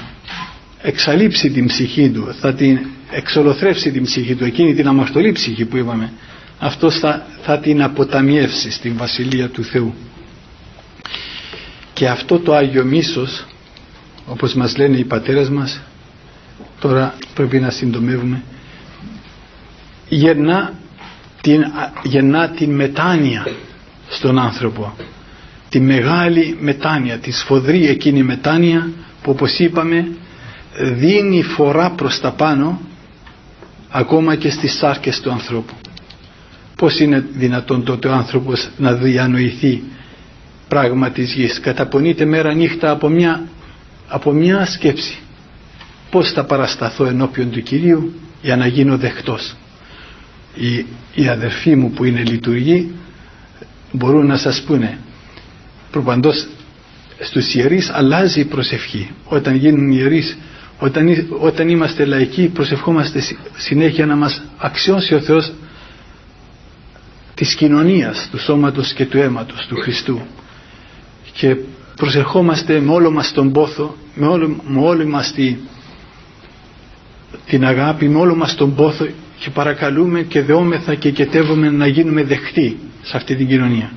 εξαλείψει 0.86 1.50
την 1.50 1.66
ψυχή 1.68 2.10
του 2.10 2.36
θα 2.40 2.54
την 2.54 2.80
εξολοθρεύσει 3.12 3.92
την 3.92 4.04
ψυχή 4.04 4.36
του 4.36 4.46
εκείνη 4.46 4.74
την 4.74 4.88
αμαρτωλή 4.88 5.32
ψυχή 5.32 5.66
που 5.66 5.78
είπαμε 5.78 6.12
αυτός 6.60 7.00
θα, 7.00 7.26
θα 7.42 7.60
την 7.60 7.82
αποταμιεύσει 7.84 8.72
στην 8.72 8.98
Βασιλεία 8.98 9.50
του 9.50 9.64
Θεού. 9.64 9.94
Και 11.94 12.08
αυτό 12.10 12.40
το 12.40 12.54
Άγιο 12.56 12.84
Μίσος 12.84 13.46
όπως 14.26 14.54
μας 14.54 14.78
λένε 14.78 14.98
οι 14.98 15.04
πατέρες 15.04 15.50
μας 15.50 15.82
τώρα 16.80 17.14
πρέπει 17.36 17.60
να 17.60 17.70
συντομεύουμε 17.70 18.44
γεννά 20.10 20.74
την, 21.42 21.64
γεννά 22.04 22.50
την 22.50 22.72
μετάνοια 22.76 23.48
στον 24.10 24.40
άνθρωπο. 24.40 24.96
Τη 25.70 25.80
μεγάλη 25.80 26.58
μετάνοια 26.60 27.18
τη 27.18 27.32
σφοδρή 27.32 27.88
εκείνη 27.88 28.24
μετάνοια 28.24 28.90
που 29.22 29.32
όπως 29.32 29.60
είπαμε 29.60 30.08
δίνει 30.78 31.44
φορά 31.44 31.90
προς 31.90 32.20
τα 32.20 32.32
πάνω 32.32 32.80
ακόμα 33.90 34.36
και 34.36 34.50
στις 34.50 34.74
σάρκες 34.78 35.20
του 35.22 35.32
ανθρώπου. 35.32 35.74
Πως 36.76 37.00
είναι 37.00 37.26
δυνατόν 37.34 37.84
τότε 37.84 38.08
ο 38.08 38.14
άνθρωπος 38.14 38.70
να 38.78 38.94
διανοηθεί 38.94 39.84
πράγμα 40.68 41.10
της 41.12 41.34
γης; 41.34 41.60
Καταπονείται 41.60 42.26
μέρα 42.26 42.54
νύχτα 42.54 42.90
από 42.92 43.10
μια, 43.10 43.44
από 44.08 44.32
μια 44.32 44.66
σκέψη. 44.66 45.18
Πως 46.12 46.32
θα 46.32 46.44
παρασταθώ 46.44 47.06
ενώπιον 47.06 47.52
του 47.52 47.62
Κυρίου 47.62 48.14
για 48.42 48.56
να 48.56 48.68
γίνω 48.68 48.98
δεχτός; 48.98 49.56
Οι, 50.56 50.86
οι 51.16 51.28
αδερφοί 51.28 51.76
μου 51.76 51.92
που 51.92 52.04
είναι 52.04 52.24
λειτουργοί 52.24 52.92
μπορούν 53.92 54.26
να 54.26 54.38
σας 54.38 54.62
πούνε 54.62 54.98
προπαντός 55.92 56.48
στους 57.20 57.54
ιερείς 57.54 57.90
αλλάζει 57.90 58.40
η 58.40 58.46
προσευχή. 58.46 59.10
Όταν 59.26 59.56
γίνουν 59.56 59.92
ιερείς 59.92 60.38
όταν, 60.80 61.28
όταν 61.40 61.70
είμαστε 61.70 62.06
λαϊκοί 62.06 62.48
προσευχόμαστε 62.48 63.22
συνέχεια 63.58 64.06
να 64.06 64.16
μας 64.16 64.44
αξιώσει 64.58 65.14
ο 65.14 65.20
Θεός 65.20 65.52
της 67.36 67.56
κοινωνίας 67.56 68.28
του 68.32 68.40
σώματος 68.40 68.94
και 68.94 69.06
του 69.06 69.18
αίματος 69.18 69.66
του 69.68 69.76
Χριστού. 69.76 70.22
Και 71.34 71.56
προσερχόμαστε 71.96 72.80
με 72.80 72.92
όλο 72.92 73.12
μας 73.12 73.32
τον 73.34 73.52
πόθο 73.52 73.96
με 74.16 74.28
όλο, 74.28 74.56
με 74.68 74.80
όλη 74.80 75.06
μας 75.06 75.32
τη, 75.32 75.56
την 77.46 77.66
αγάπη 77.66 78.08
με 78.10 78.18
όλο 78.18 78.36
μας 78.36 78.56
τον 78.56 78.76
πόθο 78.76 79.08
και 79.40 79.50
παρακαλούμε 79.50 80.22
και 80.22 80.42
δεόμεθα 80.42 80.96
και 80.96 81.12
κετεύουμε 81.12 81.70
να 81.70 81.88
γίνουμε 81.88 82.24
δεχτοί 82.24 82.78
σε 83.02 83.18
αυτή 83.18 83.36
την 83.36 83.48
κοινωνία. 83.48 83.92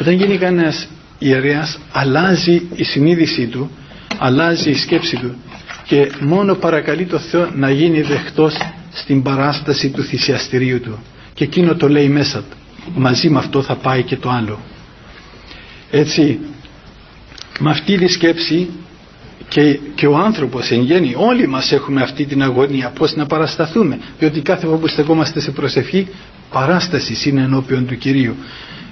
Όταν 0.00 0.14
γίνει 0.14 0.38
κανένας 0.38 0.88
ιερέας 1.18 1.78
αλλάζει 1.92 2.62
η 2.74 2.84
συνείδησή 2.84 3.46
του 3.46 3.70
αλλάζει 4.18 4.70
η 4.70 4.74
σκέψη 4.74 5.16
του 5.16 5.34
και 5.88 6.10
μόνο 6.20 6.54
παρακαλεί 6.54 7.04
το 7.06 7.18
Θεό 7.18 7.50
να 7.54 7.70
γίνει 7.70 8.00
δεχτός 8.00 8.56
στην 8.92 9.22
παράσταση 9.22 9.90
του 9.90 10.02
θυσιαστηρίου 10.02 10.80
του. 10.80 10.98
Και 11.34 11.44
εκείνο 11.44 11.74
το 11.74 11.88
λέει 11.88 12.08
μέσα 12.08 12.38
του. 12.38 12.56
Μαζί 12.94 13.30
με 13.30 13.38
αυτό 13.38 13.62
θα 13.62 13.74
πάει 13.76 14.02
και 14.02 14.16
το 14.16 14.30
άλλο. 14.30 14.58
Έτσι 15.90 16.38
με 17.58 17.70
αυτή 17.70 17.96
τη 17.96 18.06
σκέψη 18.08 18.68
και, 19.48 19.78
και 19.94 20.06
ο 20.06 20.16
άνθρωπος 20.16 20.70
εν 20.70 20.80
γέννη 20.80 21.12
όλοι 21.16 21.46
μας 21.46 21.72
έχουμε 21.72 22.02
αυτή 22.02 22.24
την 22.24 22.42
αγωνία 22.42 22.90
πως 22.90 23.14
να 23.16 23.26
παρασταθούμε. 23.26 23.98
Διότι 24.18 24.40
κάθε 24.40 24.66
φορά 24.66 24.78
που 24.78 24.86
στεκόμαστε 24.86 25.40
σε 25.40 25.50
προσευχή 25.50 26.08
παράσταση 26.50 27.28
είναι 27.28 27.42
ενώπιον 27.42 27.86
του 27.86 27.96
Κυρίου. 27.98 28.34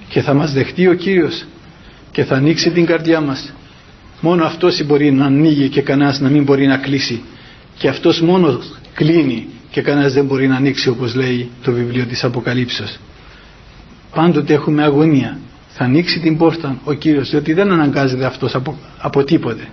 Και 0.09 0.21
θα 0.21 0.35
μας 0.35 0.53
δεχτεί 0.53 0.89
ο 0.89 0.95
Κύριος 0.95 1.45
και 2.13 2.25
θα 2.25 2.37
ανοίξει 2.37 2.71
την 2.71 2.87
καρδιά 2.87 3.21
μας 3.21 3.53
μόνο 4.27 4.45
αυτός 4.45 4.85
μπορεί 4.87 5.11
να 5.13 5.25
ανοίγει 5.25 5.69
και 5.69 5.83
κανένας 5.83 6.21
να 6.21 6.29
μην 6.29 6.43
μπορεί 6.45 6.67
να 6.67 6.77
κλείσει. 6.77 7.23
Και 7.79 7.89
αυτός 7.89 8.21
μόνος 8.21 8.75
κλείνει 8.95 9.47
και 9.71 9.83
κανένας 9.83 10.13
δεν 10.13 10.25
μπορεί 10.25 10.47
να 10.49 10.57
ανοίξει 10.57 10.89
όπως 10.89 11.15
λέει 11.15 11.51
το 11.63 11.73
βιβλίο 11.73 12.05
της 12.05 12.25
Αποκαλύψεως. 12.25 12.99
Πάντοτε 14.15 14.55
έχουμε 14.55 14.83
αγωνία. 14.83 15.39
Θα 15.69 15.85
ανοίξει 15.85 16.21
την 16.21 16.37
πόρτα 16.37 16.79
ο 16.85 16.93
Κύριος 16.93 17.31
διότι 17.31 17.53
δεν 17.53 17.71
αναγκάζεται 17.73 18.25
αυτός 18.25 18.55
από, 18.55 18.79
από 18.99 19.25
τίποτε. 19.25 19.69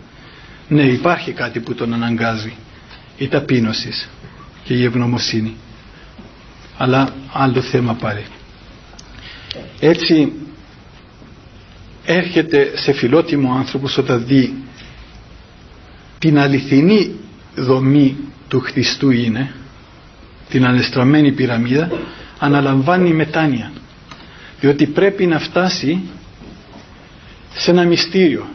Ναι 0.67 0.81
υπάρχει 0.83 1.31
κάτι 1.31 1.59
που 1.59 1.73
τον 1.73 1.93
αναγκάζει. 1.93 2.53
Η 3.17 3.27
ταπείνωση 3.27 3.89
και 4.63 4.73
η 4.73 4.83
ευγνωμοσύνη. 4.83 5.53
Αλλά 6.77 7.13
άλλο 7.33 7.61
θέμα 7.61 7.93
πάλι 7.93 8.23
έτσι 9.79 10.31
έρχεται 12.05 12.71
σε 12.75 12.91
φιλότιμο 12.93 13.53
άνθρωπος 13.53 13.97
όταν 13.97 14.25
δει 14.25 14.53
την 16.19 16.39
αληθινή 16.39 17.15
δομή 17.55 18.17
του 18.47 18.59
Χριστού 18.59 19.09
είναι 19.09 19.53
την 20.49 20.65
ανεστραμμένη 20.65 21.31
πυραμίδα 21.31 21.91
αναλαμβάνει 22.39 23.13
μετάνοια. 23.13 23.71
Διότι 24.59 24.85
πρέπει 24.85 25.25
να 25.25 25.39
φτάσει 25.39 26.01
σε 27.55 27.71
ένα 27.71 27.83
μυστήριο. 27.83 28.47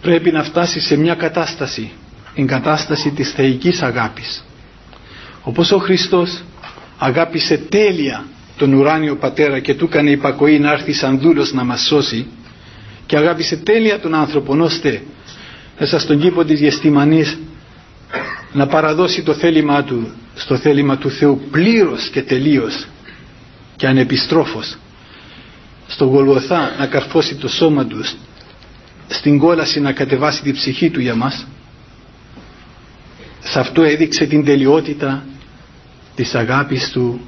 Πρέπει 0.00 0.30
να 0.30 0.42
φτάσει 0.42 0.80
σε 0.80 0.96
μια 0.96 1.14
κατάσταση 1.14 1.90
την 2.34 2.46
κατάσταση 2.46 3.10
της 3.10 3.30
θεϊκής 3.32 3.82
αγάπης. 3.82 4.44
Όπως 5.42 5.72
ο 5.72 5.78
Χριστός 5.78 6.42
αγάπησε 6.98 7.56
τέλεια 7.56 8.24
τον 8.58 8.72
ουράνιο 8.72 9.16
πατέρα 9.16 9.58
και 9.60 9.74
του 9.74 9.84
έκανε 9.84 10.10
υπακοή 10.10 10.58
να 10.58 10.70
έρθει 10.72 10.92
σαν 10.92 11.18
δούλος 11.18 11.52
να 11.52 11.64
μας 11.64 11.80
σώσει 11.86 12.26
και 13.06 13.16
αγάπησε 13.16 13.56
τέλεια 13.56 13.98
τον 14.00 14.14
άνθρωπο 14.14 14.56
ώστε 14.60 15.02
μέσα 15.78 15.98
στον 15.98 16.18
κήπο 16.20 16.44
της 16.44 16.60
Γεστημανής 16.60 17.38
να 18.52 18.66
παραδώσει 18.66 19.22
το 19.22 19.34
θέλημά 19.34 19.82
του 19.84 20.12
στο 20.34 20.56
θέλημα 20.56 20.96
του 20.96 21.10
Θεού 21.10 21.40
πλήρως 21.50 22.08
και 22.08 22.22
τελείως 22.22 22.86
και 23.76 23.86
ανεπιστρόφως. 23.86 24.76
Στο 25.86 26.04
Γολγοθά 26.04 26.74
να 26.78 26.86
καρφώσει 26.86 27.34
το 27.34 27.48
σώμα 27.48 27.84
τους 27.86 28.14
στην 29.08 29.38
κόλαση 29.38 29.80
να 29.80 29.92
κατεβάσει 29.92 30.42
την 30.42 30.52
ψυχή 30.54 30.90
του 30.90 31.00
για 31.00 31.14
μας. 31.14 31.46
Σε 33.40 33.58
αυτό 33.60 33.82
έδειξε 33.82 34.26
την 34.26 34.44
τελειότητα 34.44 35.24
της 36.14 36.34
αγάπης 36.34 36.90
του 36.90 37.20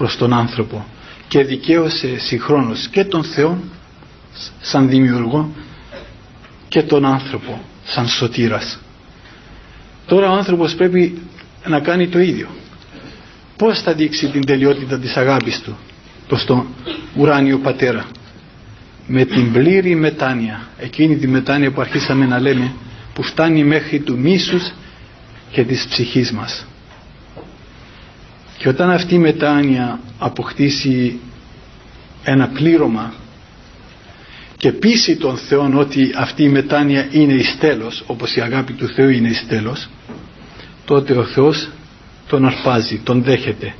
προς 0.00 0.16
τον 0.16 0.32
άνθρωπο 0.32 0.86
και 1.28 1.44
δικαίωσε 1.44 2.18
συγχρόνως 2.18 2.88
και 2.88 3.04
τον 3.04 3.24
Θεό 3.24 3.58
σαν 4.60 4.88
δημιουργό 4.88 5.50
και 6.68 6.82
τον 6.82 7.04
άνθρωπο 7.04 7.60
σαν 7.84 8.08
σωτήρας. 8.08 8.78
Τώρα 10.06 10.30
ο 10.30 10.32
άνθρωπος 10.34 10.74
πρέπει 10.74 11.18
να 11.66 11.80
κάνει 11.80 12.08
το 12.08 12.18
ίδιο. 12.18 12.46
Πώς 13.56 13.80
θα 13.82 13.92
δείξει 13.94 14.28
την 14.28 14.46
τελειότητα 14.46 14.98
της 14.98 15.16
αγάπης 15.16 15.60
του 15.60 15.76
προς 16.28 16.44
τον 16.44 16.66
ουράνιο 17.16 17.58
πατέρα; 17.58 18.04
Με 19.06 19.24
την 19.24 19.52
πλήρη 19.52 19.94
μετάνοια, 19.94 20.68
εκείνη 20.78 21.16
τη 21.16 21.26
μετάνοια 21.26 21.70
που 21.70 21.80
αρχίσαμε 21.80 22.26
να 22.26 22.40
λέμε, 22.40 22.72
που 23.14 23.22
φτάνει 23.22 23.64
μέχρι 23.64 24.00
του 24.00 24.18
μίσους 24.18 24.72
και 25.50 25.64
της 25.64 25.86
ψυχής 25.90 26.32
μας. 26.32 26.64
Και 28.60 28.68
όταν 28.68 28.90
αυτή 28.90 29.14
η 29.14 29.18
μετάνοια 29.18 30.00
αποκτήσει 30.18 31.18
ένα 32.24 32.48
πλήρωμα 32.48 33.14
και 34.56 34.72
πείσει 34.72 35.16
τον 35.16 35.36
Θεό 35.36 35.72
ότι 35.74 36.12
αυτή 36.16 36.42
η 36.42 36.48
μετάνοια 36.48 37.08
είναι 37.10 37.32
εις 37.32 37.56
τέλος, 37.60 38.04
όπως 38.06 38.36
η 38.36 38.40
αγάπη 38.40 38.72
του 38.72 38.88
Θεού 38.88 39.08
είναι 39.08 39.28
εις 39.28 39.44
τέλος, 39.48 39.88
τότε 40.84 41.12
ο 41.12 41.24
Θεός 41.24 41.68
τον 42.28 42.46
αρπάζει, 42.46 43.00
τον 43.04 43.22
δέχεται. 43.22 43.74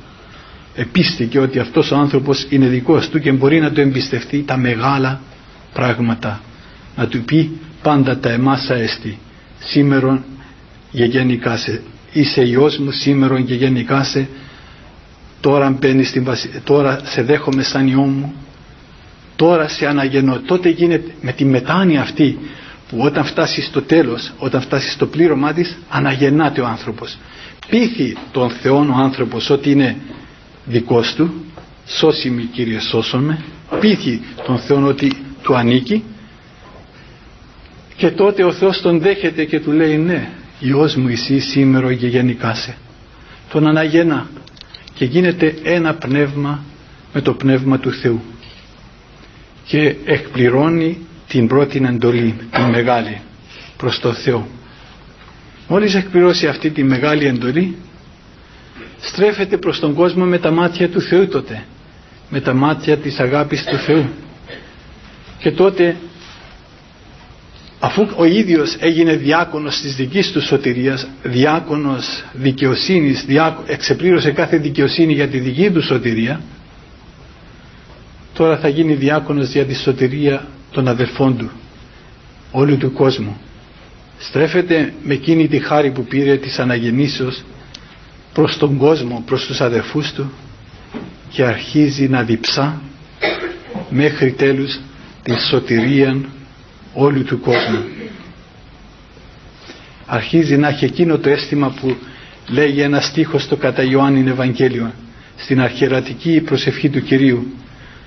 Επίστηκε 0.75 1.39
ότι 1.39 1.59
αυτός 1.59 1.91
ο 1.91 1.95
άνθρωπος 1.95 2.45
είναι 2.49 2.67
δικός 2.67 3.09
του 3.09 3.19
και 3.19 3.31
μπορεί 3.31 3.59
να 3.59 3.71
του 3.71 3.81
εμπιστευτεί 3.81 4.43
τα 4.43 4.57
μεγάλα 4.57 5.21
πράγματα. 5.73 6.41
Να 6.95 7.07
του 7.07 7.21
πει 7.21 7.59
πάντα 7.81 8.17
τα 8.17 8.29
εμάσα 8.29 8.75
έστι. 8.75 9.17
Σήμερον 9.59 10.23
γενικά 10.91 11.57
σε. 11.57 11.81
Είσαι 12.11 12.41
Υιός 12.41 12.77
μου 12.77 12.91
σήμερον 12.91 13.45
και 13.45 13.53
γενικά 13.53 14.03
σε. 14.03 14.27
Τώρα, 15.41 15.69
μπαίνεις 15.69 16.09
στην 16.09 16.27
τώρα 16.63 16.99
σε 17.03 17.23
δέχομαι 17.23 17.63
σαν 17.63 17.87
Υιό 17.87 18.01
μου. 18.01 18.33
Τώρα 19.35 19.67
σε 19.67 19.85
αναγεννώ. 19.87 20.39
Τότε 20.39 20.69
γίνεται 20.69 21.11
με 21.21 21.31
τη 21.31 21.45
μετάνοια 21.45 22.01
αυτή 22.01 22.39
που 22.89 22.97
όταν 22.99 23.25
φτάσεις 23.25 23.65
στο 23.65 23.81
τέλος, 23.81 24.33
όταν 24.37 24.61
φτάσεις 24.61 24.93
στο 24.93 25.05
πλήρωμά 25.05 25.53
της, 25.53 25.77
αναγεννάται 25.89 26.61
ο 26.61 26.65
άνθρωπος. 26.65 27.17
Πείθει 27.69 28.17
τον 28.31 28.49
Θεό 28.49 28.77
ο 28.77 28.93
άνθρωπος 28.95 29.49
ότι 29.49 29.71
είναι 29.71 29.95
δικός 30.65 31.13
του, 31.15 31.33
σώσει 31.85 32.29
με 32.29 32.41
Κύριε 32.41 32.79
σώσον 32.79 33.23
με, 33.23 33.43
πείθει 33.79 34.21
τον 34.45 34.59
Θεό 34.59 34.85
ότι 34.85 35.11
του 35.43 35.55
ανήκει 35.55 36.03
και 37.95 38.11
τότε 38.11 38.43
ο 38.43 38.51
Θεός 38.51 38.81
τον 38.81 38.99
δέχεται 38.99 39.45
και 39.45 39.59
του 39.59 39.71
λέει 39.71 39.97
ναι, 39.97 40.29
Υιός 40.59 40.95
μου 40.95 41.07
εσύ 41.07 41.39
σήμερα 41.39 41.93
και 41.93 42.07
γενικά 42.07 42.53
σε. 42.53 42.75
Τον 43.51 43.67
αναγεννά 43.67 44.29
και 45.01 45.07
γίνεται 45.07 45.55
ένα 45.63 45.93
πνεύμα 45.93 46.63
με 47.13 47.21
το 47.21 47.33
πνεύμα 47.33 47.79
του 47.79 47.91
Θεού 47.91 48.21
και 49.65 49.95
εκπληρώνει 50.05 50.97
την 51.27 51.47
πρώτη 51.47 51.81
εντολή, 51.85 52.35
την 52.51 52.63
μεγάλη, 52.63 53.21
προς 53.77 53.99
το 53.99 54.13
Θεό. 54.13 54.47
Μόλις 55.67 55.95
εκπληρώσει 55.95 56.47
αυτή 56.47 56.69
τη 56.69 56.83
μεγάλη 56.83 57.25
εντολή, 57.25 57.75
στρέφεται 58.99 59.57
προς 59.57 59.79
τον 59.79 59.93
κόσμο 59.93 60.25
με 60.25 60.37
τα 60.37 60.51
μάτια 60.51 60.89
του 60.89 61.01
Θεού 61.01 61.27
τότε, 61.27 61.63
με 62.29 62.41
τα 62.41 62.53
μάτια 62.53 62.97
της 62.97 63.19
αγάπης 63.19 63.63
του 63.63 63.77
Θεού. 63.77 64.09
Και 65.37 65.51
τότε, 65.51 65.97
αφού 67.83 68.07
ο 68.15 68.25
ίδιος 68.25 68.75
έγινε 68.79 69.15
διάκονος 69.15 69.81
της 69.81 69.95
δικής 69.95 70.31
του 70.31 70.41
σωτηρίας, 70.41 71.07
διάκονος 71.23 72.23
δικαιοσύνης, 72.33 73.23
διάκο, 73.25 73.63
εξεπλήρωσε 73.67 74.31
κάθε 74.31 74.57
δικαιοσύνη 74.57 75.13
για 75.13 75.27
τη 75.27 75.39
δική 75.39 75.69
του 75.71 75.83
σωτηρία, 75.83 76.41
τώρα 78.33 78.57
θα 78.57 78.67
γίνει 78.67 78.93
διάκονος 78.93 79.49
για 79.51 79.65
τη 79.65 79.75
σωτηρία 79.75 80.47
των 80.71 80.87
αδελφών 80.87 81.37
του, 81.37 81.51
όλου 82.51 82.77
του 82.77 82.91
κόσμου. 82.93 83.37
Στρέφεται 84.19 84.93
με 85.03 85.13
εκείνη 85.13 85.47
τη 85.47 85.59
χάρη 85.59 85.91
που 85.91 86.03
πήρε 86.03 86.37
της 86.37 86.59
αναγεννήσεως 86.59 87.43
προς 88.33 88.57
τον 88.57 88.77
κόσμο, 88.77 89.23
προς 89.25 89.45
τους 89.45 89.61
αδελφούς 89.61 90.11
του 90.11 90.31
και 91.29 91.43
αρχίζει 91.43 92.07
να 92.09 92.23
διψά 92.23 92.81
μέχρι 93.89 94.31
τέλους 94.31 94.79
την 95.23 95.37
σωτηρία 95.49 96.17
όλου 96.93 97.23
του 97.23 97.39
κόσμου. 97.39 97.83
Αρχίζει 100.05 100.57
να 100.57 100.67
έχει 100.67 100.85
εκείνο 100.85 101.17
το 101.17 101.29
αίσθημα 101.29 101.69
που 101.81 101.95
λέγει 102.47 102.81
ένα 102.81 103.01
στίχος 103.01 103.43
στο 103.43 103.55
κατά 103.55 103.83
Ιωάννην 103.83 104.27
Ευαγγέλιο 104.27 104.93
στην 105.37 105.61
αρχαιρατική 105.61 106.41
προσευχή 106.41 106.89
του 106.89 107.01
Κυρίου 107.03 107.47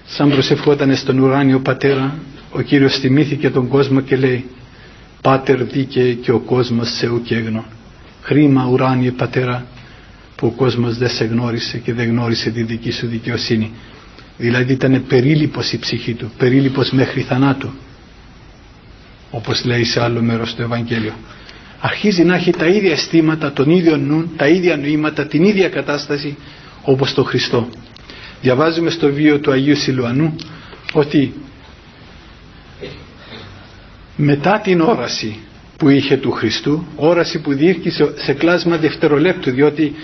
σαν 0.07 0.31
προσευχόταν 0.31 0.97
στον 0.97 1.19
ουράνιο 1.19 1.61
πατέρα 1.61 2.15
ο 2.51 2.61
Κύριος 2.61 2.99
θυμήθηκε 2.99 3.51
τον 3.51 3.69
κόσμο 3.69 4.01
και 4.01 4.17
λέει 4.17 4.45
«Πάτερ 5.21 5.65
δίκαιε 5.65 6.13
και 6.13 6.33
ο 6.33 6.39
κόσμος 6.39 6.89
σε 6.97 7.09
ουκέγνω». 7.09 7.65
Χρήμα 8.23 8.67
ουράνιε 8.71 9.11
πατέρα 9.11 9.67
που 10.37 10.47
ο 10.47 10.51
κόσμος 10.51 10.99
δεν 10.99 11.09
σε 11.09 11.25
γνώρισε 11.25 11.79
και 11.79 11.93
δεν 11.93 12.09
γνώρισε 12.09 12.51
τη 12.51 12.63
δική 12.63 12.91
σου 12.91 13.07
δικαιοσύνη. 13.07 13.71
Δηλαδή 14.39 14.73
ήταν 14.73 15.05
περίλυπος 15.09 15.73
η 15.73 15.79
ψυχή 15.79 16.15
του, 16.15 16.31
περίλυπος 16.39 16.91
μέχρι 16.91 17.21
θανάτου. 17.21 17.71
Όπως 19.37 19.65
λέει 19.65 19.85
σε 19.85 20.03
άλλο 20.03 20.23
μέρος 20.23 20.55
του 20.55 20.63
Ευαγγέλιο. 20.63 21.13
Αρχίζει 21.81 22.25
να 22.25 22.35
έχει 22.35 22.51
τα 22.51 22.67
ίδια 22.67 22.93
αισθήματα, 22.93 23.53
τον 23.53 23.71
ίδιο 23.71 23.97
νου, 23.97 24.33
τα 24.37 24.49
ίδια 24.49 24.77
νοήματα, 24.77 25.27
την 25.27 25.45
ίδια 25.45 25.69
κατάσταση 25.69 26.37
όπως 26.83 27.15
το 27.15 27.23
Χριστό. 27.25 27.69
Διαβάζουμε 28.41 28.91
στο 28.91 29.13
βίο 29.13 29.39
του 29.39 29.51
Αγίου 29.51 29.77
Σιλουανού 29.77 30.37
ότι 30.93 31.35
μετά 34.17 34.61
την 34.61 34.81
όραση 34.81 35.39
που 35.77 35.89
είχε 35.89 36.17
του 36.17 36.31
Χριστού, 36.31 36.87
όραση 36.97 37.41
που 37.41 37.55
διήρκησε 37.55 38.13
σε 38.17 38.33
κλάσμα 38.33 38.77
δευτερολέπτου, 38.77 39.51
διότι 39.51 39.95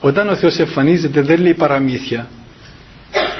όταν 0.00 0.28
ο 0.28 0.34
Θεός 0.36 0.58
εμφανίζεται 0.58 1.20
δεν 1.20 1.40
λέει 1.40 1.54
παραμύθια, 1.54 2.28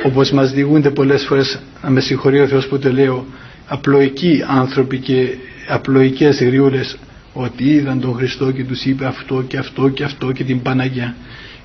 όπως 0.05 0.31
μας 0.31 0.53
διηγούνται 0.53 0.91
πολλές 0.91 1.25
φορές, 1.25 1.61
να 1.83 1.91
με 1.91 2.01
συγχωρεί 2.01 2.41
ο 2.41 2.47
Θεός 2.47 2.67
που 2.67 2.79
το 2.79 2.93
λέω, 2.93 3.27
απλοϊκοί 3.67 4.45
άνθρωποι 4.49 4.99
και 4.99 5.29
απλοϊκές 5.69 6.41
γριούλες, 6.43 6.97
ότι 7.33 7.65
είδαν 7.65 8.01
τον 8.01 8.15
Χριστό 8.15 8.51
και 8.51 8.65
τους 8.65 8.85
είπε 8.85 9.07
αυτό 9.07 9.45
και 9.49 9.57
αυτό 9.57 9.89
και 9.89 10.05
αυτό 10.05 10.33
και 10.33 10.45
την 10.45 10.63
Παναγιά 10.63 11.15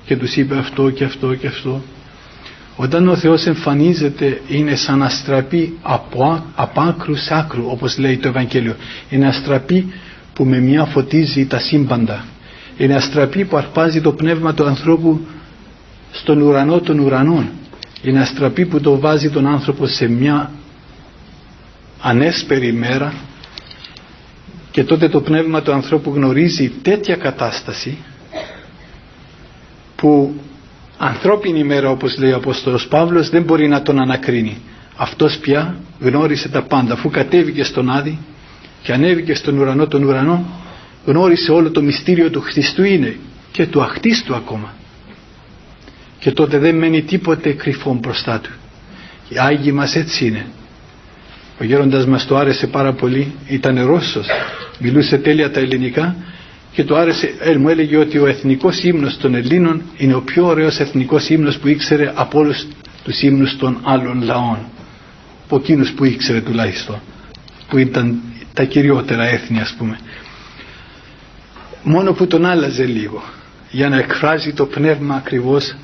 και 0.04 0.16
τους 0.16 0.36
είπε 0.36 0.56
αυτό 0.56 0.90
και 0.90 1.04
αυτό 1.04 1.34
και 1.34 1.46
αυτό 1.46 1.82
όταν 2.76 3.08
ο 3.08 3.16
Θεός 3.16 3.46
εμφανίζεται 3.46 4.40
είναι 4.48 4.74
σαν 4.76 5.02
αστραπή 5.02 5.78
από, 5.82 6.44
από 6.54 6.80
άκρου 6.80 7.14
σε 7.14 7.34
άκρου 7.34 7.64
όπως 7.66 7.98
λέει 7.98 8.16
το 8.16 8.28
Ευαγγέλιο. 8.28 8.74
Είναι 9.10 9.26
αστραπή 9.26 9.92
που 10.34 10.44
με 10.44 10.58
μια 10.58 10.84
φωτίζει 10.84 11.46
τα 11.46 11.58
σύμπαντα. 11.58 12.24
Είναι 12.76 12.94
αστραπή 12.94 13.44
που 13.44 13.56
αρπάζει 13.56 14.00
το 14.00 14.12
πνεύμα 14.12 14.54
του 14.54 14.66
ανθρώπου 14.66 15.20
στον 16.12 16.40
ουρανό 16.40 16.80
των 16.80 16.98
ουρανών. 16.98 17.48
Είναι 18.02 18.20
αστραπή 18.20 18.66
που 18.66 18.80
το 18.80 18.98
βάζει 18.98 19.30
τον 19.30 19.46
άνθρωπο 19.46 19.86
σε 19.86 20.08
μια 20.08 20.50
ανέσπερη 22.02 22.72
μέρα 22.72 23.14
και 24.70 24.84
τότε 24.84 25.08
το 25.08 25.20
πνεύμα 25.20 25.62
του 25.62 25.72
ανθρώπου 25.72 26.10
γνωρίζει 26.14 26.68
τέτοια 26.82 27.16
κατάσταση 27.16 27.98
που 29.96 30.34
ανθρώπινη 30.98 31.58
ημέρα 31.58 31.90
όπως 31.90 32.18
λέει 32.18 32.32
ο 32.32 32.36
Απόστολος 32.36 32.86
Παύλος 32.88 33.28
δεν 33.30 33.42
μπορεί 33.42 33.68
να 33.68 33.82
τον 33.82 34.00
ανακρίνει. 34.00 34.56
Αυτός 34.96 35.38
πια 35.38 35.76
γνώρισε 36.00 36.48
τα 36.48 36.62
πάντα 36.62 36.92
αφού 36.92 37.10
κατέβηκε 37.10 37.64
στον 37.64 37.90
Άδη 37.90 38.18
και 38.82 38.92
ανέβηκε 38.92 39.34
στον 39.34 39.58
ουρανό 39.58 39.86
των 39.86 40.02
ουρανών 40.02 40.44
γνώρισε 41.04 41.52
όλο 41.52 41.70
το 41.70 41.82
μυστήριο 41.82 42.30
του 42.30 42.40
Χριστού 42.40 42.84
είναι 42.84 43.16
και 43.52 43.66
του 43.66 43.82
αχτίστου 43.82 44.34
ακόμα. 44.34 44.74
Και 46.18 46.30
τότε 46.32 46.58
δεν 46.58 46.76
μένει 46.76 47.02
τίποτε 47.02 47.52
κρυφό 47.52 47.94
μπροστά 47.94 48.40
του. 48.40 48.50
Οι 49.28 49.38
Άγιοι 49.38 49.72
μας 49.74 49.96
έτσι 49.96 50.26
είναι. 50.26 50.46
Ο 51.62 51.64
γέροντας 51.64 52.06
μας 52.06 52.26
το 52.26 52.36
άρεσε 52.36 52.66
πάρα 52.66 52.92
πολύ, 52.92 53.34
ήταν 53.48 53.86
Ρώσος, 53.86 54.26
μιλούσε 54.78 55.18
τέλεια 55.18 55.50
τα 55.50 55.60
ελληνικά 55.60 56.16
και 56.72 56.84
του 56.84 56.96
άρεσε, 56.96 57.34
ε, 57.40 57.56
μου 57.56 57.68
έλεγε 57.68 57.96
ότι 57.96 58.18
ο 58.18 58.26
εθνικός 58.26 58.82
ύμνος 58.82 59.16
των 59.16 59.34
Ελλήνων 59.34 59.82
είναι 59.96 60.14
ο 60.14 60.20
πιο 60.20 60.46
ωραίος 60.46 60.78
εθνικός 60.78 61.28
ύμνος 61.28 61.58
που 61.58 61.68
ήξερε 61.68 62.12
από 62.14 62.38
όλους 62.38 62.66
τους 63.04 63.22
ύμνους 63.22 63.56
των 63.56 63.78
άλλων 63.82 64.22
λαών 64.22 64.58
από 65.44 65.56
εκείνους 65.56 65.90
που 65.92 66.04
ήξερε 66.04 66.40
τουλάχιστον 66.40 67.00
που 67.68 67.78
ήταν 67.78 68.20
τα 68.54 68.64
κυριότερα 68.64 69.24
έθνη 69.24 69.60
ας 69.60 69.74
πούμε. 69.78 69.98
Μόνο 71.82 72.12
που 72.12 72.26
τον 72.26 72.44
άλλαζε 72.46 72.84
λίγο 72.84 73.22
για 73.70 73.88
να 73.88 73.96
εκφράζει 73.98 74.52
το 74.52 74.66
πνεύμα 74.66 75.14
ακριβώς 75.14 75.74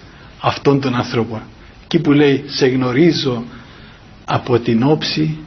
αυτών 0.40 0.80
των 0.80 0.94
ανθρώπων. 0.94 1.42
Εκεί 1.84 1.98
που 1.98 2.12
λέει 2.12 2.44
σε 2.46 2.66
γνωρίζω 2.66 3.44
από 4.24 4.58
την 4.58 4.82
όψη 4.82 5.38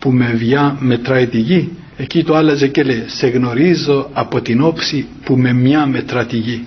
που 0.00 0.10
με 0.12 0.32
βιά 0.32 0.76
μετράει 0.80 1.26
τη 1.26 1.38
γη. 1.40 1.72
Εκεί 1.96 2.24
το 2.24 2.34
άλλαζε 2.34 2.68
και 2.68 2.82
λέει 2.82 3.04
σε 3.06 3.28
γνωρίζω 3.28 4.10
από 4.12 4.40
την 4.40 4.60
όψη 4.60 5.06
που 5.24 5.36
με 5.36 5.52
μια 5.52 5.86
μετρά 5.86 6.26
τη 6.26 6.36
γη 6.36 6.64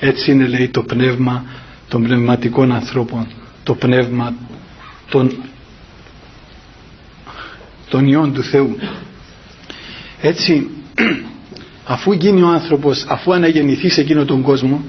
Έτσι 0.00 0.30
είναι 0.30 0.46
λέει 0.46 0.68
το 0.68 0.82
πνεύμα 0.82 1.44
των 1.88 2.02
πνευματικών 2.02 2.72
ανθρώπων, 2.72 3.26
το 3.62 3.74
πνεύμα 3.74 4.34
των, 5.10 5.32
των 7.88 8.06
ιών 8.06 8.32
του 8.32 8.42
Θεού. 8.42 8.76
Έτσι 10.20 10.68
αφού 11.94 12.12
γίνει 12.12 12.42
ο 12.42 12.48
άνθρωπος, 12.48 13.04
αφού 13.08 13.32
αναγεννηθεί 13.34 13.88
σε 13.88 14.00
εκείνο 14.00 14.24
τον 14.24 14.42
κόσμο 14.42 14.84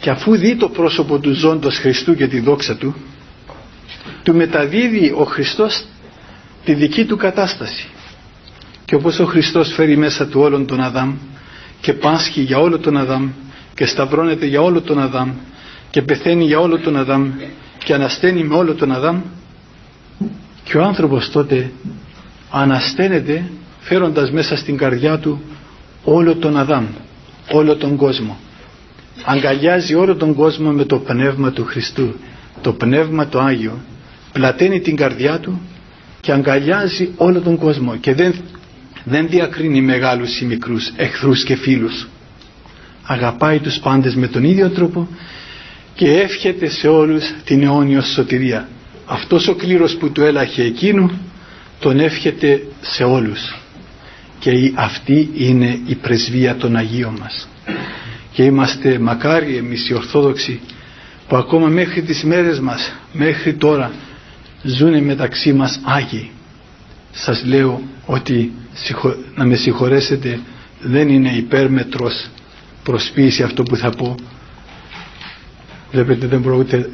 και 0.00 0.10
αφού 0.10 0.36
δει 0.36 0.56
το 0.56 0.68
πρόσωπο 0.68 1.18
του 1.18 1.32
ζώντος 1.32 1.78
Χριστού 1.78 2.14
και 2.14 2.26
τη 2.26 2.40
δόξα 2.40 2.76
του 2.76 2.94
του 4.22 4.34
μεταδίδει 4.34 5.12
ο 5.16 5.24
Χριστός 5.24 5.84
τη 6.64 6.74
δική 6.74 7.04
του 7.04 7.16
κατάσταση 7.16 7.88
και 8.84 8.94
όπως 8.94 9.18
ο 9.18 9.24
Χριστός 9.24 9.72
φέρει 9.74 9.96
μέσα 9.96 10.26
του 10.26 10.40
όλον 10.40 10.66
τον 10.66 10.80
Αδάμ 10.80 11.14
και 11.80 11.92
πάσχει 11.92 12.40
για 12.40 12.58
όλο 12.58 12.78
τον 12.78 12.96
Αδάμ 12.96 13.30
και 13.74 13.86
σταυρώνεται 13.86 14.46
για 14.46 14.60
όλο 14.60 14.80
τον 14.80 15.00
Αδάμ 15.00 15.30
και 15.90 16.02
πεθαίνει 16.02 16.44
για 16.44 16.58
όλο 16.58 16.78
τον 16.78 16.96
Αδάμ 16.96 17.30
και 17.84 17.94
ανασταίνει 17.94 18.44
με 18.44 18.54
όλο 18.54 18.74
τον 18.74 18.92
Αδάμ 18.92 19.20
και 20.64 20.76
ο 20.76 20.82
άνθρωπος 20.82 21.30
τότε 21.30 21.70
ανασταίνεται 22.50 23.50
φέροντας 23.80 24.30
μέσα 24.30 24.56
στην 24.56 24.76
καρδιά 24.76 25.18
του 25.18 25.42
όλο 26.04 26.34
τον 26.34 26.56
Αδάμ, 26.56 26.86
όλο 27.52 27.76
τον 27.76 27.96
κόσμο. 27.96 28.38
Αγκαλιάζει 29.24 29.94
όλο 29.94 30.16
τον 30.16 30.34
κόσμο 30.34 30.70
με 30.70 30.84
το 30.84 30.98
πνεύμα 30.98 31.50
του 31.50 31.64
Χριστού, 31.64 32.14
το 32.60 32.72
πνεύμα 32.72 33.26
το 33.26 33.38
Άγιο, 33.40 33.78
πλαταίνει 34.34 34.80
την 34.80 34.96
καρδιά 34.96 35.38
του 35.38 35.60
και 36.20 36.32
αγκαλιάζει 36.32 37.10
όλο 37.16 37.40
τον 37.40 37.56
κόσμο 37.56 37.96
και 37.96 38.14
δεν, 38.14 38.34
δεν 39.04 39.28
διακρίνει 39.28 39.80
μεγάλους 39.80 40.40
ή 40.40 40.44
μικρούς, 40.44 40.92
εχθρούς 40.96 41.44
και 41.44 41.54
φίλους. 41.56 42.08
Αγαπάει 43.02 43.58
τους 43.58 43.78
πάντες 43.78 44.14
με 44.14 44.26
τον 44.28 44.44
ίδιο 44.44 44.70
τρόπο 44.70 45.08
και 45.94 46.10
εύχεται 46.12 46.68
σε 46.68 46.88
όλους 46.88 47.24
την 47.44 47.62
αιώνιο 47.62 48.00
σωτηρία. 48.02 48.68
Αυτός 49.06 49.48
ο 49.48 49.54
κλήρος 49.54 49.96
που 49.96 50.10
του 50.12 50.22
έλαχε 50.22 50.62
εκείνου 50.62 51.10
τον 51.80 52.00
εύχεται 52.00 52.62
σε 52.80 53.04
όλους 53.04 53.58
και 54.38 54.72
αυτή 54.74 55.30
είναι 55.36 55.78
η 55.86 55.94
πρεσβεία 55.94 56.56
των 56.56 56.76
Αγίων 56.76 57.16
μας 57.20 57.48
και 58.32 58.42
είμαστε 58.42 58.98
μακάρι 58.98 59.56
εμείς 59.56 59.88
οι 59.88 59.94
Ορθόδοξοι 59.94 60.60
που 61.28 61.36
ακόμα 61.36 61.66
μέχρι 61.68 62.02
τις 62.02 62.24
μέρες 62.24 62.60
μας 62.60 62.92
μέχρι 63.12 63.54
τώρα 63.54 63.90
ζουνε 64.64 65.00
μεταξύ 65.00 65.52
μας 65.52 65.80
Άγιοι. 65.84 66.30
Σας 67.12 67.44
λέω 67.44 67.82
ότι 68.06 68.52
να 69.34 69.44
με 69.44 69.54
συγχωρέσετε 69.54 70.40
δεν 70.80 71.08
είναι 71.08 71.30
υπέρμετρος 71.36 72.28
προσποίηση 72.82 73.42
αυτό 73.42 73.62
που 73.62 73.76
θα 73.76 73.90
πω. 73.90 74.14
Βλέπετε 75.92 76.26
δεν 76.26 76.40
μπορώ 76.40 76.56
ούτε 76.56 76.88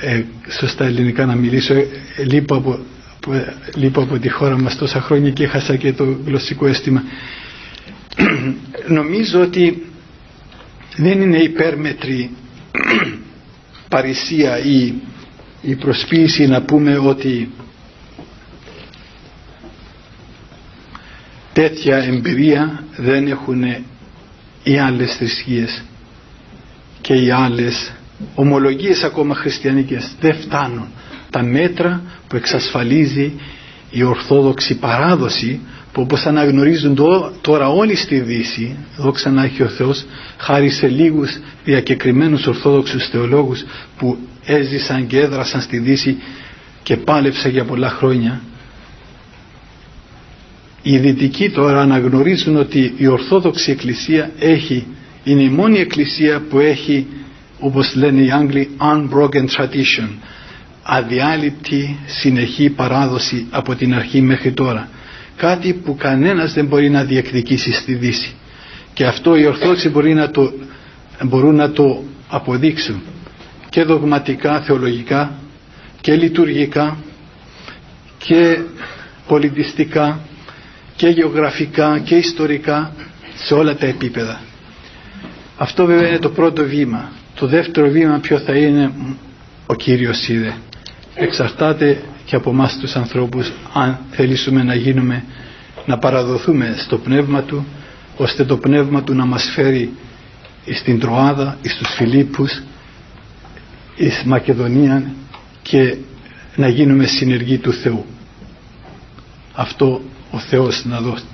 ε, 0.00 0.22
σωστά 0.58 0.84
ελληνικά 0.84 1.26
να 1.26 1.34
μιλήσω. 1.34 1.74
Ε, 1.74 1.86
λείπω 2.24 2.54
από 2.56 2.78
που 3.20 3.32
λείπω 3.74 4.00
από 4.02 4.18
τη 4.18 4.28
χώρα 4.28 4.58
μας 4.60 4.76
τόσα 4.76 5.00
χρόνια 5.00 5.30
και 5.30 5.42
έχασα 5.44 5.76
και 5.76 5.92
το 5.92 6.18
γλωσσικό 6.26 6.66
αίσθημα. 6.66 7.02
Νομίζω 8.98 9.40
ότι 9.40 9.86
δεν 10.96 11.20
είναι 11.20 11.38
υπέρμετρη 11.38 12.30
παρησία 13.88 14.58
ή 14.58 14.92
η 15.62 15.74
προσποίηση 15.74 16.46
να 16.46 16.62
πούμε 16.62 16.98
ότι 16.98 17.50
τέτοια 21.52 21.96
εμπειρία 21.96 22.84
δεν 22.96 23.26
έχουν 23.26 23.62
οι 24.62 24.78
άλλες 24.78 25.14
θρησκείες 25.16 25.84
και 27.00 27.14
οι 27.14 27.30
άλλες 27.30 27.92
ομολογίες 28.34 29.02
ακόμα 29.02 29.34
χριστιανικές. 29.34 30.14
Δεν 30.20 30.34
φτάνουν. 30.34 30.88
Τα 31.30 31.42
μέτρα 31.42 32.02
που 32.28 32.36
εξασφαλίζει 32.36 33.32
η 33.90 34.02
Ορθόδοξη 34.02 34.74
παράδοση 34.78 35.60
που 35.92 36.02
όπως 36.02 36.26
αναγνωρίζουν 36.26 36.94
τώρα 37.40 37.68
όλοι 37.68 37.96
στη 37.96 38.20
Δύση 38.20 38.76
δόξα 38.96 39.30
να 39.30 39.44
έχει 39.44 39.62
ο 39.62 39.68
Θεός 39.68 40.04
χάρη 40.36 40.70
σε 40.70 40.88
λίγους 40.88 41.38
διακεκριμένους 41.64 42.46
Ορθόδοξους 42.46 43.08
θεολόγους 43.08 43.64
που 43.98 44.18
έζησαν 44.50 45.06
και 45.06 45.18
έδρασαν 45.20 45.60
στη 45.60 45.78
Δύση 45.78 46.16
και 46.82 46.96
πάλεψαν 46.96 47.50
για 47.50 47.64
πολλά 47.64 47.88
χρόνια. 47.90 48.40
Οι 50.82 50.98
Δυτικοί 50.98 51.50
τώρα 51.50 51.80
αναγνωρίζουν 51.80 52.56
ότι 52.56 52.94
η 52.96 53.06
Ορθόδοξη 53.06 53.70
Εκκλησία 53.70 54.30
έχει 54.38 54.86
είναι 55.24 55.42
η 55.42 55.48
μόνη 55.48 55.78
Εκκλησία 55.78 56.40
που 56.50 56.58
έχει 56.58 57.06
όπως 57.58 57.94
λένε 57.94 58.22
οι 58.22 58.30
Άγγλοι 58.30 58.70
unbroken 58.80 59.44
tradition 59.56 60.08
αδιάλειπτη 60.82 61.96
συνεχή 62.06 62.70
παράδοση 62.70 63.46
από 63.50 63.74
την 63.74 63.94
αρχή 63.94 64.20
μέχρι 64.20 64.52
τώρα. 64.52 64.88
Κάτι 65.36 65.72
που 65.72 65.96
κανένας 65.96 66.52
δεν 66.54 66.66
μπορεί 66.66 66.90
να 66.90 67.04
διεκδικήσει 67.04 67.72
στη 67.72 67.94
Δύση. 67.94 68.34
Και 68.94 69.06
αυτό 69.06 69.36
οι 69.36 69.46
Ορθόδοξοι 69.46 69.88
μπορεί 69.88 70.14
να 70.14 70.30
το, 70.30 70.52
μπορούν 71.24 71.54
να 71.54 71.70
το 71.70 72.02
αποδείξουν 72.28 73.02
και 73.70 73.82
δογματικά, 73.84 74.60
θεολογικά 74.60 75.32
και 76.00 76.14
λειτουργικά 76.14 76.96
και 78.18 78.58
πολιτιστικά 79.26 80.20
και 80.96 81.08
γεωγραφικά 81.08 81.98
και 81.98 82.16
ιστορικά 82.16 82.92
σε 83.34 83.54
όλα 83.54 83.76
τα 83.76 83.86
επίπεδα. 83.86 84.40
Αυτό 85.56 85.84
βέβαια 85.86 86.08
είναι 86.08 86.18
το 86.18 86.30
πρώτο 86.30 86.64
βήμα. 86.64 87.12
Το 87.34 87.46
δεύτερο 87.46 87.88
βήμα 87.88 88.18
ποιο 88.18 88.38
θα 88.38 88.56
είναι 88.56 88.92
ο 89.66 89.74
Κύριος 89.74 90.28
είδε 90.28 90.54
εξαρτάται 91.14 92.02
και 92.24 92.36
από 92.36 92.50
εμάς 92.50 92.78
τους 92.78 92.96
ανθρώπους 92.96 93.52
αν 93.72 93.98
θελήσουμε 94.10 94.62
να 94.62 94.74
γίνουμε 94.74 95.24
να 95.86 95.98
παραδοθούμε 95.98 96.74
στο 96.78 96.98
πνεύμα 96.98 97.42
του 97.42 97.66
ώστε 98.16 98.44
το 98.44 98.56
πνεύμα 98.56 99.02
του 99.02 99.14
να 99.14 99.24
μας 99.24 99.50
φέρει 99.54 99.90
στην 100.74 100.98
Τροάδα, 101.00 101.58
στους 101.62 101.94
Φιλίππους 101.94 102.62
εις 104.00 104.22
Μακεδονία 104.24 105.12
και 105.62 105.96
να 106.56 106.68
γίνουμε 106.68 107.06
συνεργοί 107.06 107.58
του 107.58 107.72
Θεού. 107.72 108.04
Αυτό 109.54 110.00
ο 110.30 110.38
Θεός 110.38 110.84
να, 110.84 111.00
δώσει, 111.00 111.24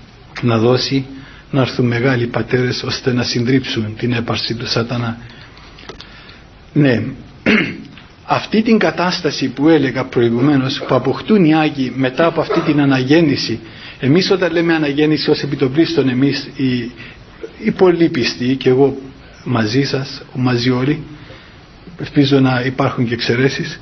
να 0.42 0.58
δώσει 0.58 1.06
να 1.50 1.60
έρθουν 1.60 1.86
μεγάλοι 1.86 2.26
πατέρες 2.26 2.82
ώστε 2.82 3.12
να 3.12 3.22
συντρίψουν 3.22 3.96
την 3.96 4.12
έπαρση 4.12 4.54
του 4.54 4.66
σατανά. 4.66 5.18
Ναι. 6.72 7.02
Αυτή 8.38 8.62
την 8.62 8.78
κατάσταση 8.78 9.48
που 9.48 9.68
έλεγα 9.68 10.04
προηγουμένως 10.04 10.82
που 10.88 10.94
αποκτούν 10.94 11.44
οι 11.44 11.54
Άγιοι 11.54 11.92
μετά 11.96 12.26
από 12.26 12.40
αυτή 12.40 12.60
την 12.60 12.80
αναγέννηση 12.80 13.60
εμείς 14.00 14.30
όταν 14.30 14.52
λέμε 14.52 14.74
αναγέννηση 14.74 15.30
ως 15.30 15.42
επιτοπλίστων 15.42 16.08
εμείς 16.08 16.50
οι, 16.56 16.90
οι 17.64 17.70
πολύ 17.70 18.08
πιστοί 18.08 18.54
και 18.56 18.68
εγώ 18.68 18.96
μαζί 19.44 19.82
σας, 19.82 20.22
μαζί 20.34 20.70
όλοι 20.70 21.02
ελπίζω 22.00 22.40
να 22.40 22.62
υπάρχουν 22.66 23.06
και 23.06 23.14
εξαιρέσεις. 23.14 23.80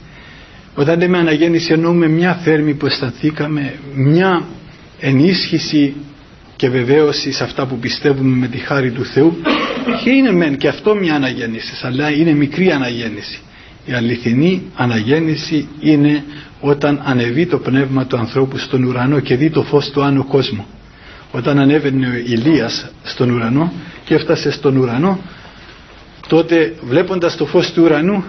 Όταν 0.75 0.99
λέμε 0.99 1.19
αναγέννηση 1.19 1.73
εννοούμε 1.73 2.09
μια 2.09 2.35
θέρμη 2.35 2.75
που 2.75 2.87
αισθανθήκαμε 2.87 3.75
μια 3.95 4.47
ενίσχυση 5.01 5.95
και 6.57 6.69
βεβαίωση 6.69 7.33
σε 7.33 7.45
αυτά 7.45 7.67
που 7.67 7.79
πιστεύουμε 7.79 8.37
με 8.37 8.47
τη 8.47 8.59
χάρη 8.59 8.91
του 8.91 9.05
Θεού. 9.05 9.37
Και 10.05 10.11
είναι 10.11 10.33
μεν 10.33 10.57
και 10.57 10.69
αυτό 10.69 10.95
μια 10.95 11.15
αναγέννηση 11.15 11.87
αλλά 11.87 12.11
είναι 12.11 12.33
μικρή 12.33 12.71
αναγέννηση. 12.71 13.41
Η 13.87 13.93
αληθινή 13.93 14.63
αναγέννηση 14.75 15.69
είναι 15.81 16.25
όταν 16.61 17.03
ανεβεί 17.05 17.47
το 17.47 17.59
πνεύμα 17.59 18.07
του 18.07 18.17
ανθρώπου 18.17 18.59
στον 18.59 18.83
ουρανό 18.85 19.21
και 19.21 19.37
δει 19.37 19.51
το 19.51 19.63
φως 19.63 19.91
του 19.91 20.03
άνω 20.03 20.25
κόσμου. 20.25 20.67
Όταν 21.31 21.59
ανέβαινε 21.59 22.07
ο 22.07 22.15
Ηλίας 22.15 22.91
στον 23.03 23.31
ουρανό 23.31 23.73
και 24.05 24.15
έφτασε 24.15 24.51
στον 24.51 24.77
ουρανό 24.77 25.19
τότε 26.27 26.75
βλέποντας 26.83 27.37
το 27.37 27.47
φως 27.47 27.73
του 27.73 27.83
ουρανού 27.83 28.25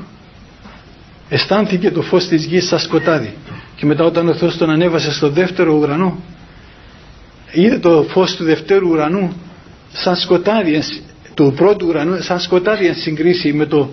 αισθάνθηκε 1.29 1.91
το 1.91 2.01
φως 2.01 2.27
της 2.27 2.45
γης 2.45 2.67
σαν 2.67 2.79
σκοτάδι. 2.79 3.33
Και 3.75 3.85
μετά 3.85 4.03
όταν 4.03 4.27
ο 4.27 4.33
Θεός 4.33 4.57
τον 4.57 4.69
ανέβασε 4.69 5.11
στο 5.11 5.29
δεύτερο 5.29 5.73
ουρανό 5.73 6.19
είδε 7.51 7.79
το 7.79 8.03
φως 8.09 8.35
του 8.35 8.43
δευτέρου 8.43 8.89
ουρανού 8.89 9.33
σαν 9.93 10.15
σκοτάδι 10.15 10.81
του 11.33 11.53
πρώτου 11.55 11.87
ουρανού 11.87 12.21
σαν 12.21 12.39
σκοτάδι 12.39 12.85
εν 12.85 12.95
συγκρίση 12.95 13.53
με 13.53 13.65
το 13.65 13.89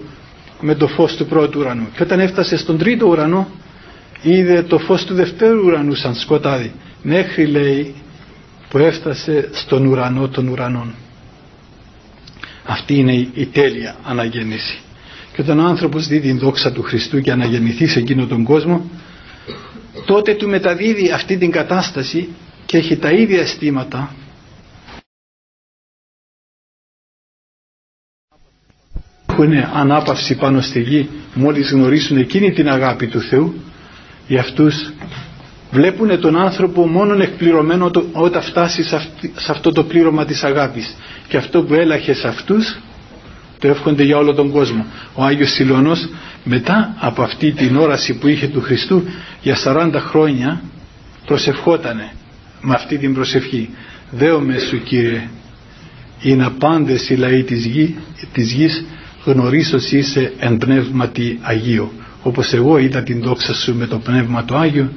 με 0.61 0.75
το 0.75 0.87
φως 0.87 1.17
του 1.17 1.27
πρώτου 1.27 1.61
ουρανού. 1.61 1.89
Και 1.97 2.03
όταν 2.03 2.21
έφτασε 2.21 2.57
στον 2.57 2.79
τρίτο 2.79 3.07
ουρανό 3.07 3.49
είδε 4.23 4.63
το 4.63 4.79
φως 4.79 5.05
του 5.05 5.15
δευτέρου 5.15 5.65
ουρανού 5.65 5.95
σαν 5.95 6.15
σκοτάδι. 6.15 6.73
Μέχρι 7.03 7.47
λέει 7.47 7.95
που 8.69 8.79
έφτασε 8.79 9.49
στον 9.53 9.87
ουρανό 9.87 10.29
των 10.29 10.49
ουρανών 10.49 10.95
αυτή 12.67 12.95
είναι 12.95 13.13
η 13.35 13.47
τέλεια 13.53 13.97
αναγέννηση. 14.05 14.79
Και 15.33 15.41
όταν 15.41 15.59
ο 15.59 15.65
άνθρωπος 15.65 16.07
δει 16.07 16.21
την 16.21 16.39
δόξα 16.39 16.73
του 16.73 16.83
Χριστού 16.83 17.21
και 17.21 17.31
αναγεννηθεί 17.33 17.87
σε 17.87 17.99
εκείνο 17.99 18.27
τον 18.27 18.45
κόσμο 18.45 18.91
τότε 20.07 20.35
του 20.35 20.49
μεταδίδει 20.49 21.11
αυτή 21.11 21.37
την 21.39 21.51
κατάσταση 21.51 22.29
και 22.67 22.77
έχει 22.77 22.97
τα 22.97 23.11
ίδια 23.11 23.41
αισθήματα. 23.41 24.15
Έχουν 29.27 29.53
ανάπαυση 29.75 30.35
πάνω 30.37 30.61
στη 30.61 30.81
γη 30.81 31.09
μόλις 31.35 31.71
γνωρίσουν 31.71 32.17
εκείνη 32.17 32.53
την 32.53 32.69
αγάπη 32.69 33.07
του 33.07 33.21
Θεού 33.21 33.55
για 34.29 34.41
αυτούς 34.41 34.93
βλέπουν 35.71 36.21
τον 36.21 36.37
άνθρωπο 36.37 36.87
μόνον 36.89 37.21
εκπληρωμένο 37.21 37.91
όταν 38.13 38.43
φτάσει 38.43 38.83
σε 38.83 39.51
αυτό 39.51 39.73
το 39.73 39.85
πλήρωμα 39.85 40.25
της 40.25 40.43
αγάπης 40.45 40.95
και 41.33 41.39
αυτό 41.39 41.63
που 41.63 41.75
έλαχε 41.75 42.15
σε 42.15 42.29
αυτούς 42.29 42.79
το 43.59 43.69
εύχονται 43.69 44.03
για 44.03 44.17
όλο 44.17 44.35
τον 44.35 44.51
κόσμο. 44.51 44.87
Ο 45.15 45.25
Άγιος 45.25 45.51
Σιλωνός 45.51 46.09
μετά 46.45 46.95
από 46.99 47.23
αυτή 47.23 47.53
την 47.53 47.77
όραση 47.77 48.15
που 48.19 48.29
είχε 48.29 48.47
του 48.49 48.61
Χριστού 48.61 49.03
για 49.43 49.57
40 49.65 49.91
χρόνια 49.97 50.63
προσευχότανε 51.27 52.13
με 52.61 52.75
αυτή 52.75 52.99
την 52.99 53.15
προσευχή. 53.15 53.71
Δέομαι 54.11 54.59
σου 54.59 54.83
Κύριε 54.83 55.29
είναι 56.21 56.49
πάντες 56.59 57.09
οι 57.11 57.15
λαοί 57.17 57.43
της, 57.43 57.65
γη, 57.65 57.97
της 58.33 58.53
γης 58.53 58.85
γνωρίσως 59.25 59.93
είσαι 59.93 60.33
εν 60.39 60.59
πνεύματι 60.59 61.39
Αγίο 61.43 61.93
όπως 62.23 62.53
εγώ 62.53 62.79
είδα 62.79 63.03
την 63.03 63.23
δόξα 63.23 63.55
σου 63.55 63.75
με 63.75 63.87
το 63.87 63.99
πνεύμα 63.99 64.45
το 64.45 64.57
Άγιο 64.57 64.93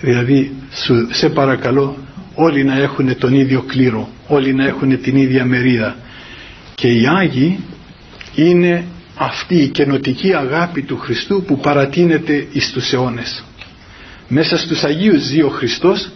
δηλαδή 0.00 0.52
σου, 0.72 1.06
σε 1.10 1.28
παρακαλώ 1.28 1.96
όλοι 2.34 2.64
να 2.64 2.78
έχουν 2.78 3.18
τον 3.18 3.34
ίδιο 3.34 3.62
κλήρο 3.62 4.08
όλοι 4.26 4.54
να 4.54 4.66
έχουν 4.66 5.00
την 5.00 5.16
ίδια 5.16 5.44
μερίδα. 5.44 5.96
Και 6.74 6.88
οι 6.88 7.06
Άγιοι 7.06 7.58
είναι 8.34 8.84
αυτή 9.16 9.54
η 9.56 9.68
καινοτική 9.68 10.34
αγάπη 10.34 10.82
του 10.82 10.96
Χριστού 10.98 11.42
που 11.42 11.58
παρατείνεται 11.58 12.46
εις 12.52 12.72
τους 12.72 12.92
αιώνες. 12.92 13.44
Μέσα 14.28 14.58
στους 14.58 14.84
Αγίους 14.84 15.22
ζει 15.22 15.42
ο 15.42 15.48
Χριστός 15.48 16.10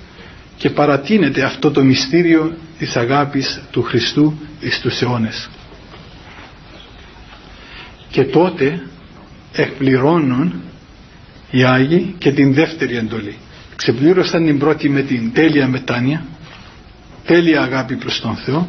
και 0.56 0.70
παρατείνεται 0.70 1.42
αυτό 1.42 1.70
το 1.70 1.82
μυστήριο 1.82 2.56
της 2.78 2.96
αγάπης 2.96 3.60
του 3.70 3.82
Χριστού 3.82 4.38
εις 4.60 4.80
τους 4.80 5.00
αιώνες. 5.02 5.48
Και 8.10 8.24
τότε 8.24 8.82
εκπληρώνουν 9.52 10.62
οι 11.50 11.64
Άγιοι 11.64 12.14
και 12.18 12.32
την 12.32 12.54
δεύτερη 12.54 12.96
εντολή 12.96 13.36
ξεπλήρωσαν 13.76 14.44
την 14.44 14.58
πρώτη 14.58 14.88
με 14.88 15.02
την 15.02 15.32
τέλεια 15.32 15.68
μετάνοια 15.68 16.24
τέλεια 17.26 17.62
αγάπη 17.62 17.96
προς 17.96 18.20
τον 18.20 18.36
Θεό 18.36 18.68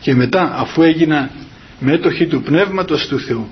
και 0.00 0.14
μετά 0.14 0.54
αφού 0.56 0.82
έγιναν 0.82 1.30
μέτοχοι 1.78 2.26
του 2.26 2.42
Πνεύματος 2.42 3.06
του 3.06 3.20
Θεού 3.20 3.48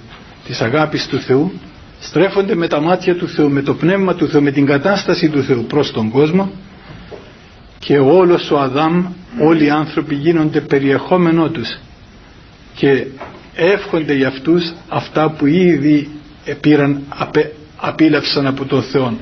της 0.47 0.61
αγάπης 0.61 1.07
του 1.07 1.21
Θεού 1.21 1.53
στρέφονται 2.01 2.55
με 2.55 2.69
τα 2.69 2.81
μάτια 2.81 3.17
του 3.17 3.29
Θεού 3.29 3.51
με 3.51 3.63
το 3.63 3.75
Πνεύμα 3.75 4.15
του 4.15 4.29
Θεού 4.29 4.43
με 4.43 4.51
την 4.51 4.67
κατάσταση 4.67 5.29
του 5.29 5.43
Θεού 5.43 5.65
προς 5.65 5.93
τον 5.93 6.11
κόσμο 6.11 6.51
και 7.79 7.99
όλος 7.99 8.51
ο 8.51 8.59
Αδάμ 8.59 9.07
όλοι 9.41 9.65
οι 9.65 9.71
άνθρωποι 9.71 10.15
γίνονται 10.15 10.61
περιεχόμενό 10.61 11.49
τους 11.49 11.79
και 12.75 13.07
εύχονται 13.55 14.15
για 14.15 14.29
αυτούς 14.29 14.73
αυτά 14.89 15.31
που 15.31 15.47
ήδη 15.47 16.09
πήραν 16.61 17.03
απίλευσαν 17.77 18.47
από 18.47 18.65
τον 18.65 18.83
Θεό 18.83 19.19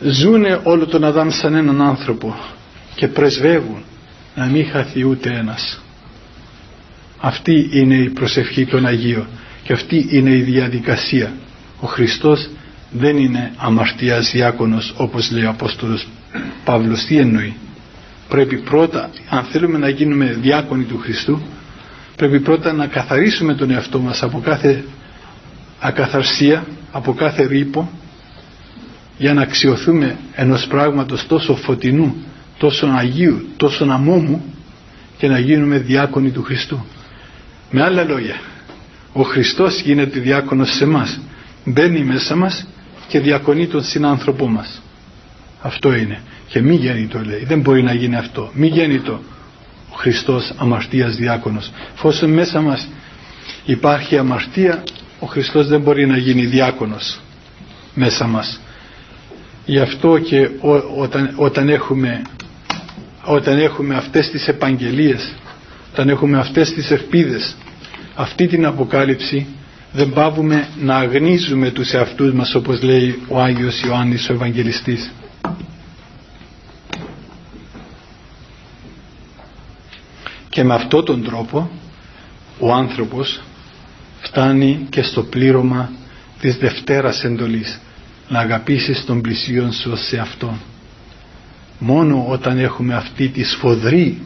ζούνε 0.00 0.60
όλο 0.62 0.86
τον 0.86 1.04
Αδάμ 1.04 1.28
σαν 1.30 1.54
έναν 1.54 1.82
άνθρωπο 1.82 2.36
και 2.94 3.08
πρεσβεύουν 3.08 3.82
να 4.34 4.46
μην 4.46 4.66
χαθεί 4.70 5.04
ούτε 5.04 5.30
ένας. 5.30 5.80
Αυτή 7.20 7.68
είναι 7.72 7.94
η 7.96 8.08
προσευχή 8.10 8.66
των 8.66 8.86
Αγίων 8.86 9.26
και 9.62 9.72
αυτή 9.72 10.06
είναι 10.10 10.30
η 10.30 10.40
διαδικασία. 10.42 11.32
Ο 11.80 11.86
Χριστός 11.86 12.48
δεν 12.90 13.16
είναι 13.16 13.52
αμαρτίας 13.56 14.30
διάκονος 14.30 14.94
όπως 14.96 15.30
λέει 15.30 15.44
ο 15.44 15.48
Απόστολος 15.50 16.08
Παύλος. 16.64 17.04
Τι 17.04 17.18
εννοεί; 17.18 17.54
Πρέπει 18.28 18.56
πρώτα 18.56 19.10
αν 19.28 19.44
θέλουμε 19.44 19.78
να 19.78 19.88
γίνουμε 19.88 20.36
διάκονοι 20.40 20.84
του 20.84 20.98
Χριστού 20.98 21.40
πρέπει 22.16 22.40
πρώτα 22.40 22.72
να 22.72 22.86
καθαρίσουμε 22.86 23.54
τον 23.54 23.70
εαυτό 23.70 23.98
μας 24.00 24.22
από 24.22 24.40
κάθε 24.40 24.84
ακαθαρσία 25.80 26.66
από 26.92 27.12
κάθε 27.14 27.46
ρήπο 27.46 27.90
για 29.18 29.34
να 29.34 29.42
αξιοθούμε 29.42 30.16
ενός 30.34 30.66
πράγματος 30.66 31.26
τόσο 31.26 31.54
φωτεινού 31.56 32.14
τόσο 32.58 32.86
αγίου, 32.86 33.46
τόσο 33.56 33.84
αμόμου 33.84 34.44
και 35.18 35.28
να 35.28 35.38
γίνουμε 35.38 35.78
διάκονοι 35.78 36.30
του 36.30 36.42
Χριστού. 36.42 36.84
Με 37.70 37.82
άλλα 37.82 38.04
λόγια 38.04 38.40
ο 39.12 39.22
Χριστός 39.22 39.80
γίνεται 39.80 40.20
διάκονος 40.20 40.74
σε 40.74 40.86
μας 40.86 41.20
μπαίνει 41.64 42.04
μέσα 42.04 42.36
μας 42.36 42.66
και 43.08 43.20
διακονεί 43.20 43.66
τον 43.66 43.82
συνάνθρωπό 43.84 44.48
μας. 44.48 44.82
Αυτό 45.62 45.94
είναι. 45.94 46.20
Και 46.48 46.60
μη 46.60 46.74
γέννητο 46.74 47.20
λέει. 47.24 47.44
Δεν 47.44 47.60
μπορεί 47.60 47.82
να 47.82 47.94
γίνει 47.94 48.16
αυτό. 48.16 48.50
Μη 48.54 48.66
γέννητο 48.66 49.20
ο 49.92 49.94
Χριστός 49.96 50.52
αμαρτίας 50.56 51.16
διάκονος. 51.16 51.70
Εφόσον 51.94 52.30
μέσα 52.30 52.60
μας 52.60 52.88
υπάρχει 53.64 54.18
αμαρτία 54.18 54.82
ο 55.18 55.26
Χριστός 55.26 55.66
δεν 55.68 55.80
μπορεί 55.80 56.06
να 56.06 56.16
γίνει 56.16 56.44
διάκονος 56.46 57.20
μέσα 57.94 58.26
μας 58.26 58.60
γι' 59.66 59.78
αυτό 59.78 60.18
και 60.18 60.50
όταν, 60.96 61.32
όταν 61.36 61.68
έχουμε 61.68 62.22
όταν 63.24 63.58
έχουμε 63.58 63.94
αυτές 63.94 64.30
τις 64.30 64.48
επαγγελίες 64.48 65.34
όταν 65.92 66.08
έχουμε 66.08 66.38
αυτές 66.38 66.72
τις 66.72 66.90
ευπίδες 66.90 67.56
αυτή 68.14 68.46
την 68.46 68.66
αποκάλυψη 68.66 69.46
δεν 69.92 70.12
πάβουμε 70.12 70.68
να 70.80 70.96
αγνίζουμε 70.96 71.70
τους 71.70 71.92
εαυτούς 71.92 72.32
μας 72.32 72.54
όπως 72.54 72.82
λέει 72.82 73.22
ο 73.28 73.40
Άγιος 73.40 73.80
Ιωάννης 73.82 74.28
ο 74.28 74.32
Ευαγγελιστής. 74.32 75.10
Και 80.48 80.64
με 80.64 80.74
αυτόν 80.74 81.04
τον 81.04 81.22
τρόπο 81.24 81.70
ο 82.58 82.72
άνθρωπος 82.72 83.40
φτάνει 84.20 84.86
και 84.90 85.02
στο 85.02 85.22
πλήρωμα 85.22 85.90
της 86.40 86.56
Δευτέρας 86.56 87.24
εντολής 87.24 87.80
να 88.28 88.38
αγαπήσεις 88.38 89.04
τον 89.04 89.20
πλησίον 89.20 89.72
σου 89.72 89.96
σε 89.96 90.18
Αυτόν. 90.18 90.60
Μόνο 91.78 92.24
όταν 92.28 92.58
έχουμε 92.58 92.94
αυτή 92.94 93.28
τη 93.28 93.44
σφοδρή 93.44 94.22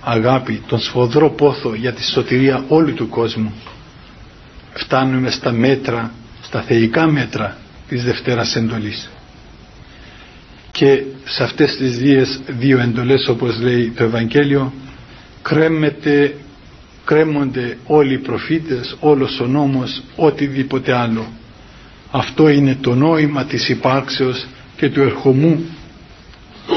αγάπη 0.00 0.62
τον 0.66 0.78
σφοδρό 0.80 1.30
πόθο 1.30 1.74
για 1.74 1.92
τη 1.92 2.02
σωτηρία 2.04 2.64
όλου 2.68 2.94
του 2.94 3.08
κόσμου 3.08 3.52
φτάνουμε 4.74 5.30
στα 5.30 5.52
μέτρα 5.52 6.12
στα 6.42 6.60
θεϊκά 6.62 7.06
μέτρα 7.06 7.56
της 7.88 8.04
Δευτέρας 8.04 8.56
εντολής. 8.56 9.10
Και 10.72 11.02
σε 11.24 11.42
αυτές 11.42 11.76
τις 11.76 11.96
δύο, 11.98 12.24
δύο 12.46 12.78
εντολές 12.78 13.28
όπως 13.28 13.60
λέει 13.60 13.90
το 13.96 14.04
Ευαγγέλιο 14.04 14.72
κρέμεται, 15.42 16.34
κρέμονται 17.04 17.78
όλοι 17.86 18.14
οι 18.14 18.18
προφήτες 18.18 18.96
όλος 19.00 19.40
ο 19.40 19.46
νόμος 19.46 20.02
οτιδήποτε 20.16 20.92
άλλο 20.92 21.26
αυτό 22.14 22.48
είναι 22.48 22.76
το 22.80 22.94
νόημα 22.94 23.44
της 23.44 23.68
υπάρξεως 23.68 24.46
και 24.76 24.90
του 24.90 25.00
ερχομού 25.00 25.64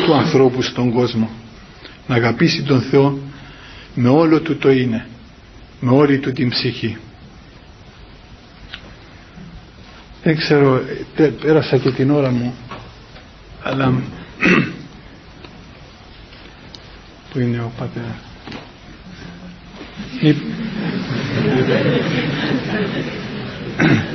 του 0.05 0.13
ανθρώπου 0.13 0.61
στον 0.61 0.91
κόσμο. 0.91 1.29
Να 2.07 2.15
αγαπήσει 2.15 2.63
τον 2.63 2.81
Θεό 2.81 3.19
με 3.95 4.09
όλο 4.09 4.39
του 4.41 4.57
το 4.57 4.71
είναι 4.71 5.07
με 5.79 5.91
όλη 5.91 6.19
του 6.19 6.31
την 6.31 6.49
ψυχή. 6.49 6.97
Δεν 10.23 10.37
ξέρω 10.37 10.81
πέρασα 11.41 11.77
και 11.77 11.91
την 11.91 12.11
ώρα 12.11 12.31
μου 12.31 12.55
αλλά 13.63 13.93
που 17.31 17.39
είναι 17.39 17.59
ο 17.59 17.71
πατέρας 17.77 18.15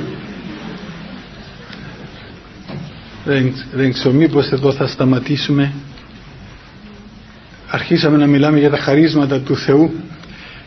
δεν, 3.31 3.53
δεν 3.73 3.93
ξέρω 3.93 4.13
μήπως 4.13 4.51
εδώ 4.51 4.71
θα 4.71 4.87
σταματήσουμε. 4.87 5.73
Αρχίσαμε 7.67 8.17
να 8.17 8.27
μιλάμε 8.27 8.59
για 8.59 8.69
τα 8.69 8.77
χαρίσματα 8.77 9.39
του 9.39 9.55
Θεού 9.55 9.91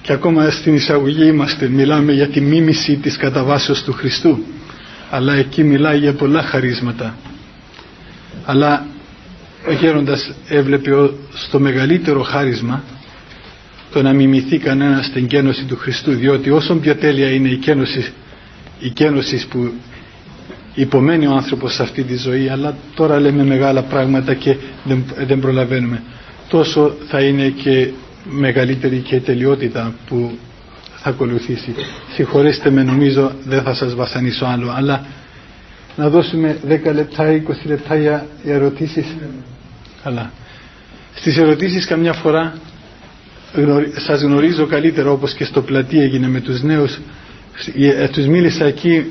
και 0.02 0.12
ακόμα 0.12 0.50
στην 0.50 0.74
εισαγωγή 0.74 1.26
είμαστε 1.26 1.68
μιλάμε 1.68 2.12
για 2.12 2.28
τη 2.28 2.40
μίμηση 2.40 2.96
της 2.96 3.16
καταβάσεως 3.16 3.82
του 3.82 3.92
Χριστού. 3.92 4.44
Αλλά 5.10 5.34
εκεί 5.34 5.64
μιλάει 5.64 5.98
για 5.98 6.12
πολλά 6.12 6.42
χαρίσματα. 6.42 7.16
Αλλά 8.44 8.86
ο 9.68 9.72
γέροντας 9.72 10.32
έβλεπε 10.48 10.90
στο 11.34 11.58
μεγαλύτερο 11.60 12.22
χάρισμα 12.22 12.82
το 13.92 14.02
να 14.02 14.12
μιμηθεί 14.12 14.58
κανένας 14.58 15.06
στην 15.06 15.26
κένωση 15.26 15.64
του 15.64 15.76
Χριστού 15.76 16.12
διότι 16.14 16.50
όσο 16.50 16.74
πιο 16.74 16.94
τέλεια 16.94 17.30
είναι 17.30 17.48
η 17.48 17.56
κένωση, 17.56 18.12
η 18.78 18.88
κένωση 18.90 19.46
που 19.48 19.72
υπομένει 20.74 21.26
ο 21.26 21.32
άνθρωπος 21.32 21.74
σε 21.74 21.82
αυτή 21.82 22.02
τη 22.02 22.16
ζωή 22.16 22.48
αλλά 22.48 22.76
τώρα 22.94 23.20
λέμε 23.20 23.44
μεγάλα 23.44 23.82
πράγματα 23.82 24.34
και 24.34 24.56
δεν, 24.84 25.04
δεν 25.26 25.40
προλαβαίνουμε. 25.40 26.02
Τόσο 26.48 26.94
θα 27.08 27.20
είναι 27.20 27.48
και 27.48 27.88
μεγαλύτερη 28.30 28.98
και 28.98 29.20
τελειότητα 29.20 29.94
που 30.08 30.38
θα 30.96 31.08
ακολουθήσει. 31.10 31.74
Συγχωρέστε 32.14 32.70
με 32.70 32.82
νομίζω 32.82 33.32
δεν 33.44 33.62
θα 33.62 33.74
σας 33.74 33.94
βασανίσω 33.94 34.44
άλλο 34.46 34.72
αλλά 34.76 35.04
να 35.96 36.08
δώσουμε 36.08 36.58
10 36.68 36.94
λεπτά 36.94 37.42
20 37.46 37.52
λεπτά 37.64 37.96
για 37.96 38.26
ερωτήσεις. 38.44 39.06
Καλά. 40.02 40.30
Στις 41.14 41.36
ερωτήσεις 41.38 41.86
καμιά 41.86 42.12
φορά 42.12 42.54
σας 43.96 44.22
γνωρίζω 44.22 44.66
καλύτερα 44.66 45.10
όπως 45.10 45.34
και 45.34 45.44
στο 45.44 45.62
πλατή 45.62 46.00
έγινε 46.00 46.28
με 46.28 46.40
τους 46.40 46.62
νέους. 46.62 46.98
Ε, 47.78 48.08
τους 48.08 48.26
μίλησα 48.26 48.64
εκεί 48.64 49.06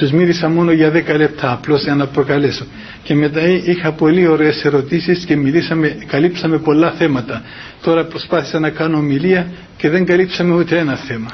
τους 0.00 0.10
μίλησα 0.12 0.48
μόνο 0.48 0.72
για 0.72 0.92
10 0.92 1.16
λεπτά 1.16 1.52
απλώς 1.52 1.82
για 1.82 1.94
να 1.94 2.06
προκαλέσω. 2.06 2.64
Και 3.02 3.14
μετά 3.14 3.40
είχα 3.48 3.92
πολύ 3.92 4.26
ωραίες 4.26 4.64
ερωτήσεις 4.64 5.24
και 5.24 5.36
μιλήσαμε, 5.36 5.96
καλύψαμε 6.06 6.58
πολλά 6.58 6.90
θέματα. 6.92 7.42
Τώρα 7.82 8.04
προσπάθησα 8.04 8.58
να 8.58 8.70
κάνω 8.70 8.96
ομιλία 8.96 9.50
και 9.76 9.88
δεν 9.90 10.04
καλύψαμε 10.04 10.54
ούτε 10.54 10.78
ένα 10.78 10.96
θέμα. 10.96 11.30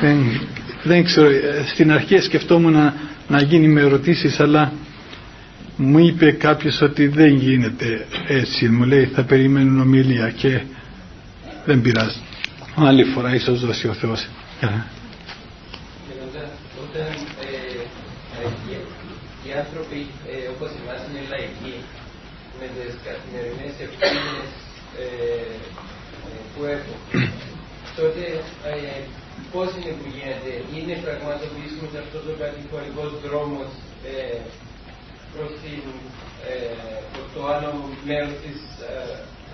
Δεν, 0.00 0.40
δεν 0.82 1.04
ξέρω 1.04 1.28
στην 1.66 1.92
αρχή 1.92 2.18
σκεφτόμουν 2.20 2.72
να, 2.72 2.94
να 3.28 3.42
γίνει 3.42 3.68
με 3.68 3.80
ερωτήσεις 3.80 4.40
αλλά 4.40 4.72
μου 5.76 5.98
είπε 5.98 6.30
κάποιος 6.30 6.80
ότι 6.80 7.06
δεν 7.06 7.34
γίνεται 7.34 8.06
έτσι. 8.28 8.68
Μου 8.68 8.84
λέει 8.84 9.04
θα 9.14 9.22
περιμένουν 9.24 9.80
ομιλία 9.80 10.30
και 10.30 10.60
δεν 11.64 11.80
πειράζει 11.80 12.20
άλλη 12.76 13.04
φορά 13.04 13.34
ίσως 13.34 13.60
δώσει 13.66 13.88
ο 13.88 13.92
Θεός 13.92 14.26
οι 19.56 19.62
άνθρωποι 19.64 20.00
όπως 20.54 20.70
εμάς 20.80 21.00
είναι 21.06 21.22
λαϊκοί 21.32 21.74
με 22.58 22.66
τις 22.74 22.92
καθημερινές 23.06 23.74
ευθύνες 23.86 24.48
που 26.52 26.60
έχουν 26.74 26.98
τότε 27.98 28.22
πώς 29.52 29.68
είναι 29.76 29.92
που 29.98 30.06
γίνεται 30.16 30.52
είναι 30.76 30.94
πραγματοποιήσουμε 31.06 31.86
σε 31.92 31.98
αυτό 32.04 32.18
το 32.26 32.32
κατηγορικός 32.42 33.10
δρόμος 33.24 33.70
προς, 35.32 35.50
την, 35.62 35.82
προς 37.12 37.26
το 37.34 37.40
άλλο 37.52 37.70
μέρος 38.08 38.36
της 38.44 38.58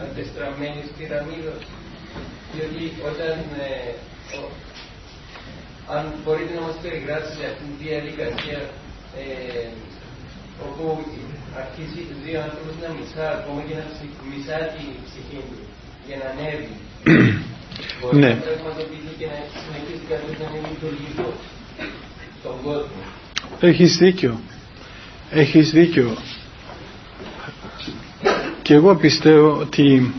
αντεστραμμένης 0.03 0.87
πυραμίδος 0.97 1.63
διότι 2.53 2.85
όταν 3.11 3.35
αν 5.97 6.03
μπορείτε 6.23 6.53
να 6.59 6.65
μας 6.67 6.77
περιγράψετε 6.83 7.45
αυτή 7.53 7.65
τη 7.71 7.77
διαδικασία 7.87 8.61
ε, 9.19 9.69
όπου 10.67 10.85
αρχίζει 11.61 12.01
τους 12.09 12.19
δύο 12.27 12.39
άνθρωπους 12.47 12.77
να 12.83 12.89
μισά, 12.97 13.27
ακόμα 13.39 13.61
και 13.67 13.75
να 13.81 13.85
μισά 14.31 14.59
την 14.75 14.87
ψυχή 15.07 15.41
του 15.49 15.59
για 16.07 16.17
να 16.21 16.27
ανέβει. 16.33 16.75
Μπορεί 18.01 18.17
ναι. 18.23 18.33
να 18.35 18.41
πραγματοποιηθεί 18.49 19.13
και 19.21 19.27
να 19.33 19.39
συνεχίσει 19.65 20.05
κάποιος 20.11 20.35
να 20.41 20.45
ανέβει 20.49 20.75
το 20.83 20.89
λίγο 21.01 21.27
στον 22.41 22.57
κόσμο. 22.67 23.01
Έχεις 23.61 23.97
δίκιο. 23.97 24.41
Έχεις 25.31 25.71
δίκιο. 25.71 26.17
Και 28.63 28.75
εγώ 28.75 28.95
πιστεύω 28.97 29.57
ότι 29.61 30.15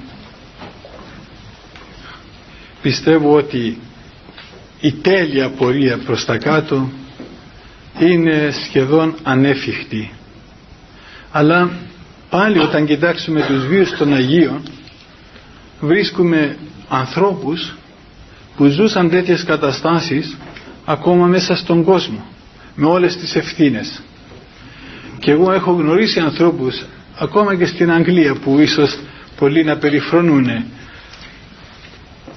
πιστεύω 2.81 3.35
ότι 3.35 3.77
η 4.79 4.91
τέλεια 4.91 5.49
πορεία 5.49 5.97
προς 5.97 6.25
τα 6.25 6.37
κάτω 6.37 6.89
είναι 7.99 8.49
σχεδόν 8.65 9.15
ανέφιχτη. 9.23 10.11
Αλλά 11.35 11.69
πάλι 12.29 12.59
όταν 12.59 12.85
κοιτάξουμε 12.85 13.41
τους 13.47 13.65
βίους 13.67 13.97
των 13.97 14.13
Αγίων 14.13 14.61
βρίσκουμε 15.79 16.57
ανθρώπους 16.89 17.73
που 18.55 18.65
ζούσαν 18.65 19.09
τέτοιες 19.09 19.43
καταστάσεις 19.43 20.37
ακόμα 20.85 21.25
μέσα 21.25 21.55
στον 21.55 21.83
κόσμο 21.83 22.25
με 22.75 22.85
όλες 22.85 23.17
τις 23.17 23.35
ευθύνες. 23.35 24.01
Και 25.19 25.31
εγώ 25.31 25.51
έχω 25.51 25.71
γνωρίσει 25.71 26.19
ανθρώπους 26.19 26.85
ακόμα 27.17 27.55
και 27.55 27.65
στην 27.65 27.91
Αγγλία 27.91 28.33
που 28.35 28.59
ίσως 28.59 28.99
πολλοί 29.37 29.63
να 29.63 29.77
περιφρονούν 29.77 30.47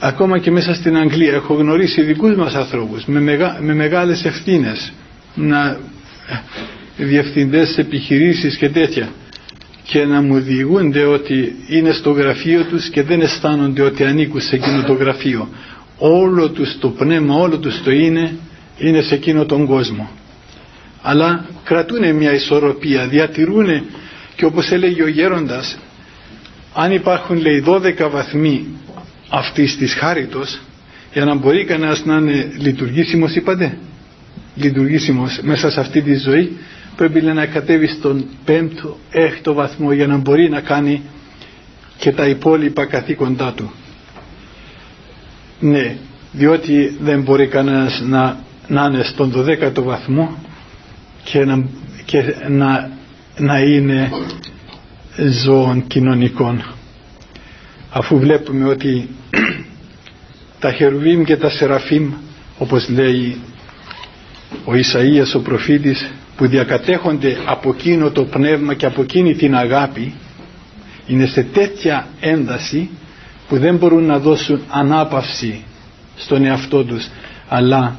ακόμα 0.01 0.39
και 0.39 0.51
μέσα 0.51 0.75
στην 0.75 0.97
Αγγλία 0.97 1.33
έχω 1.35 1.55
γνωρίσει 1.55 2.03
δικούς 2.03 2.37
μας 2.37 2.55
ανθρώπους 2.55 3.05
με, 3.05 3.21
μεγα, 3.21 3.59
με 3.61 3.75
μεγάλες 3.75 4.25
ευθύνες 4.25 4.93
να 5.35 5.79
διευθυντές 6.97 7.79
επιχειρήσεις 7.79 8.57
και 8.57 8.69
τέτοια. 8.69 9.09
Και 9.83 10.05
να 10.05 10.21
μου 10.23 10.41
διηγούνται 10.41 11.05
ότι 11.05 11.55
είναι 11.69 11.93
στο 11.93 12.11
γραφείο 12.11 12.65
τους 12.65 12.89
και 12.89 13.03
δεν 13.03 13.21
αισθάνονται 13.21 13.83
ότι 13.83 14.05
ανήκουν 14.05 14.41
σε 14.41 14.55
εκείνο 14.57 14.83
το 14.83 14.93
γραφείο. 14.93 15.49
Όλο 15.99 16.51
τους 16.51 16.79
το 16.79 16.89
πνεύμα, 16.89 17.35
όλο 17.35 17.59
τους 17.59 17.83
το 17.83 17.91
είναι 17.91 18.33
είναι 18.79 19.03
σε 19.03 19.15
εκείνο 19.15 19.45
τον 19.45 19.67
κόσμο. 19.67 20.11
Αλλά 21.03 21.47
κρατούν 21.65 22.15
μια 22.15 22.33
ισορροπία 22.33 23.07
διατηρούν 23.07 23.85
και 24.37 24.45
όπως 24.45 24.71
έλεγε 24.71 25.03
ο 25.03 25.09
γέροντας 25.09 25.79
αν 26.75 26.93
υπάρχουν 26.93 27.37
λέει 27.41 27.65
12 27.67 28.09
βαθμοί 28.11 28.67
αυτής 29.31 29.77
της 29.77 29.95
χάριτος 29.95 30.61
για 31.13 31.25
να 31.25 31.35
μπορεί 31.35 31.65
κανένας 31.65 32.05
να 32.05 32.17
είναι 32.17 32.53
λειτουργήσιμος 32.59 33.35
είπατε; 33.35 33.79
Λειτουργήσιμος 34.55 35.41
μέσα 35.43 35.71
σε 35.71 35.81
αυτή 35.81 36.03
τη 36.03 36.15
ζωή 36.15 36.57
πρέπει 36.97 37.21
να 37.23 37.47
κατέβει 37.47 37.87
στον 37.87 38.25
πέμπτο, 38.45 38.97
έκτο 39.11 39.53
βαθμό 39.55 39.93
για 39.93 40.07
να 40.07 40.17
μπορεί 40.17 40.49
να 40.49 40.61
κάνει 40.61 41.03
και 41.99 42.13
τα 42.13 42.27
υπόλοιπα 42.27 42.87
καθήκοντά 42.87 43.53
του. 43.53 43.73
Ναι, 45.61 45.97
διότι 46.33 46.97
δεν 47.01 47.23
μπορεί 47.23 47.47
κανένας 47.47 48.01
να, 48.07 48.39
να 48.69 48.85
είναι 48.85 49.03
στον 49.03 49.31
δωδέκατο 49.31 49.83
βαθμό 49.83 50.37
και 51.25 51.45
να, 51.45 51.65
και 52.05 52.35
να, 52.49 52.91
να 53.39 53.59
είναι 53.59 54.11
ζώων 55.45 55.87
κοινωνικών 55.87 56.65
αφού 57.91 58.19
βλέπουμε 58.19 58.65
ότι 58.69 59.09
τα 60.61 60.73
χερουβίμ 60.73 61.23
και 61.25 61.37
τα 61.37 61.51
σεραφίμ 61.51 62.13
όπως 62.59 62.89
λέει 62.89 63.41
ο 64.65 64.73
Ισαΐας 64.73 65.35
ο 65.37 65.41
προφήτης 65.41 66.11
που 66.37 66.47
διακατέχονται 66.47 67.37
από 67.47 67.71
εκείνο 67.71 68.11
το 68.11 68.25
πνεύμα 68.25 68.75
και 68.75 68.87
από 68.87 69.03
εκείνη 69.03 69.35
την 69.35 69.57
αγάπη 69.57 70.15
είναι 71.07 71.27
σε 71.27 71.43
τέτοια 71.43 72.07
ένταση 72.21 72.91
που 73.49 73.59
δεν 73.59 73.77
μπορούν 73.77 74.05
να 74.05 74.19
δώσουν 74.19 74.61
ανάπαυση 74.71 75.63
στον 76.17 76.45
εαυτό 76.45 76.85
τους 76.85 77.09
αλλά 77.49 77.97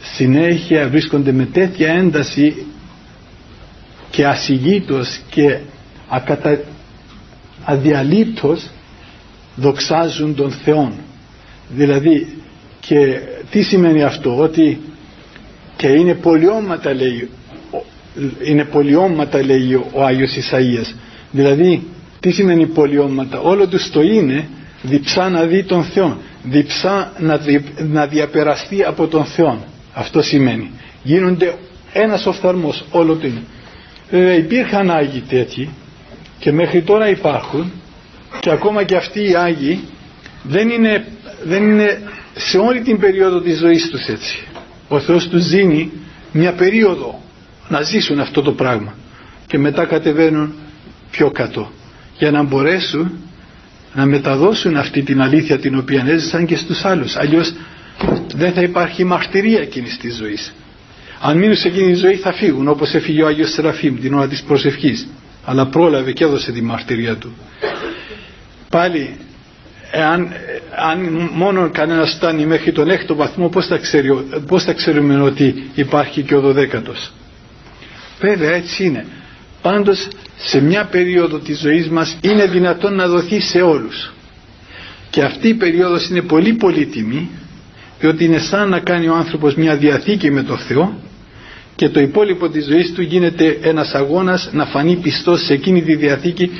συνέχεια 0.00 0.88
βρίσκονται 0.88 1.32
με 1.32 1.44
τέτοια 1.44 1.92
ένταση 1.92 2.66
και 4.10 4.26
ασυγήτως 4.26 5.20
και 5.30 5.58
ακατα... 6.08 6.60
αδιαλείπτως 7.64 8.70
δοξάζουν 9.56 10.34
τον 10.34 10.50
Θεόν. 10.50 10.92
Δηλαδή 11.68 12.36
και 12.80 13.20
τι 13.50 13.62
σημαίνει 13.62 14.02
αυτό 14.02 14.38
ότι 14.38 14.80
και 15.76 15.88
είναι 15.88 16.14
πολιώματα 16.14 16.94
λέει 16.94 17.28
είναι 18.44 18.64
πολιώματα 18.64 19.44
λέει 19.44 19.74
ο 19.92 20.04
Άγιος 20.04 20.36
Ισαΐας. 20.36 20.94
Δηλαδή 21.30 21.82
τι 22.20 22.30
σημαίνει 22.30 22.66
πολιώματα; 22.66 23.40
Όλο 23.40 23.66
τους 23.66 23.90
το 23.90 24.00
είναι 24.02 24.48
διψά 24.82 25.28
να 25.28 25.42
δει 25.42 25.64
τον 25.64 25.84
Θεό 25.84 26.16
διψά 26.42 27.12
να, 27.18 27.40
να 27.78 28.06
διαπεραστεί 28.06 28.84
από 28.84 29.06
τον 29.06 29.24
Θεό 29.24 29.64
αυτό 29.92 30.22
σημαίνει. 30.22 30.70
Γίνονται 31.02 31.54
ένας 31.92 32.26
οφθαλμός 32.26 32.84
όλο 32.90 33.16
το 33.16 33.26
είναι. 33.26 33.42
Βέβαια 34.10 34.34
υπήρχαν 34.34 34.90
Άγιοι 34.90 35.22
τέτοιοι 35.28 35.70
και 36.38 36.52
μέχρι 36.52 36.82
τώρα 36.82 37.08
υπάρχουν 37.08 37.72
και 38.40 38.50
ακόμα 38.50 38.82
και 38.82 38.96
αυτοί 38.96 39.30
οι 39.30 39.34
Άγιοι 39.34 39.80
δεν 40.42 40.68
είναι, 40.68 41.04
δεν 41.44 41.70
είναι 41.70 42.00
σε 42.34 42.58
όλη 42.58 42.80
την 42.80 42.98
περίοδο 42.98 43.40
της 43.40 43.58
ζωής 43.58 43.90
τους 43.90 44.06
έτσι. 44.06 44.38
Ο 44.88 45.00
Θεός 45.00 45.28
τους 45.28 45.48
δίνει 45.48 45.92
μια 46.32 46.52
περίοδο 46.52 47.22
να 47.68 47.80
ζήσουν 47.82 48.20
αυτό 48.20 48.42
το 48.42 48.52
πράγμα. 48.52 48.94
Και 49.46 49.58
μετά 49.58 49.84
κατεβαίνουν 49.84 50.54
πιο 51.10 51.30
κάτω. 51.30 51.70
Για 52.18 52.30
να 52.30 52.42
μπορέσουν 52.42 53.10
να 53.94 54.06
μεταδώσουν 54.06 54.76
αυτή 54.76 55.02
την 55.02 55.20
αλήθεια 55.22 55.58
την 55.58 55.78
οποία 55.78 56.04
έζησαν 56.06 56.46
και 56.46 56.56
στους 56.56 56.84
άλλους. 56.84 57.16
Αλλιώς 57.16 57.52
δεν 58.34 58.52
θα 58.52 58.62
υπάρχει 58.62 59.04
μαρτυρία 59.04 59.60
εκείνης 59.60 59.96
της 59.98 60.16
ζωής. 60.16 60.54
Αν 61.20 61.38
μείνουν 61.38 61.56
σε 61.56 61.68
εκείνη 61.68 61.92
τη 61.92 61.98
ζωή 61.98 62.14
θα 62.16 62.32
φύγουν 62.32 62.68
όπως 62.68 62.94
έφυγε 62.94 63.22
ο 63.22 63.26
Άγιος 63.26 63.50
Σεραφείμ 63.52 64.00
την 64.00 64.14
ώρα 64.14 64.28
της 64.28 64.42
προσευχής. 64.42 65.08
Αλλά 65.44 65.66
πρόλαβε 65.66 66.12
και 66.12 66.24
έδωσε 66.24 66.52
τη 66.52 66.62
μαρτυρία 66.62 67.16
του. 67.16 67.32
Πάλι 68.68 69.16
εάν, 69.90 70.28
αν 70.90 71.28
μόνο 71.34 71.70
κανένας 71.70 72.10
φτάνει 72.14 72.46
μέχρι 72.46 72.72
τον 72.72 72.90
έκτο 72.90 73.14
βαθμό 73.14 73.48
πώς 73.48 73.66
θα, 73.66 73.76
ξέρει, 73.76 74.12
πώς 74.46 74.64
θα 74.64 74.72
ξέρουμε 74.72 75.20
ότι 75.20 75.70
υπάρχει 75.74 76.22
και 76.22 76.34
ο 76.34 76.40
δωδέκατος; 76.40 77.12
Βέβαια 78.20 78.50
έτσι 78.54 78.84
είναι. 78.84 79.06
Πάντως 79.62 80.08
σε 80.36 80.60
μια 80.60 80.84
περίοδο 80.84 81.38
της 81.38 81.58
ζωής 81.58 81.88
μας 81.88 82.16
είναι 82.20 82.46
δυνατόν 82.46 82.94
να 82.94 83.06
δοθεί 83.08 83.40
σε 83.40 83.60
όλους. 83.60 84.12
Και 85.10 85.22
αυτή 85.22 85.48
η 85.48 85.54
περίοδος 85.54 86.08
είναι 86.08 86.22
πολύ 86.22 86.52
πολύτιμη 86.52 87.30
διότι 88.00 88.24
είναι 88.24 88.38
σαν 88.38 88.68
να 88.68 88.80
κάνει 88.80 89.08
ο 89.08 89.14
άνθρωπος 89.14 89.54
μια 89.54 89.76
διαθήκη 89.76 90.30
με 90.30 90.42
τον 90.42 90.58
Θεό 90.58 91.00
και 91.76 91.88
το 91.88 92.00
υπόλοιπο 92.00 92.48
της 92.48 92.64
ζωής 92.64 92.92
του 92.92 93.02
γίνεται 93.02 93.58
ένας 93.62 93.94
αγώνας 93.94 94.50
να 94.52 94.66
φανεί 94.66 94.96
πιστός 94.96 95.44
σε 95.44 95.52
εκείνη 95.52 95.82
τη 95.82 95.94
διαθήκη 95.94 96.50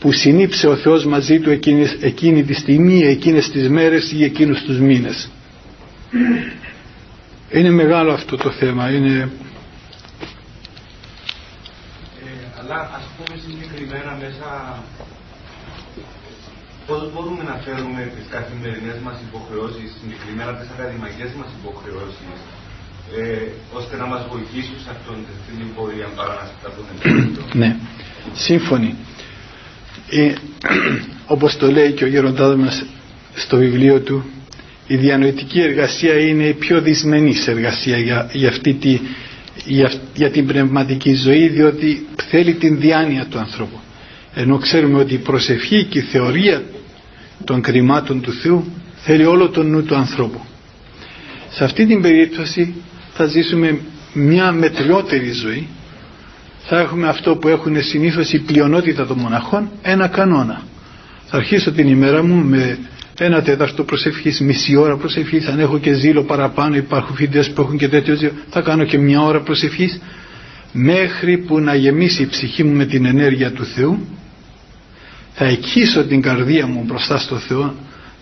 που 0.00 0.12
συνήψε 0.12 0.66
ο 0.68 0.76
Θεός 0.76 1.04
μαζί 1.04 1.40
του 1.40 1.50
εκείνης, 1.50 1.96
εκείνη 2.00 2.44
τη 2.44 2.54
στιγμή, 2.54 3.00
εκείνες 3.00 3.50
τις 3.50 3.68
μέρες 3.68 4.12
ή 4.12 4.24
εκείνους 4.24 4.62
τους 4.62 4.78
μήνες. 4.78 5.30
Είναι 7.50 7.70
μεγάλο 7.70 8.12
αυτό 8.12 8.36
το 8.36 8.50
θέμα, 8.50 8.90
είναι... 8.90 9.30
Ε, 12.24 12.58
αλλά 12.70 12.90
ας 12.98 13.06
πούμε 13.16 13.34
συγκεκριμένα 13.46 14.12
μέσα 14.22 14.48
πώς 16.86 17.00
μπορούμε 17.12 17.42
να 17.50 17.56
φέρουμε 17.64 18.02
τις 18.14 18.26
καθημερινές 18.34 18.98
μας 19.06 19.16
υποχρεώσεις, 19.28 19.88
συγκεκριμένα 20.00 20.52
τις 20.58 20.68
ακαδημαϊκές 20.74 21.30
μας 21.38 21.50
υποχρεώσεις, 21.58 22.36
ε, 23.18 23.46
ώστε 23.78 23.94
να 24.02 24.06
μας 24.12 24.22
βοηθήσουν 24.32 24.76
σε 24.84 24.90
αυτόν 24.96 25.16
την 25.46 25.68
πορεία 25.76 26.08
παρά 26.18 26.38
να 26.62 26.68
τα 26.68 26.70
Ναι, 27.60 27.70
σύμφωνοι. 28.46 28.90
Ε, 30.10 30.32
όπως 31.34 31.56
το 31.56 31.66
λέει 31.76 31.90
και 31.92 32.04
ο 32.04 32.10
γεροντάδος 32.14 32.56
μας 32.64 32.84
στο 33.34 33.56
βιβλίο 33.56 34.00
του 34.00 34.24
η 34.86 34.96
διανοητική 34.96 35.60
εργασία 35.60 36.14
είναι 36.28 36.44
η 36.44 36.54
πιο 36.54 36.80
δυσμενής 36.80 37.46
εργασία 37.48 37.96
για, 37.98 38.28
για, 38.32 38.48
αυτή 38.48 38.74
τη, 38.74 39.00
για, 39.64 39.92
για 40.14 40.30
την 40.30 40.46
πνευματική 40.46 41.14
ζωή 41.14 41.48
διότι 41.48 42.06
θέλει 42.28 42.54
την 42.54 42.80
διάνοια 42.80 43.26
του 43.30 43.38
ανθρώπου. 43.38 43.78
Ενώ 44.34 44.58
ξέρουμε 44.58 44.98
ότι 44.98 45.14
η 45.14 45.18
προσευχή 45.18 45.84
και 45.84 45.98
η 45.98 46.02
θεωρία 46.02 46.62
των 47.44 47.60
κρυμάτων 47.60 48.20
του 48.20 48.32
Θεού 48.32 48.64
θέλει 48.96 49.24
όλο 49.24 49.48
τον 49.48 49.70
νου 49.70 49.82
του 49.82 49.94
ανθρώπου. 49.94 50.40
Σε 51.50 51.64
αυτή 51.64 51.86
την 51.86 52.02
περίπτωση 52.02 52.74
θα 53.14 53.24
ζήσουμε 53.26 53.78
μια 54.12 54.52
μετριότερη 54.52 55.30
ζωή. 55.32 55.66
Θα 56.64 56.78
έχουμε 56.80 57.08
αυτό 57.08 57.36
που 57.36 57.48
έχουν 57.48 57.82
συνήθως 57.82 58.32
η 58.32 58.38
πλειονότητα 58.38 59.06
των 59.06 59.18
μοναχών 59.18 59.70
ένα 59.82 60.08
κανόνα. 60.08 60.62
Θα 61.26 61.36
αρχίσω 61.36 61.72
την 61.72 61.88
ημέρα 61.88 62.22
μου 62.22 62.44
με 62.44 62.78
ένα 63.24 63.42
τέταρτο 63.42 63.84
προσευχής, 63.84 64.40
μισή 64.40 64.76
ώρα 64.76 64.96
προσευχής, 64.96 65.46
αν 65.46 65.58
έχω 65.58 65.78
και 65.78 65.92
ζήλο 65.92 66.22
παραπάνω, 66.22 66.76
υπάρχουν 66.76 67.16
φοιτητές 67.16 67.50
που 67.50 67.60
έχουν 67.60 67.78
και 67.78 67.88
τέτοιο 67.88 68.14
ζήλο, 68.14 68.32
θα 68.50 68.60
κάνω 68.60 68.84
και 68.84 68.98
μια 68.98 69.22
ώρα 69.22 69.40
προσευχής, 69.40 70.00
μέχρι 70.72 71.38
που 71.38 71.60
να 71.60 71.74
γεμίσει 71.74 72.22
η 72.22 72.26
ψυχή 72.26 72.64
μου 72.64 72.76
με 72.76 72.84
την 72.84 73.04
ενέργεια 73.04 73.52
του 73.52 73.64
Θεού, 73.64 73.98
θα 75.32 75.44
εκχύσω 75.44 76.04
την 76.04 76.20
καρδία 76.20 76.66
μου 76.66 76.82
μπροστά 76.86 77.18
στο 77.18 77.36
Θεό, 77.36 77.74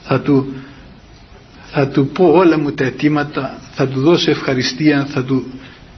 θα 0.03 0.21
του, 0.21 0.53
θα 1.71 1.89
του 1.89 2.07
πω 2.07 2.25
όλα 2.33 2.59
μου 2.59 2.73
τα 2.73 2.85
αιτήματα, 2.85 3.59
θα 3.75 3.89
του 3.89 4.01
δώσω 4.01 4.31
ευχαριστία, 4.31 5.07
θα 5.11 5.25
του 5.25 5.47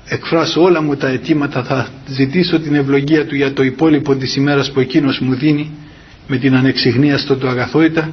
εκφράσω 0.08 0.62
όλα 0.62 0.82
μου 0.82 0.96
τα 0.96 1.08
αιτήματα, 1.08 1.64
θα 1.64 1.88
ζητήσω 2.06 2.60
την 2.60 2.74
ευλογία 2.74 3.26
του 3.26 3.34
για 3.34 3.52
το 3.52 3.62
υπόλοιπο 3.62 4.14
της 4.14 4.36
ημέρας 4.36 4.70
που 4.72 4.80
εκείνος 4.80 5.18
μου 5.18 5.34
δίνει, 5.34 5.70
με 6.28 6.36
την 6.36 6.54
ανεξιγνία 6.54 7.18
στο 7.18 7.36
του 7.36 7.48
αγαθότητα 7.48 8.12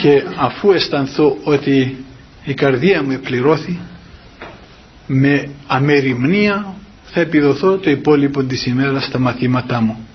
και 0.00 0.22
αφού 0.36 0.72
αισθανθώ 0.72 1.36
ότι 1.42 2.04
η 2.44 2.54
καρδία 2.54 3.02
μου 3.02 3.10
επληρώθη 3.10 3.78
με 5.06 5.48
αμεριμνία 5.66 6.74
θα 7.04 7.20
επιδοθώ 7.20 7.76
το 7.76 7.90
υπόλοιπο 7.90 8.42
της 8.42 8.66
ημέρας 8.66 9.04
στα 9.04 9.18
μαθήματά 9.18 9.80
μου 9.80 10.06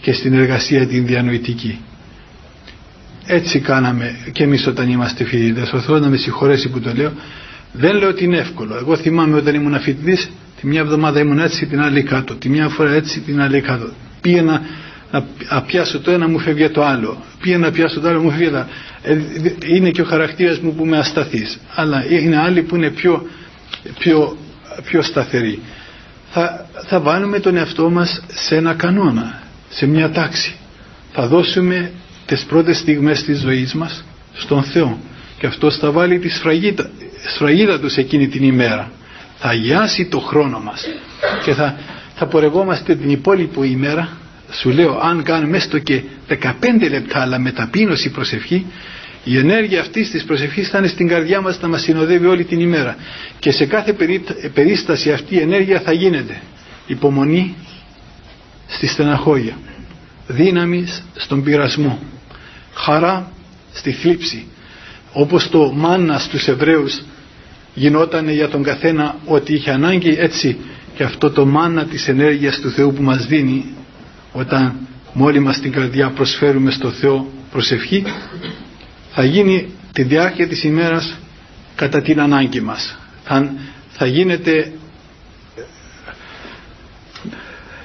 και 0.00 0.12
στην 0.12 0.34
εργασία 0.34 0.86
την 0.86 1.06
διανοητική. 1.06 1.78
Έτσι 3.26 3.60
κάναμε 3.60 4.16
και 4.32 4.42
εμείς 4.42 4.66
όταν 4.66 4.90
είμαστε 4.90 5.24
φοιτητές. 5.24 5.72
Ο 5.72 5.80
Θεός 5.80 6.00
να 6.00 6.08
με 6.08 6.16
συγχωρέσει 6.16 6.68
που 6.68 6.80
το 6.80 6.92
λέω. 6.94 7.12
Δεν 7.72 7.96
λέω 7.96 8.08
ότι 8.08 8.24
είναι 8.24 8.38
εύκολο. 8.38 8.76
Εγώ 8.76 8.96
θυμάμαι 8.96 9.36
όταν 9.36 9.54
ήμουν 9.54 9.80
φοιτητής 9.80 10.30
τη 10.60 10.66
μια 10.66 10.80
εβδομάδα 10.80 11.20
ήμουν 11.20 11.38
έτσι 11.38 11.66
την 11.66 11.80
άλλη 11.80 12.02
κάτω. 12.02 12.34
Τη 12.34 12.48
μια 12.48 12.68
φορά 12.68 12.92
έτσι 12.92 13.20
την 13.20 13.40
άλλη 13.40 13.60
κάτω. 13.60 13.90
Πήγαινα 14.20 14.60
να 15.50 15.62
πιάσω 15.62 16.00
το 16.00 16.10
ένα 16.10 16.28
μου 16.28 16.38
φεύγει 16.38 16.68
το 16.68 16.84
άλλο. 16.84 17.22
Πήγαινα 17.40 17.66
να 17.66 17.72
πιάσω 17.72 18.00
το 18.00 18.08
άλλο 18.08 18.20
μου 18.22 18.30
φεύγει 18.30 18.50
το 18.50 18.56
άλλο. 18.56 18.68
Ε, 19.02 19.18
είναι 19.66 19.90
και 19.90 20.00
ο 20.00 20.04
χαρακτήρας 20.04 20.58
μου 20.58 20.74
που 20.74 20.84
είμαι 20.84 20.98
ασταθής 20.98 21.58
αλλά 21.74 22.04
είναι 22.08 22.38
άλλοι 22.38 22.62
που 22.62 22.76
είναι 22.76 22.90
πιο, 22.90 23.26
πιο, 23.98 24.36
πιο 24.84 25.02
σταθεροί. 25.02 25.62
Θα, 26.30 26.66
θα 26.86 27.00
βάλουμε 27.00 27.38
τον 27.38 27.56
εαυτό 27.56 27.90
μας 27.90 28.22
σε 28.28 28.56
ένα 28.56 28.74
κανόνα 28.74 29.42
σε 29.68 29.86
μια 29.86 30.10
τάξη. 30.10 30.54
Θα 31.12 31.26
δώσουμε 31.26 31.92
τις 32.26 32.44
πρώτες 32.44 32.78
στιγμές 32.78 33.22
της 33.22 33.38
ζωής 33.38 33.74
μας 33.74 34.04
στον 34.32 34.62
Θεό. 34.62 34.98
Και 35.38 35.46
αυτός 35.46 35.76
θα 35.76 35.90
βάλει 35.90 36.18
τη 36.18 36.28
σφραγίδα, 36.28 36.90
σφραγίδα 37.34 37.80
του 37.80 37.88
σε 37.88 38.00
εκείνη 38.00 38.28
την 38.28 38.42
ημέρα. 38.44 38.90
Θα 39.38 39.48
αγιάσει 39.48 40.06
το 40.06 40.18
χρόνο 40.20 40.60
μας. 40.60 40.84
Και 41.44 41.52
θα, 41.54 41.76
θα 42.14 42.26
πορευόμαστε 42.26 42.94
την 42.94 43.10
υπόλοιπη 43.10 43.68
ημέρα 43.68 44.08
σου 44.50 44.70
λέω 44.70 44.98
αν 45.02 45.22
κάνουμε 45.22 45.56
έστω 45.56 45.78
και 45.78 46.02
15 46.28 46.34
λεπτά 46.90 47.20
αλλά 47.20 47.38
με 47.38 47.52
ταπείνωση 47.52 48.10
προσευχή 48.10 48.66
η 49.24 49.38
ενέργεια 49.38 49.80
αυτής 49.80 50.10
της 50.10 50.24
προσευχής 50.24 50.68
θα 50.68 50.78
είναι 50.78 50.86
στην 50.86 51.08
καρδιά 51.08 51.40
μας 51.40 51.60
να 51.60 51.68
μας 51.68 51.82
συνοδεύει 51.82 52.26
όλη 52.26 52.44
την 52.44 52.60
ημέρα. 52.60 52.96
Και 53.38 53.50
σε 53.52 53.66
κάθε 53.66 53.96
περίσταση 54.54 55.12
αυτή 55.12 55.34
η 55.34 55.40
ενέργεια 55.40 55.80
θα 55.80 55.92
γίνεται 55.92 56.40
υπομονή 56.86 57.54
στη 58.66 58.86
στεναχώρια 58.86 59.56
δύναμη 60.26 60.86
στον 61.14 61.42
πειρασμό 61.42 61.98
χαρά 62.74 63.32
στη 63.72 63.92
θλίψη. 63.92 64.46
Όπως 65.12 65.48
το 65.48 65.72
μάνα 65.72 66.18
στους 66.18 66.48
Εβραίους 66.48 67.02
γινόταν 67.74 68.28
για 68.28 68.48
τον 68.48 68.62
καθένα 68.62 69.16
ότι 69.24 69.54
είχε 69.54 69.70
ανάγκη 69.70 70.16
έτσι 70.18 70.56
και 70.96 71.02
αυτό 71.02 71.30
το 71.30 71.46
μάνα 71.46 71.84
της 71.84 72.08
ενέργειας 72.08 72.60
του 72.60 72.70
Θεού 72.70 72.92
που 72.92 73.02
μας 73.02 73.26
δίνει 73.26 73.64
όταν 74.36 74.76
μόλι 75.12 75.40
μας 75.40 75.60
την 75.60 75.72
καρδιά 75.72 76.10
προσφέρουμε 76.10 76.70
στο 76.70 76.90
Θεό 76.90 77.30
προσευχή 77.50 78.04
θα 79.10 79.24
γίνει 79.24 79.68
τη 79.92 80.02
διάρκεια 80.02 80.48
της 80.48 80.64
ημέρας 80.64 81.18
κατά 81.74 82.02
την 82.02 82.20
ανάγκη 82.20 82.60
μας. 82.60 82.98
Θα, 83.24 83.52
θα 83.88 84.06
γίνεται 84.06 84.72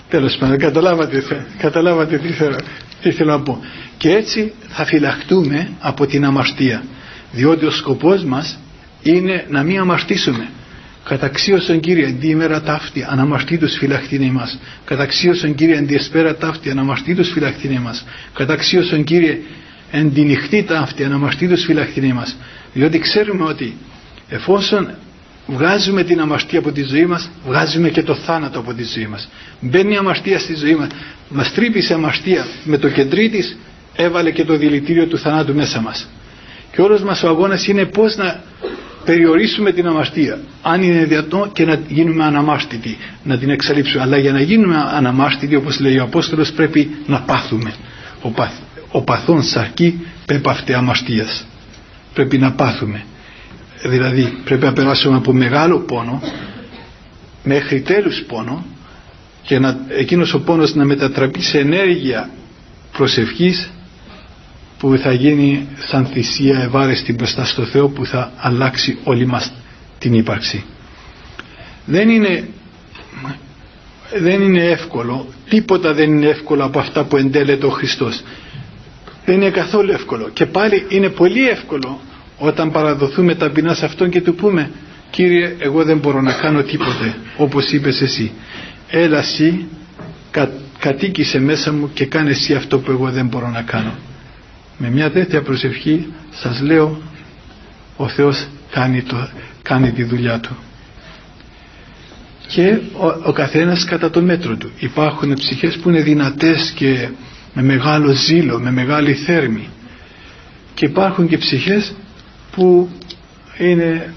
τέλος 0.09 0.37
πάντων 0.37 0.57
καταλάβατε, 0.57 1.23
καταλάβατε 1.57 2.17
τι, 2.17 2.31
θέλω, 2.31 2.57
τι 3.01 3.11
θέλω 3.11 3.31
να 3.31 3.41
πω. 3.41 3.59
Και 3.97 4.09
έτσι 4.11 4.53
θα 4.67 4.85
φυλαχτούμε 4.85 5.71
από 5.79 6.05
την 6.05 6.25
αμαρτία 6.25 6.83
διότι 7.31 7.65
ο 7.65 7.71
σκοπός 7.71 8.23
μας 8.23 8.59
είναι 9.03 9.45
να 9.49 9.63
μην 9.63 9.79
αμαρτήσουμε 9.79 10.49
Καταξίωσον 11.09 11.79
Κύριε 11.79 12.05
αντίμερα 12.07 12.61
ταύτη 12.61 13.05
αναμαρτήτως 13.09 13.77
φυλαχτήν 13.77 14.21
εμάς. 14.21 14.59
Καταξίωσον 14.85 15.55
Κύριε 15.55 15.77
αντιεσπέρα 15.77 16.35
ταύτη 16.35 16.69
αναμαρτήτως 16.69 17.29
φυλαχτήν 17.29 17.71
εμάς. 17.71 18.05
Καταξίωσον 18.33 19.03
Κύριε 19.03 19.37
εν 19.91 20.13
τη 20.13 20.21
νυχτή 20.21 20.63
ταύτη 20.63 21.03
αναμαρτήτως 21.03 21.63
φυλαχτήν 21.63 22.03
εμάς. 22.03 22.35
Διότι 22.73 22.99
ξέρουμε 22.99 23.43
ότι 23.43 23.77
εφόσον 24.29 24.89
βγάζουμε 25.47 26.03
την 26.03 26.19
αμαρτία 26.19 26.59
από 26.59 26.71
τη 26.71 26.83
ζωή 26.83 27.05
μας, 27.05 27.29
βγάζουμε 27.45 27.89
και 27.89 28.03
το 28.03 28.15
θάνατο 28.15 28.59
από 28.59 28.73
τη 28.73 28.83
ζωή 28.83 29.07
μας. 29.07 29.29
Μπαίνει 29.59 29.93
η 29.93 29.97
αμαρτία 29.97 30.39
στη 30.39 30.55
ζωή 30.55 30.75
μας, 30.75 30.87
μας 31.29 31.53
τρύπησε 31.53 31.93
αμαρτία 31.93 32.45
με 32.63 32.77
το 32.77 32.89
κεντρί 32.89 33.29
της, 33.29 33.57
έβαλε 33.95 34.31
και 34.31 34.45
το 34.45 34.55
δηλητήριο 34.55 35.07
του 35.07 35.17
θανάτου 35.17 35.55
μέσα 35.55 35.81
μας. 35.81 36.07
Και 36.71 36.81
όλος 36.81 37.01
μας 37.01 37.23
ο 37.23 37.27
αγώνας 37.27 37.67
είναι 37.67 37.85
πώς 37.85 38.15
να 38.15 38.43
περιορίσουμε 39.05 39.71
την 39.71 39.87
αμαστία 39.87 40.39
αν 40.61 40.83
είναι 40.83 41.05
δυνατό 41.05 41.49
και 41.53 41.65
να 41.65 41.79
γίνουμε 41.87 42.23
αναμάστητοι 42.23 42.97
να 43.23 43.37
την 43.37 43.49
εξαλείψουμε. 43.49 44.03
Αλλά 44.03 44.17
για 44.17 44.31
να 44.31 44.41
γίνουμε 44.41 44.75
αναμάστητοι 44.91 45.55
όπως 45.55 45.79
λέει 45.79 45.97
ο 45.99 46.03
Απόστολος 46.03 46.51
πρέπει 46.51 46.89
να 47.07 47.21
πάθουμε. 47.21 47.73
Ο, 48.21 48.29
παθ, 48.29 48.51
ο 48.91 49.01
παθών 49.01 49.43
σαρκή 49.43 50.05
πέπαυτε 50.25 50.75
αμαστίας 50.75 51.47
πρέπει 52.13 52.37
να 52.37 52.51
πάθουμε. 52.51 53.03
Δηλαδή 53.83 54.37
πρέπει 54.43 54.65
να 54.65 54.73
περάσουμε 54.73 55.15
από 55.17 55.33
μεγάλο 55.33 55.79
πόνο 55.79 56.21
μέχρι 57.43 57.81
τέλους 57.81 58.23
πόνο 58.27 58.65
και 59.43 59.59
να, 59.59 59.79
εκείνος 59.87 60.33
ο 60.33 60.39
πόνος 60.41 60.75
να 60.75 60.85
μετατραπεί 60.85 61.41
σε 61.41 61.59
ενέργεια 61.59 62.29
προσευχής 62.97 63.69
που 64.79 64.97
θα 64.97 65.13
γίνει 65.13 65.67
σαν 65.87 66.05
θυσία 66.05 66.59
ευάρεστη 66.59 67.13
μπροστά 67.13 67.45
στο 67.45 67.63
Θεό 67.65 67.87
που 67.89 68.05
θα 68.05 68.31
αλλάξει 68.37 68.97
όλη 69.03 69.25
μας 69.25 69.53
την 69.99 70.13
ύπαρξη. 70.13 70.63
Δεν 71.85 72.09
είναι, 72.09 72.47
δεν 74.19 74.41
είναι 74.41 74.63
εύκολο, 74.63 75.27
τίποτα 75.49 75.93
δεν 75.93 76.09
είναι 76.15 76.27
εύκολο 76.27 76.63
από 76.63 76.79
αυτά 76.79 77.03
που 77.03 77.17
εντέλεται 77.17 77.65
ο 77.65 77.69
Χριστός. 77.69 78.21
Δεν 79.25 79.35
είναι 79.35 79.49
καθόλου 79.49 79.91
εύκολο 79.91 80.29
και 80.33 80.45
πάλι 80.45 80.85
είναι 80.89 81.09
πολύ 81.09 81.49
εύκολο 81.49 81.99
όταν 82.37 82.71
παραδοθούμε 82.71 83.35
ταπεινά 83.35 83.73
σε 83.73 83.85
Αυτόν 83.85 84.09
και 84.09 84.21
του 84.21 84.35
πούμε 84.35 84.71
Κύριε 85.09 85.55
εγώ 85.59 85.83
δεν 85.83 85.97
μπορώ 85.97 86.21
να 86.21 86.33
κάνω 86.33 86.63
τίποτε 86.63 87.15
όπως 87.37 87.71
είπες 87.71 88.01
εσύ. 88.01 88.31
Έλα 88.89 89.17
εσύ 89.17 89.67
κα, 90.31 90.51
κατοίκησε 90.79 91.39
μέσα 91.39 91.73
μου 91.73 91.89
και 91.93 92.05
κάνε 92.05 92.29
εσύ 92.29 92.53
αυτό 92.53 92.79
που 92.79 92.91
εγώ 92.91 93.09
δεν 93.11 93.27
μπορώ 93.27 93.49
να 93.49 93.61
κάνω 93.61 93.93
με 94.81 94.89
μια 94.89 95.11
τέτοια 95.11 95.41
προσευχή 95.41 96.07
σας 96.31 96.61
λέω 96.61 97.01
ο 97.97 98.07
Θεός 98.07 98.47
κάνει, 98.71 99.01
το, 99.01 99.29
κάνει 99.61 99.91
τη 99.91 100.03
δουλειά 100.03 100.39
του. 100.39 100.57
Και 102.47 102.79
ο, 102.93 103.07
ο 103.29 103.31
καθένας 103.31 103.85
κατά 103.85 104.09
το 104.09 104.21
μέτρο 104.21 104.55
του. 104.55 104.71
Υπάρχουν 104.79 105.33
ψυχές 105.33 105.77
που 105.77 105.89
είναι 105.89 106.01
δυνατές 106.01 106.71
και 106.75 107.09
με 107.53 107.61
μεγάλο 107.61 108.11
ζήλο, 108.11 108.59
με 108.59 108.71
μεγάλη 108.71 109.13
θέρμη. 109.13 109.67
Και 110.73 110.85
υπάρχουν 110.85 111.27
και 111.27 111.37
ψυχές 111.37 111.93
που 112.51 112.89
είναι 113.57 114.13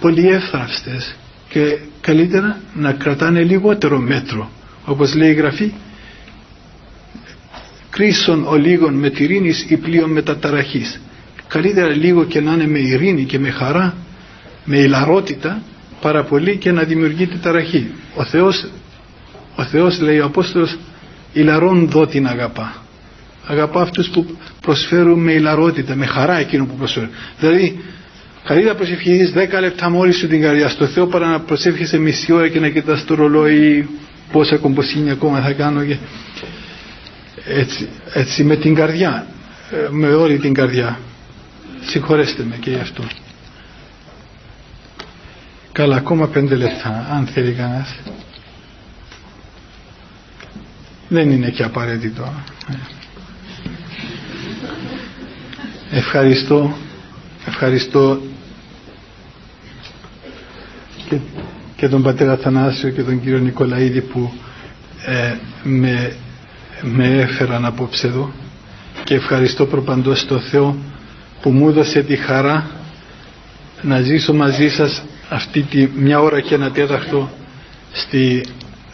πολύ 0.00 0.28
εύθραυστες 0.28 1.14
και 1.48 1.78
καλύτερα 2.00 2.60
να 2.74 2.92
κρατάνε 2.92 3.42
λιγότερο 3.42 3.98
μέτρο. 3.98 4.50
Όπως 4.84 5.14
λέει 5.14 5.30
η 5.30 5.34
Γραφή 5.34 5.72
κρίσον 7.96 8.44
ο 8.48 8.56
λίγων 8.56 8.94
με 8.94 9.10
τυρίνης 9.10 9.66
ή 9.68 9.76
πλοίων 9.76 10.10
μεταταραχής 10.10 11.00
καλύτερα 11.48 11.88
λίγο 11.88 12.24
και 12.24 12.40
να 12.40 12.52
είναι 12.52 12.66
με 12.66 12.78
ειρήνη 12.78 13.24
και 13.24 13.38
με 13.38 13.50
χαρά 13.50 13.94
με 14.64 14.78
ηλαρότητα 14.78 15.62
πάρα 16.00 16.24
πολύ 16.24 16.56
και 16.56 16.72
να 16.72 16.82
δημιουργείται 16.82 17.36
ταραχή 17.42 17.86
ο 18.14 18.24
Θεός, 18.24 18.66
ο 19.56 19.64
Θεός 19.64 20.00
λέει 20.00 20.18
ο 20.18 20.24
Απόστολος 20.24 20.78
ηλαρών 21.32 21.88
δω 21.88 22.06
την 22.06 22.26
αγαπά 22.26 22.82
αγαπά 23.46 23.80
αυτούς 23.80 24.08
που 24.08 24.36
προσφέρουν 24.60 25.18
με 25.22 25.32
ηλαρότητα 25.32 25.94
με 25.94 26.06
χαρά 26.06 26.38
εκείνο 26.38 26.64
που 26.66 26.74
προσφέρουν 26.74 27.08
δηλαδή 27.38 27.78
καλύτερα 28.44 28.74
προσευχηθείς 28.74 29.32
10 29.34 29.60
λεπτά 29.60 29.90
μόλις 29.90 30.16
σου 30.16 30.28
την 30.28 30.40
καρδιά 30.40 30.68
στο 30.68 30.86
Θεό 30.86 31.06
παρά 31.06 31.28
να 31.28 31.40
προσεύχεσαι 31.40 31.98
μισή 31.98 32.32
ώρα 32.32 32.48
και 32.48 32.60
να 32.60 32.68
κοιτάς 32.68 33.04
το 33.04 33.14
ρολόι 33.14 33.88
πόσα 34.32 34.56
κομποσύνια 34.56 35.12
ακόμα 35.12 35.40
θα 35.40 35.52
κάνω 35.52 35.84
και 35.84 35.96
έτσι, 37.46 37.88
έτσι 38.14 38.44
με 38.44 38.56
την 38.56 38.74
καρδιά. 38.74 39.26
Ε, 39.70 39.88
με 39.90 40.08
όλη 40.14 40.38
την 40.38 40.54
καρδιά. 40.54 40.98
Συγχωρέστε 41.86 42.42
με 42.42 42.56
και 42.56 42.70
γι' 42.70 42.80
αυτό. 42.80 43.02
Καλά 45.72 45.96
ακόμα 45.96 46.26
πέντε 46.26 46.54
λεπτά 46.54 47.06
αν 47.10 47.26
θέλει 47.26 47.52
κανένας. 47.52 47.96
Δεν 51.08 51.30
είναι 51.30 51.50
και 51.50 51.62
απαραίτητο. 51.62 52.32
Ευχαριστώ. 55.90 56.76
Ευχαριστώ. 57.46 58.20
Και, 61.08 61.16
και 61.76 61.88
τον 61.88 62.02
πατέρα 62.02 62.36
Θανάσιο 62.36 62.90
και 62.90 63.02
τον 63.02 63.20
κύριο 63.20 63.38
Νικολαίδη 63.38 64.00
που 64.00 64.32
ε, 65.06 65.34
με 65.62 66.16
με 66.82 67.20
έφεραν 67.20 67.64
απόψε 67.64 68.06
εδώ 68.06 68.32
και 69.04 69.14
ευχαριστώ 69.14 69.66
προπαντός 69.66 70.20
στο 70.20 70.38
Θεό 70.38 70.76
που 71.40 71.50
μου 71.50 71.68
έδωσε 71.68 72.02
τη 72.02 72.16
χαρά 72.16 72.70
να 73.82 74.00
ζήσω 74.00 74.34
μαζί 74.34 74.68
σας 74.68 75.02
αυτή 75.28 75.62
τη 75.62 75.88
μια 75.96 76.20
ώρα 76.20 76.40
και 76.40 76.54
ένα 76.54 76.70
τέταρτο 76.70 77.30
στη, 77.92 78.44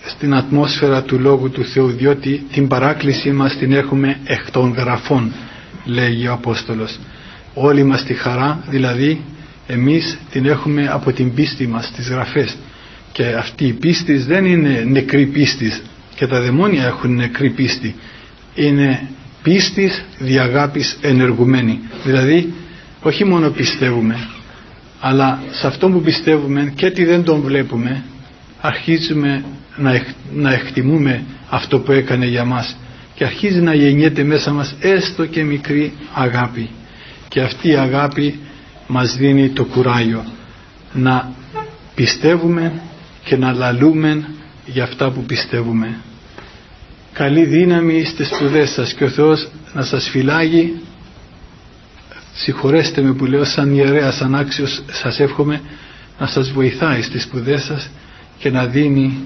στην 0.07 0.35
ατμόσφαιρα 0.35 1.03
του 1.03 1.19
Λόγου 1.19 1.51
του 1.51 1.65
Θεού 1.65 1.87
διότι 1.91 2.47
την 2.53 2.69
παράκλησή 2.69 3.31
μας 3.33 3.57
την 3.57 3.73
έχουμε 3.73 4.19
εκ 4.25 4.51
των 4.51 4.73
γραφών 4.77 5.33
λέγει 5.85 6.29
ο 6.29 6.33
Απόστολος. 6.33 6.99
Όλη 7.55 7.83
μας 7.85 8.05
τη 8.05 8.15
χαρά 8.15 8.65
δηλαδή 8.69 9.21
εμείς 9.67 10.19
την 10.31 10.47
έχουμε 10.47 10.89
από 10.89 11.13
την 11.13 11.35
πίστη 11.35 11.67
μας 11.67 11.87
στις 11.87 12.09
γραφές. 12.09 12.57
Και 13.13 13.25
αυτή 13.27 13.67
η 13.67 13.73
πίστη 13.73 14.17
δεν 14.17 14.45
είναι 14.45 14.85
νεκρή 14.89 15.27
πίστη 15.27 15.73
και 16.23 16.29
τα 16.29 16.41
δαιμόνια 16.41 16.87
έχουν 16.87 17.15
νεκρή 17.15 17.51
πίστη. 17.51 17.95
Είναι 18.55 19.09
πίστης 19.43 20.05
διαγάπης 20.19 20.99
ενεργουμένη. 21.01 21.81
Δηλαδή 22.05 22.53
όχι 23.03 23.25
μόνο 23.25 23.51
πιστεύουμε 23.51 24.17
αλλά 25.01 25.43
σε 25.51 25.67
αυτό 25.67 25.89
που 25.89 26.01
πιστεύουμε 26.01 26.73
και 26.77 26.91
τι 26.91 27.05
δεν 27.05 27.25
τον 27.25 27.41
βλέπουμε 27.41 28.03
αρχίζουμε 28.61 29.45
να, 29.77 30.03
να 30.35 30.53
εκτιμούμε 30.53 31.25
αυτό 31.49 31.79
που 31.79 31.93
έκανε 31.93 32.27
για 32.27 32.45
μας 32.45 32.77
και 33.15 33.25
αρχίζει 33.25 33.61
να 33.61 33.75
γεννιέται 33.75 34.23
μέσα 34.23 34.53
μας 34.53 34.75
έστω 34.81 35.27
και 35.27 35.43
μικρή 35.45 35.93
αγάπη. 36.15 36.69
Και 37.29 37.41
αυτή 37.41 37.69
η 37.69 37.75
αγάπη 37.77 38.39
μας 38.87 39.17
δίνει 39.17 39.49
το 39.49 39.65
κουράγιο 39.65 40.25
να 40.93 41.33
πιστεύουμε 41.95 42.83
και 43.25 43.37
να 43.37 43.53
λαλούμε 43.53 44.25
για 44.67 44.83
αυτά 44.83 45.11
που 45.11 45.23
πιστεύουμε. 45.23 45.97
Καλή 47.13 47.45
δύναμη 47.45 48.05
στις 48.05 48.29
σπουδές 48.29 48.71
σας 48.71 48.93
και 48.93 49.05
ο 49.05 49.09
Θεός 49.09 49.49
να 49.75 49.83
σας 49.83 50.09
φυλάγει 50.09 50.81
συγχωρέστε 52.35 53.03
με 53.03 53.13
που 53.13 53.25
λέω 53.25 53.45
σαν 53.45 53.75
ιερέας, 53.75 54.15
σαν 54.15 54.35
άξιος 54.35 54.83
σας 54.93 55.21
εύχομαι 55.21 55.61
να 56.19 56.27
σας 56.27 56.51
βοηθάει 56.51 57.03
στις 57.03 57.23
σπουδές 57.23 57.63
σας 57.63 57.91
και 58.39 58.51
να 58.51 58.67
δίνει 58.67 59.19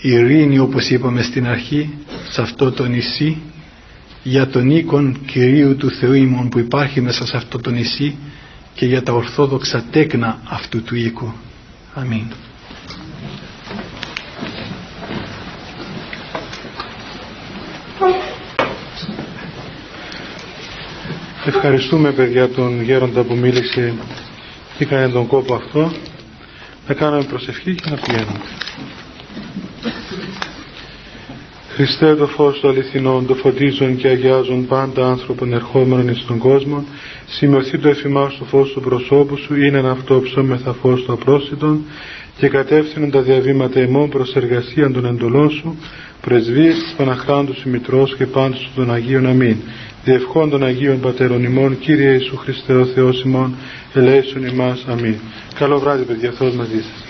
ειρήνη 0.00 0.58
όπως 0.58 0.90
είπαμε 0.90 1.22
στην 1.22 1.46
αρχή 1.46 1.94
σε 2.30 2.40
αυτό 2.42 2.72
το 2.72 2.84
νησί 2.86 3.36
για 4.22 4.46
τον 4.48 4.70
οίκον 4.70 5.18
Κυρίου 5.26 5.76
του 5.76 5.90
Θεού 5.90 6.12
ημών 6.12 6.48
που 6.48 6.58
υπάρχει 6.58 7.00
μέσα 7.00 7.26
σε 7.26 7.36
αυτό 7.36 7.58
το 7.58 7.70
νησί 7.70 8.16
και 8.74 8.86
για 8.86 9.02
τα 9.02 9.12
ορθόδοξα 9.12 9.84
τέκνα 9.90 10.38
αυτού 10.48 10.82
του 10.82 10.94
οίκου. 10.96 11.32
Αμήν. 11.94 12.24
Ευχαριστούμε 21.46 22.10
παιδιά 22.12 22.48
τον 22.48 22.82
γέροντα 22.82 23.22
που 23.22 23.36
μίλησε 23.36 23.94
και 24.78 24.84
έκανε 24.84 25.08
τον 25.08 25.26
κόπο 25.26 25.54
αυτό. 25.54 25.92
Να 26.88 26.94
κάνουμε 26.94 27.22
προσευχή 27.24 27.74
και 27.74 27.90
να 27.90 27.96
πηγαίνουμε. 27.96 28.40
Χριστέ 31.74 32.14
το 32.14 32.26
φως 32.26 32.60
του 32.60 32.68
αληθινών, 32.68 33.26
το 33.26 33.34
φωτίζουν 33.34 33.96
και 33.96 34.08
αγιάζουν 34.08 34.66
πάντα 34.66 35.06
άνθρωπον 35.10 35.52
ερχόμενων 35.52 36.08
εις 36.08 36.24
τον 36.26 36.38
κόσμο, 36.38 36.84
σημειωθεί 37.26 37.78
το 37.78 37.88
εφημάς 37.88 38.36
το 38.38 38.44
φως 38.44 38.72
του 38.72 38.80
προσώπου 38.80 39.36
σου, 39.36 39.54
είναι 39.54 39.78
ένα 39.78 39.90
αυτό 39.90 40.20
ψώμεθα 40.20 40.72
φως 40.72 41.02
του 41.02 41.12
απρόσιτον, 41.12 41.84
και 42.38 42.48
κατεύθυνον 42.48 43.10
τα 43.10 43.20
διαβήματα 43.20 43.80
εμών 43.80 44.08
προς 44.08 44.34
εργασία 44.34 44.90
των 44.90 45.04
εντολών 45.06 45.50
σου, 45.50 45.76
πρεσβείες 46.20 46.74
της 46.74 46.94
Παναχράντου 46.96 47.54
σου 47.54 47.68
Μητρός 47.68 48.16
και 48.16 48.26
πάντως 48.26 48.58
του 48.58 48.70
των 48.74 48.92
Αγίων 48.92 49.26
Αμήν. 49.26 49.56
Διευχών 50.04 50.50
των 50.50 50.64
Αγίων 50.64 51.00
Πατέρων 51.00 51.44
ημών, 51.44 51.78
Κύριε 51.78 52.10
Ιησού 52.12 52.36
Χριστέ 52.36 52.74
ο 52.74 52.86
Θεός 52.86 53.22
ημών, 53.22 53.54
ελέησον 53.94 54.44
ημάς. 54.46 54.84
Αμήν. 54.88 55.16
Καλό 55.54 55.78
βράδυ 55.78 56.04
παιδιά, 56.04 56.30
Θεός 56.30 56.54
μαζί 56.54 56.82
σας. 56.82 57.04